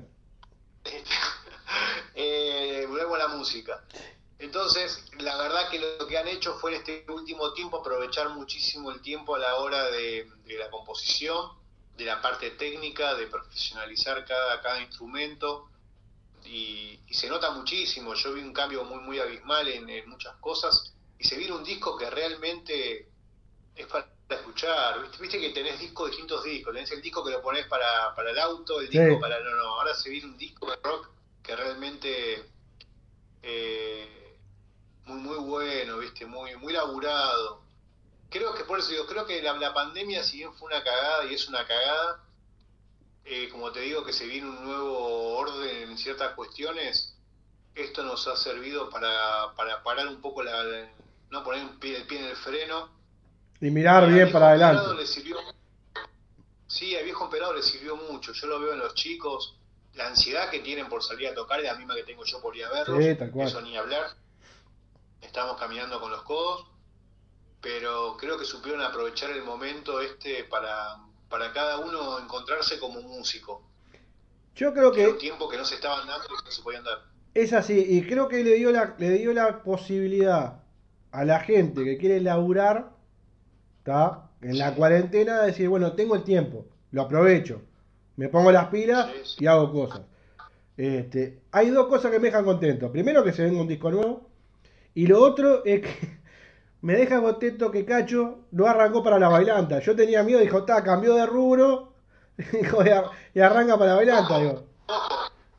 [2.16, 3.84] eh, volvemos a la música.
[4.40, 8.92] Entonces, la verdad que lo que han hecho fue en este último tiempo aprovechar muchísimo
[8.92, 10.28] el tiempo a la hora de,
[10.60, 11.52] la composición,
[11.98, 15.70] de la parte técnica, de profesionalizar cada, cada instrumento.
[16.46, 18.14] Y, se nota muchísimo.
[18.14, 21.98] Yo vi un cambio muy, muy abismal en, muchas cosas y se viene un disco
[21.98, 23.08] que realmente
[23.76, 25.10] es para escuchar.
[25.20, 26.74] ¿Viste, que tenés discos, distintos discos.
[26.74, 29.40] Tenés el disco que lo pones para, para el auto, el disco para.
[29.40, 29.64] No, no.
[29.80, 31.10] Ahora se viene un disco de rock
[31.42, 32.46] que realmente.
[33.42, 34.38] Eh,
[35.06, 36.26] muy, muy bueno, ¿viste?
[36.26, 37.67] Muy, muy laburado.
[38.30, 41.34] Creo que por eso digo, creo que la, pandemia, si bien fue una cagada y
[41.34, 42.24] es una cagada,
[43.26, 47.16] eh, como te digo, que se viene un nuevo orden en ciertas cuestiones,
[47.76, 50.90] esto nos ha servido para, para parar un poco la,
[51.30, 52.90] no poner el pie, en el freno.
[53.62, 54.94] Y mirar bien para adelante.
[54.96, 55.38] Le sirvió,
[56.68, 58.34] sí, al viejo emperador le sirvió mucho.
[58.34, 59.56] Yo lo veo en los chicos.
[59.94, 62.56] La ansiedad que tienen por salir a tocar es la misma que tengo yo por
[62.56, 63.04] ir a verlos.
[63.04, 64.16] Eso ni hablar
[65.22, 66.66] estamos caminando con los codos,
[67.62, 70.98] pero creo que supieron aprovechar el momento este para,
[71.30, 73.64] para cada uno encontrarse como músico.
[74.56, 75.08] Yo creo que...
[75.08, 77.00] un tiempo que no se estaban dando y no se podían dar.
[77.34, 80.64] Es así, y creo que le dio la, le dio la posibilidad
[81.12, 82.92] a la gente que quiere laburar,
[83.80, 84.30] ¿está?
[84.42, 87.62] En la cuarentena, de decir, bueno, tengo el tiempo, lo aprovecho,
[88.16, 90.02] me pongo las pilas y hago cosas.
[90.76, 92.92] Este, hay dos cosas que me dejan contento.
[92.92, 94.30] Primero que se venga un disco nuevo,
[94.94, 96.18] y lo otro es que
[96.82, 99.80] me deja contento que Cacho no arrancó para la bailanta.
[99.80, 101.94] Yo tenía miedo, dijo, está, cambió de rubro
[103.34, 104.38] y arranca para la bailanta.
[104.38, 104.64] Digo.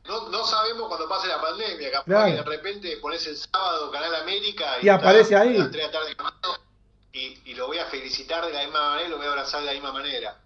[0.06, 4.14] No, no, sabemos cuando pase la pandemia, capaz que de repente pones el sábado Canal
[4.14, 5.58] América y, aparece ahí.
[7.12, 9.60] y, y, lo voy a felicitar de la misma manera y lo voy a abrazar
[9.60, 10.40] de la misma manera.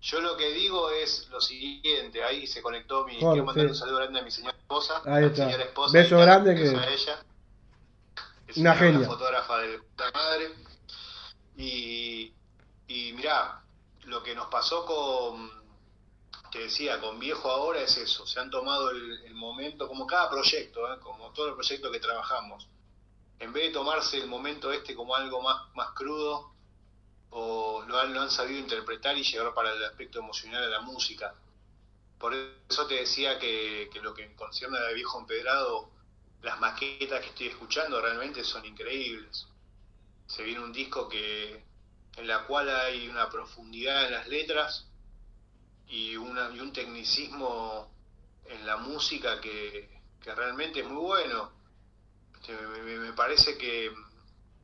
[0.00, 3.96] Yo lo que digo es lo siguiente, ahí se conectó mi, quiero mandar un saludo
[3.96, 5.44] grande a mi señora esposa, ahí está.
[5.46, 6.68] señora esposa, beso grande que...
[6.68, 7.24] A ella
[8.56, 9.06] una genia.
[9.06, 10.54] fotógrafa de puta madre.
[11.56, 12.32] Y,
[12.88, 13.62] y mirá,
[14.04, 15.50] lo que nos pasó con,
[16.50, 20.92] te decía, con Viejo ahora es eso, se han tomado el, momento, como cada proyecto,
[20.92, 20.98] ¿eh?
[21.00, 22.68] como todos los proyectos que trabajamos,
[23.38, 26.52] en vez de tomarse el momento este como algo más, más crudo,
[27.30, 30.80] o lo han, lo han sabido interpretar y llevar para el aspecto emocional de la
[30.80, 31.34] música.
[32.18, 35.90] Por eso te decía que, que lo que concierne a Viejo Empedrado,
[36.42, 39.46] las maquetas que estoy escuchando realmente son increíbles.
[40.26, 41.62] Se viene un disco que
[42.16, 44.86] en la cual hay una profundidad en las letras
[45.88, 47.90] y, una, y un tecnicismo
[48.46, 49.88] en la música que,
[50.24, 51.50] realmente es muy bueno.
[52.34, 53.90] Este, me, parece que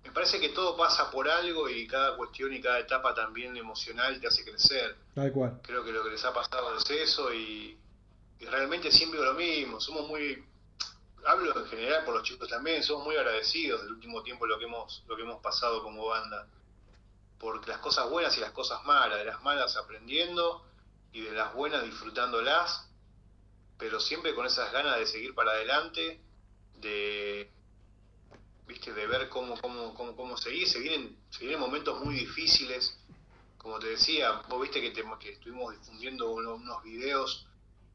[0.05, 4.21] me parece que todo pasa por algo y cada cuestión y cada etapa también emocional
[4.21, 4.97] te hace crecer.
[5.15, 5.61] Tal cual.
[5.63, 7.77] Creo que lo que les ha pasado es eso y,
[8.39, 9.81] y realmente siempre lo mismo.
[9.81, 10.45] Somos muy
[11.27, 14.65] hablo en general por los chicos también, somos muy agradecidos del último tiempo lo que
[14.65, 16.49] hemos, lo que hemos pasado como banda.
[17.39, 20.65] Porque las cosas buenas y las cosas malas, de las malas aprendiendo
[21.13, 22.89] y de las buenas disfrutándolas,
[23.79, 26.21] pero siempre con esas ganas de seguir para adelante,
[26.77, 27.51] de
[28.67, 32.99] viste, de ver cómo, cómo, cómo, cómo seguir, se vienen, se vienen momentos muy difíciles,
[33.59, 37.47] como te decía, vos viste que, que estuvimos difundiendo unos videos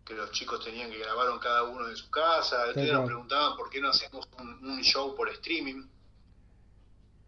[0.05, 2.67] que los chicos tenían que grabaron cada uno en su casa.
[2.67, 5.85] Ustedes nos preguntaban por qué no hacemos un, show por streaming.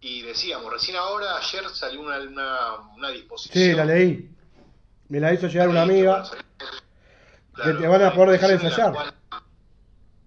[0.01, 2.19] Y decíamos, recién ahora, ayer salió una,
[2.95, 3.53] una, disposición.
[3.53, 4.29] Sí, la leí.
[5.07, 6.29] Me la hizo llegar una amiga.
[7.63, 9.13] que te van a poder dejar ensayar.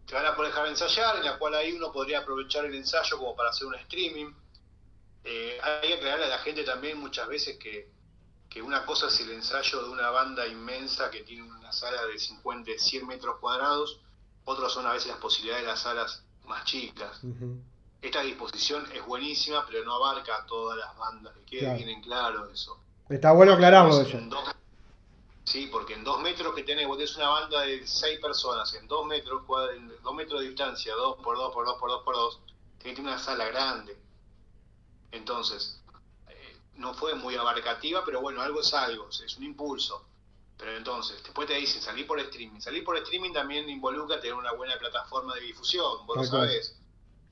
[0.06, 3.18] te van a poder dejar ensayar, en la cual ahí uno podría aprovechar el ensayo
[3.18, 4.32] como para hacer un streaming.
[5.24, 7.95] Eh, hay que aclararle a la gente también muchas veces que
[8.48, 12.18] que una cosa es el ensayo de una banda inmensa que tiene una sala de
[12.18, 14.00] 50, 100 metros cuadrados,
[14.44, 17.20] otros son a veces las posibilidades de las salas más chicas.
[18.00, 22.00] Esta disposición es buenísima, pero no abarca a todas las bandas, que quede bien en
[22.02, 22.78] claro eso.
[23.08, 24.18] Está bueno aclararlo eso.
[25.44, 28.86] sí, porque en dos metros que tenés, vos tenés una banda de seis personas, en
[28.86, 29.42] dos metros,
[29.74, 32.40] en dos metros de distancia, dos por dos por dos por dos por dos,
[32.78, 33.96] tenés una sala grande.
[35.10, 35.80] Entonces,
[36.78, 40.06] no fue muy abarcativa, pero bueno, algo es algo, es un impulso.
[40.58, 42.60] Pero entonces, después te dicen salir por streaming.
[42.60, 46.76] Salir por streaming también involucra tener una buena plataforma de difusión, vos lo sabés.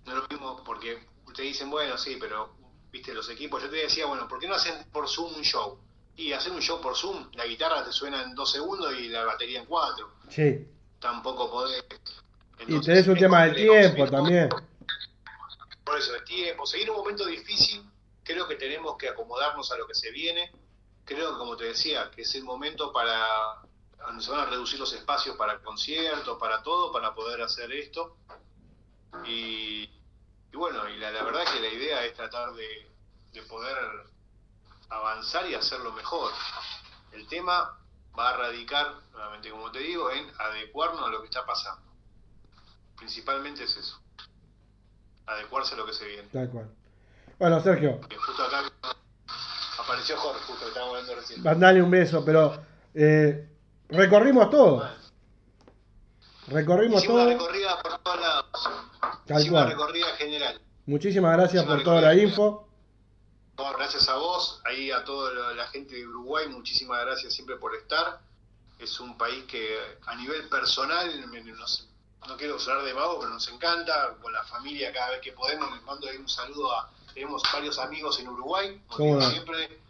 [0.05, 2.55] No es lo mismo porque te dicen, bueno, sí, pero,
[2.93, 5.79] viste, los equipos, yo te decía, bueno, ¿por qué no hacen por Zoom un show?
[6.17, 9.25] Y hacer un show por Zoom, la guitarra te suena en dos segundos y la
[9.25, 10.13] batería en cuatro.
[10.29, 10.69] Sí.
[11.01, 11.83] Tampoco podés.
[12.69, 14.49] y tenés un tema del tiempo también.
[15.83, 17.83] Por eso, el tiempo, seguir un momento difícil
[18.25, 20.51] creo que tenemos que acomodarnos a lo que se viene
[21.05, 23.63] creo, como te decía, que es el momento para,
[24.19, 28.17] se van a reducir los espacios para conciertos, para todo, para poder hacer esto.
[29.27, 29.89] Y,
[30.53, 32.91] bueno, y la, verdad que la idea es tratar de,
[33.33, 33.77] de poder
[34.89, 36.33] avanzar y hacerlo mejor.
[37.13, 37.79] El tema
[38.19, 41.83] va a radicar, nuevamente como te digo, en adecuarnos a lo que está pasando.
[42.97, 44.01] Principalmente es eso.
[45.27, 46.29] Adecuarse a lo que se viene.
[46.29, 46.71] Tal cual.
[47.39, 48.01] Bueno, Sergio.
[48.27, 48.63] Justo acá
[49.79, 51.43] apareció Jorge, justo que estábamos hablando recién.
[51.43, 52.63] Mandale un beso, pero
[52.95, 53.49] eh,
[53.89, 54.89] recorrimos todo.
[56.49, 57.27] Recorrimos Hicimos todo.
[57.27, 58.47] una recorrida por todos lados.
[59.27, 59.51] Tal cual.
[59.51, 60.61] una recorrida general.
[60.87, 62.69] Muchísimas gracias Hicimos por toda la info.
[63.57, 67.75] No, gracias a vos, ahí a toda la gente de Uruguay, muchísimas gracias siempre por
[67.75, 68.21] estar.
[68.81, 71.89] Es un país que a nivel personal, nos-
[72.29, 74.17] no quiero sonar de vago, pero nos encanta.
[74.21, 76.91] Con la familia, cada vez que podemos, les mando ahí un saludo a.
[77.15, 79.81] Tenemos varios amigos en Uruguay, como siempre.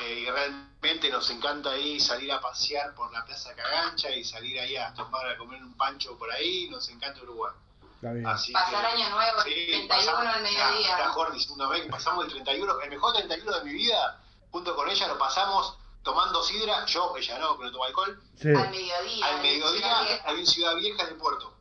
[0.00, 4.58] eh, y realmente nos encanta ahí salir a pasear por la Plaza Cagancha y salir
[4.60, 6.68] ahí a tomar, a comer un pancho por ahí.
[6.70, 7.52] Nos encanta Uruguay.
[7.96, 8.26] Está bien.
[8.26, 10.90] Así Pasar que- año nuevo, Sí, 31 pasamos- al mediodía.
[10.90, 14.20] Está Jorge diciendo una vez que pasamos el 31, el mejor 31 de mi vida,
[14.52, 18.48] junto con ella lo pasamos tomando sidra, yo, ella no, que no toma alcohol, Sí.
[18.54, 19.26] Al mediodía.
[19.26, 20.30] al en mediodía Ciudad Vieja.
[20.30, 21.52] en Ciudad Vieja en el puerto.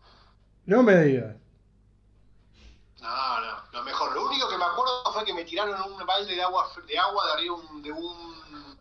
[0.68, 1.35] No me digas.
[3.02, 4.14] No, no, lo mejor.
[4.14, 7.26] Lo único que me acuerdo fue que me tiraron un balde de agua de agua
[7.28, 8.78] de arriba un- de un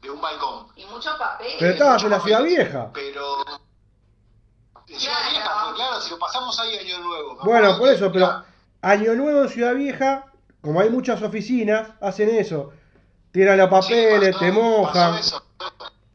[0.00, 0.68] de un balcón.
[0.76, 1.52] Y mucho papel.
[1.58, 2.90] Pero estabas en la ciudad vieja.
[2.94, 3.40] Pero
[4.86, 5.30] en Ciudad Claro.
[5.30, 7.38] Vieja fue claro, si lo pasamos ahí año nuevo.
[7.44, 8.44] Bueno, por eso, pero
[8.80, 10.24] Año Nuevo en Ciudad Vieja,
[10.62, 12.72] como hay muchas oficinas, hacen eso.
[13.32, 15.16] Tiran los papeles, te mojan.
[15.16, 15.44] pasó eso.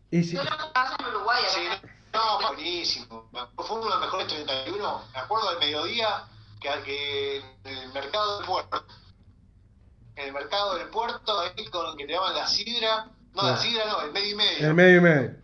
[0.10, 1.44] Y si, Yo lo paso en Uruguay.
[1.54, 1.68] Sí,
[2.14, 3.30] no, buenísimo.
[3.58, 5.02] Fue uno de los mejores 31.
[5.14, 6.24] Me acuerdo del mediodía
[6.64, 7.38] que, que
[7.70, 8.86] en el mercado del puerto.
[10.16, 13.10] En el mercado del puerto, ahí con que te daban la sidra.
[13.34, 14.68] No, la sidra no, el medio y medio.
[14.68, 15.36] el medio y medio.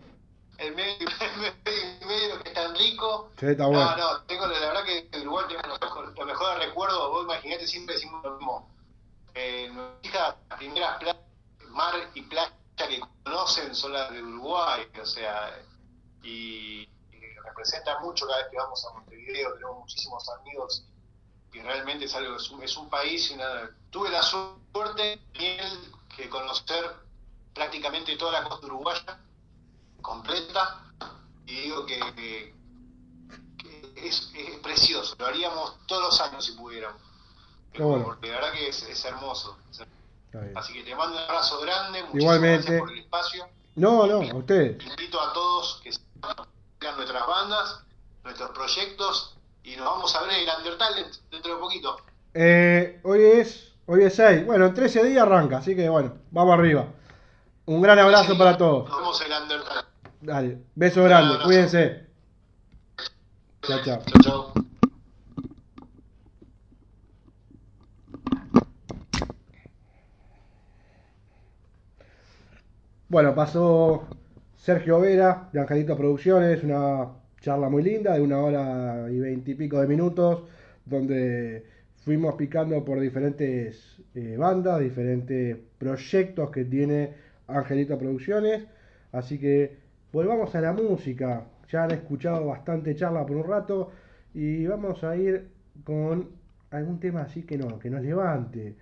[0.57, 3.31] El medio, el medio y medio que es tan rico.
[3.39, 3.95] Sí, está No, bueno.
[3.97, 7.09] no, tengo, la verdad que en Uruguay tengo los mejores, los mejores recuerdos.
[7.11, 8.69] Vos imaginate, siempre decimos lo mismo.
[9.35, 11.17] Eh, nuestras primeras playas,
[11.69, 15.59] mar y playa que conocen son las de Uruguay, o sea,
[16.23, 20.85] y, y representa mucho cada vez que vamos a Montevideo, tenemos muchísimos amigos
[21.53, 26.29] y realmente es algo, es un, es un país, y una- tuve la suerte que
[26.29, 26.95] conocer
[27.53, 29.19] prácticamente toda la costa uruguaya
[30.01, 30.81] completa
[31.45, 32.53] y digo que, que-
[33.57, 37.01] que es, es precioso, lo haríamos todos los años si pudiéramos.
[37.77, 38.03] Bueno.
[38.05, 39.57] Porque la verdad que es, es hermoso.
[40.55, 42.65] Así que te mando un abrazo grande, muchísimas Igualmente.
[42.65, 43.49] gracias por el espacio.
[43.75, 44.83] No, no, a ustedes.
[44.85, 47.79] Invito a todos que sigan nuestras bandas,
[48.23, 51.97] nuestros proyectos y nos vamos a ver el Undertale dentro de poquito.
[52.33, 54.45] Eh, hoy es hoy es 6.
[54.45, 56.87] Bueno, en 13 días arranca, así que bueno, vamos arriba.
[57.65, 58.89] Un gran abrazo para todos.
[58.89, 59.87] Nos vemos el Undertale.
[60.21, 62.07] Dale, beso grande, cuídense.
[63.61, 64.01] Chao, chao.
[64.05, 64.53] Chau, chau.
[73.09, 74.07] Bueno, pasó
[74.55, 77.07] Sergio Vera de Angelito Producciones, una
[77.49, 80.43] charla muy linda de una hora y veintipico de minutos,
[80.85, 81.63] donde
[82.05, 87.13] fuimos picando por diferentes eh, bandas, diferentes proyectos que tiene
[87.47, 88.65] Angelito Producciones.
[89.11, 89.77] Así que
[90.13, 91.45] volvamos a la música.
[91.71, 93.91] Ya han escuchado bastante charla por un rato
[94.35, 95.49] y vamos a ir
[95.83, 96.29] con
[96.69, 98.75] algún tema así que no, que nos levante.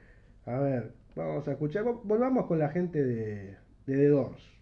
[0.46, 1.86] A ver, vamos a escuchar.
[1.86, 4.57] Vol- Volvamos con la gente de, de The.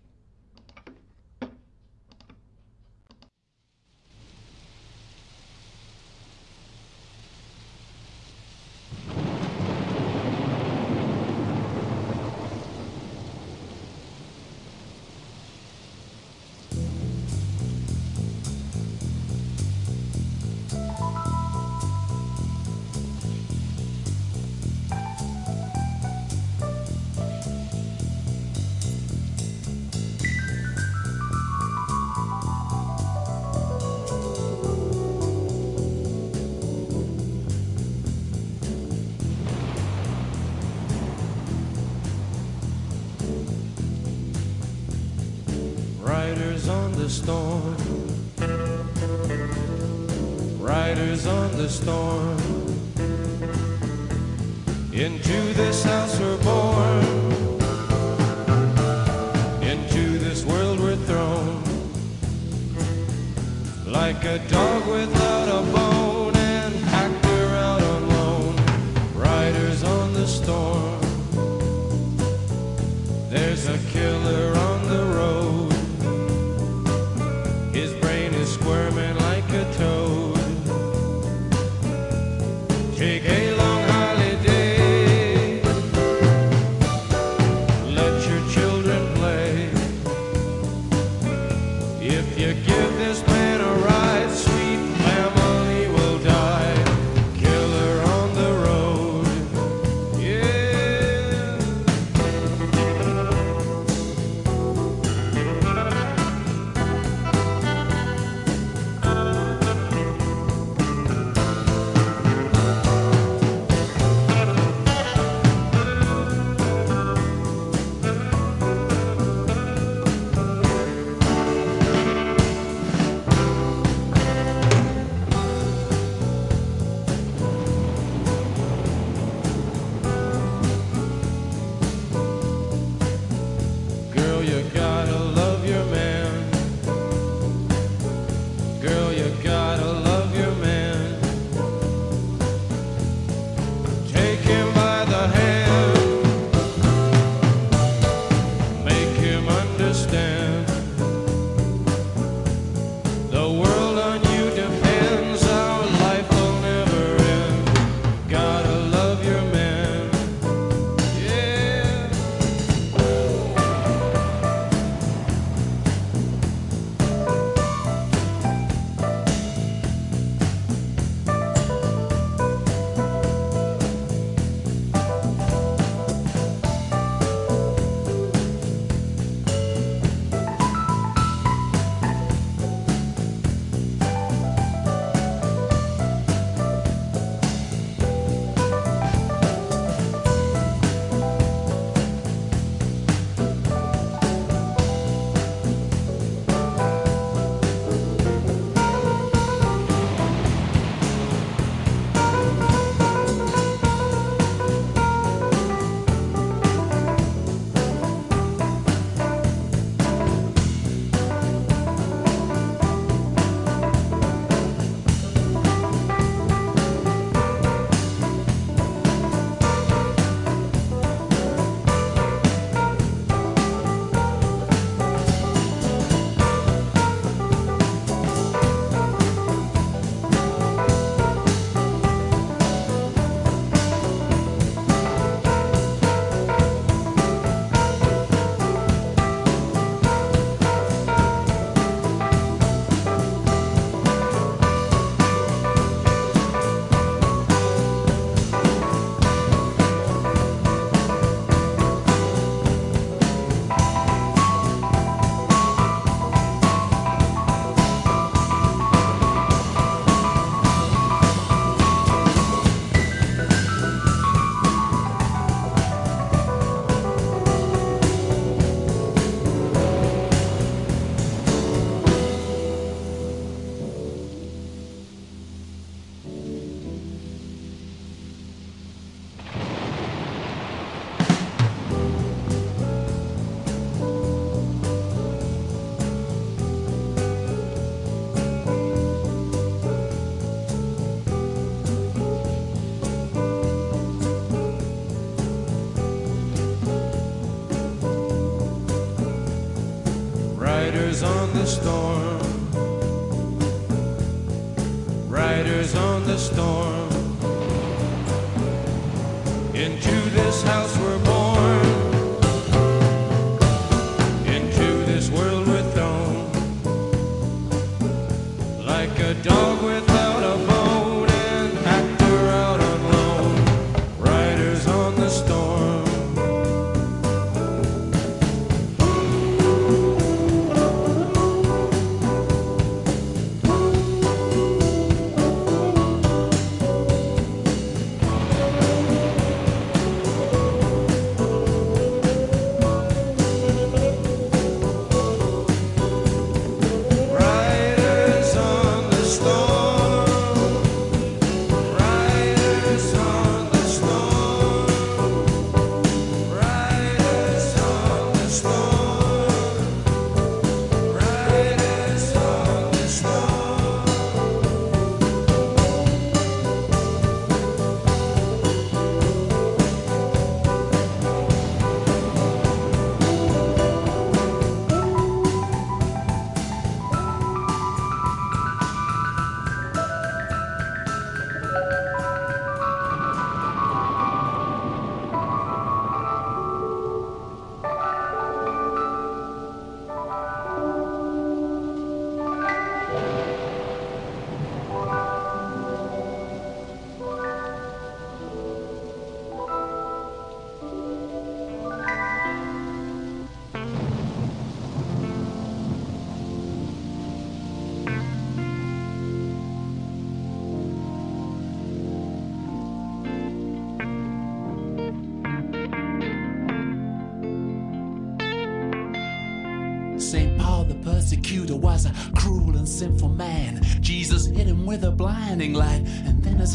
[82.95, 83.44] Take it.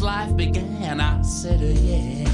[0.01, 2.27] Uh, yes.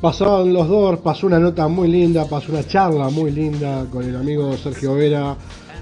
[0.00, 4.16] Pasaban los dos, pasó una nota muy linda, pasó una charla muy linda con el
[4.16, 5.36] amigo Sergio Vera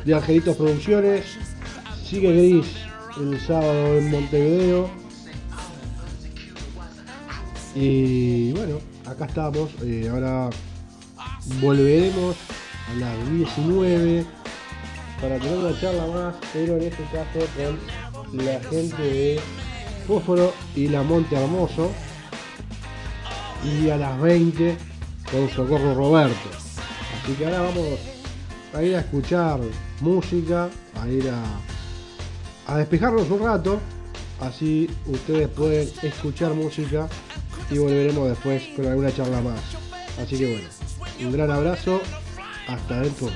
[0.04, 1.24] de Angelitos Producciones.
[2.04, 2.66] Sigue Gris
[3.18, 4.90] el sábado en Montevideo.
[7.74, 8.76] Y bueno,
[9.06, 9.70] acá estamos.
[9.82, 10.50] eh, ahora
[11.62, 12.36] volveremos
[12.90, 14.26] a las 19
[15.20, 19.40] para tener una charla más, pero en este caso con la gente de
[20.06, 21.90] Fósforo y la Monte Hermoso
[23.64, 24.76] y a las 20
[25.30, 26.48] con Socorro Roberto.
[27.22, 27.98] Así que ahora vamos
[28.74, 29.60] a ir a escuchar
[30.00, 30.68] música,
[31.00, 33.78] a ir a, a despejarnos un rato,
[34.40, 37.08] así ustedes pueden escuchar música
[37.70, 39.60] y volveremos después con alguna charla más.
[40.20, 40.68] Así que bueno,
[41.20, 42.00] un gran abrazo,
[42.66, 43.28] hasta dentro.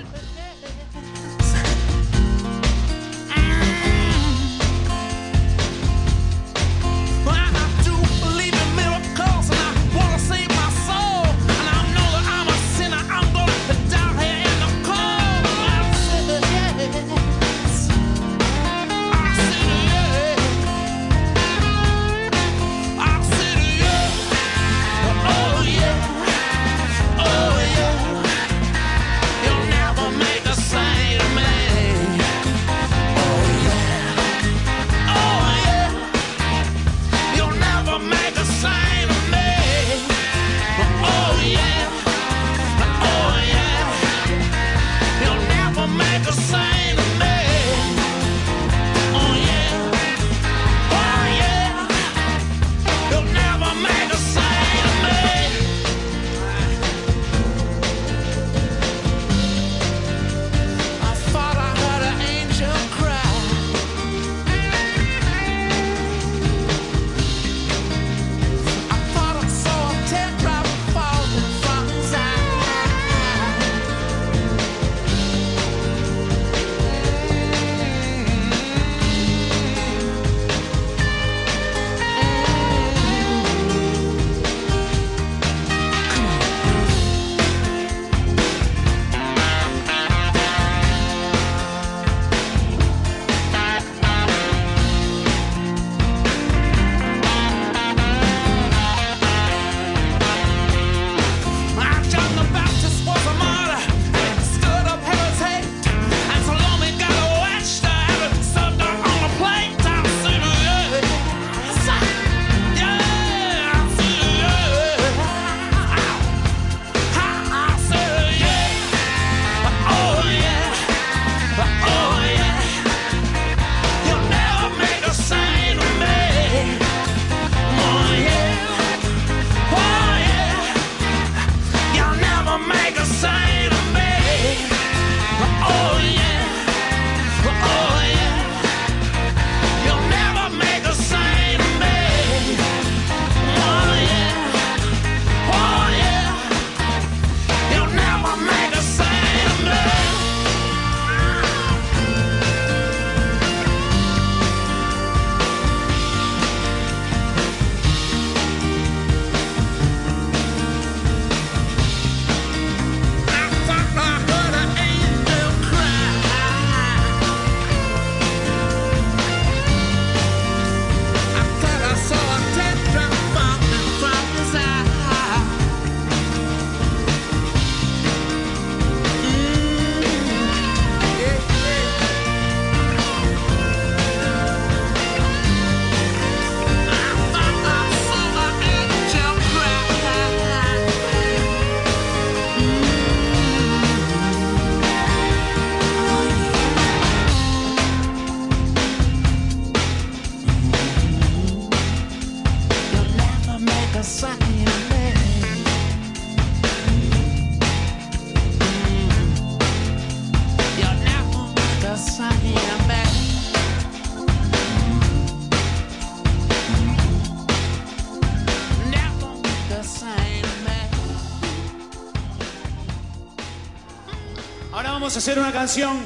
[225.34, 225.96] Hacer una canción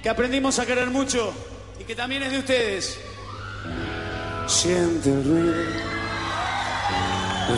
[0.00, 1.32] que aprendimos a querer mucho
[1.80, 3.00] y que también es de ustedes.
[4.46, 5.52] Siente el ruido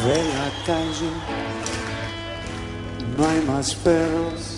[0.06, 1.10] de la calle.
[3.18, 4.55] No hay más perros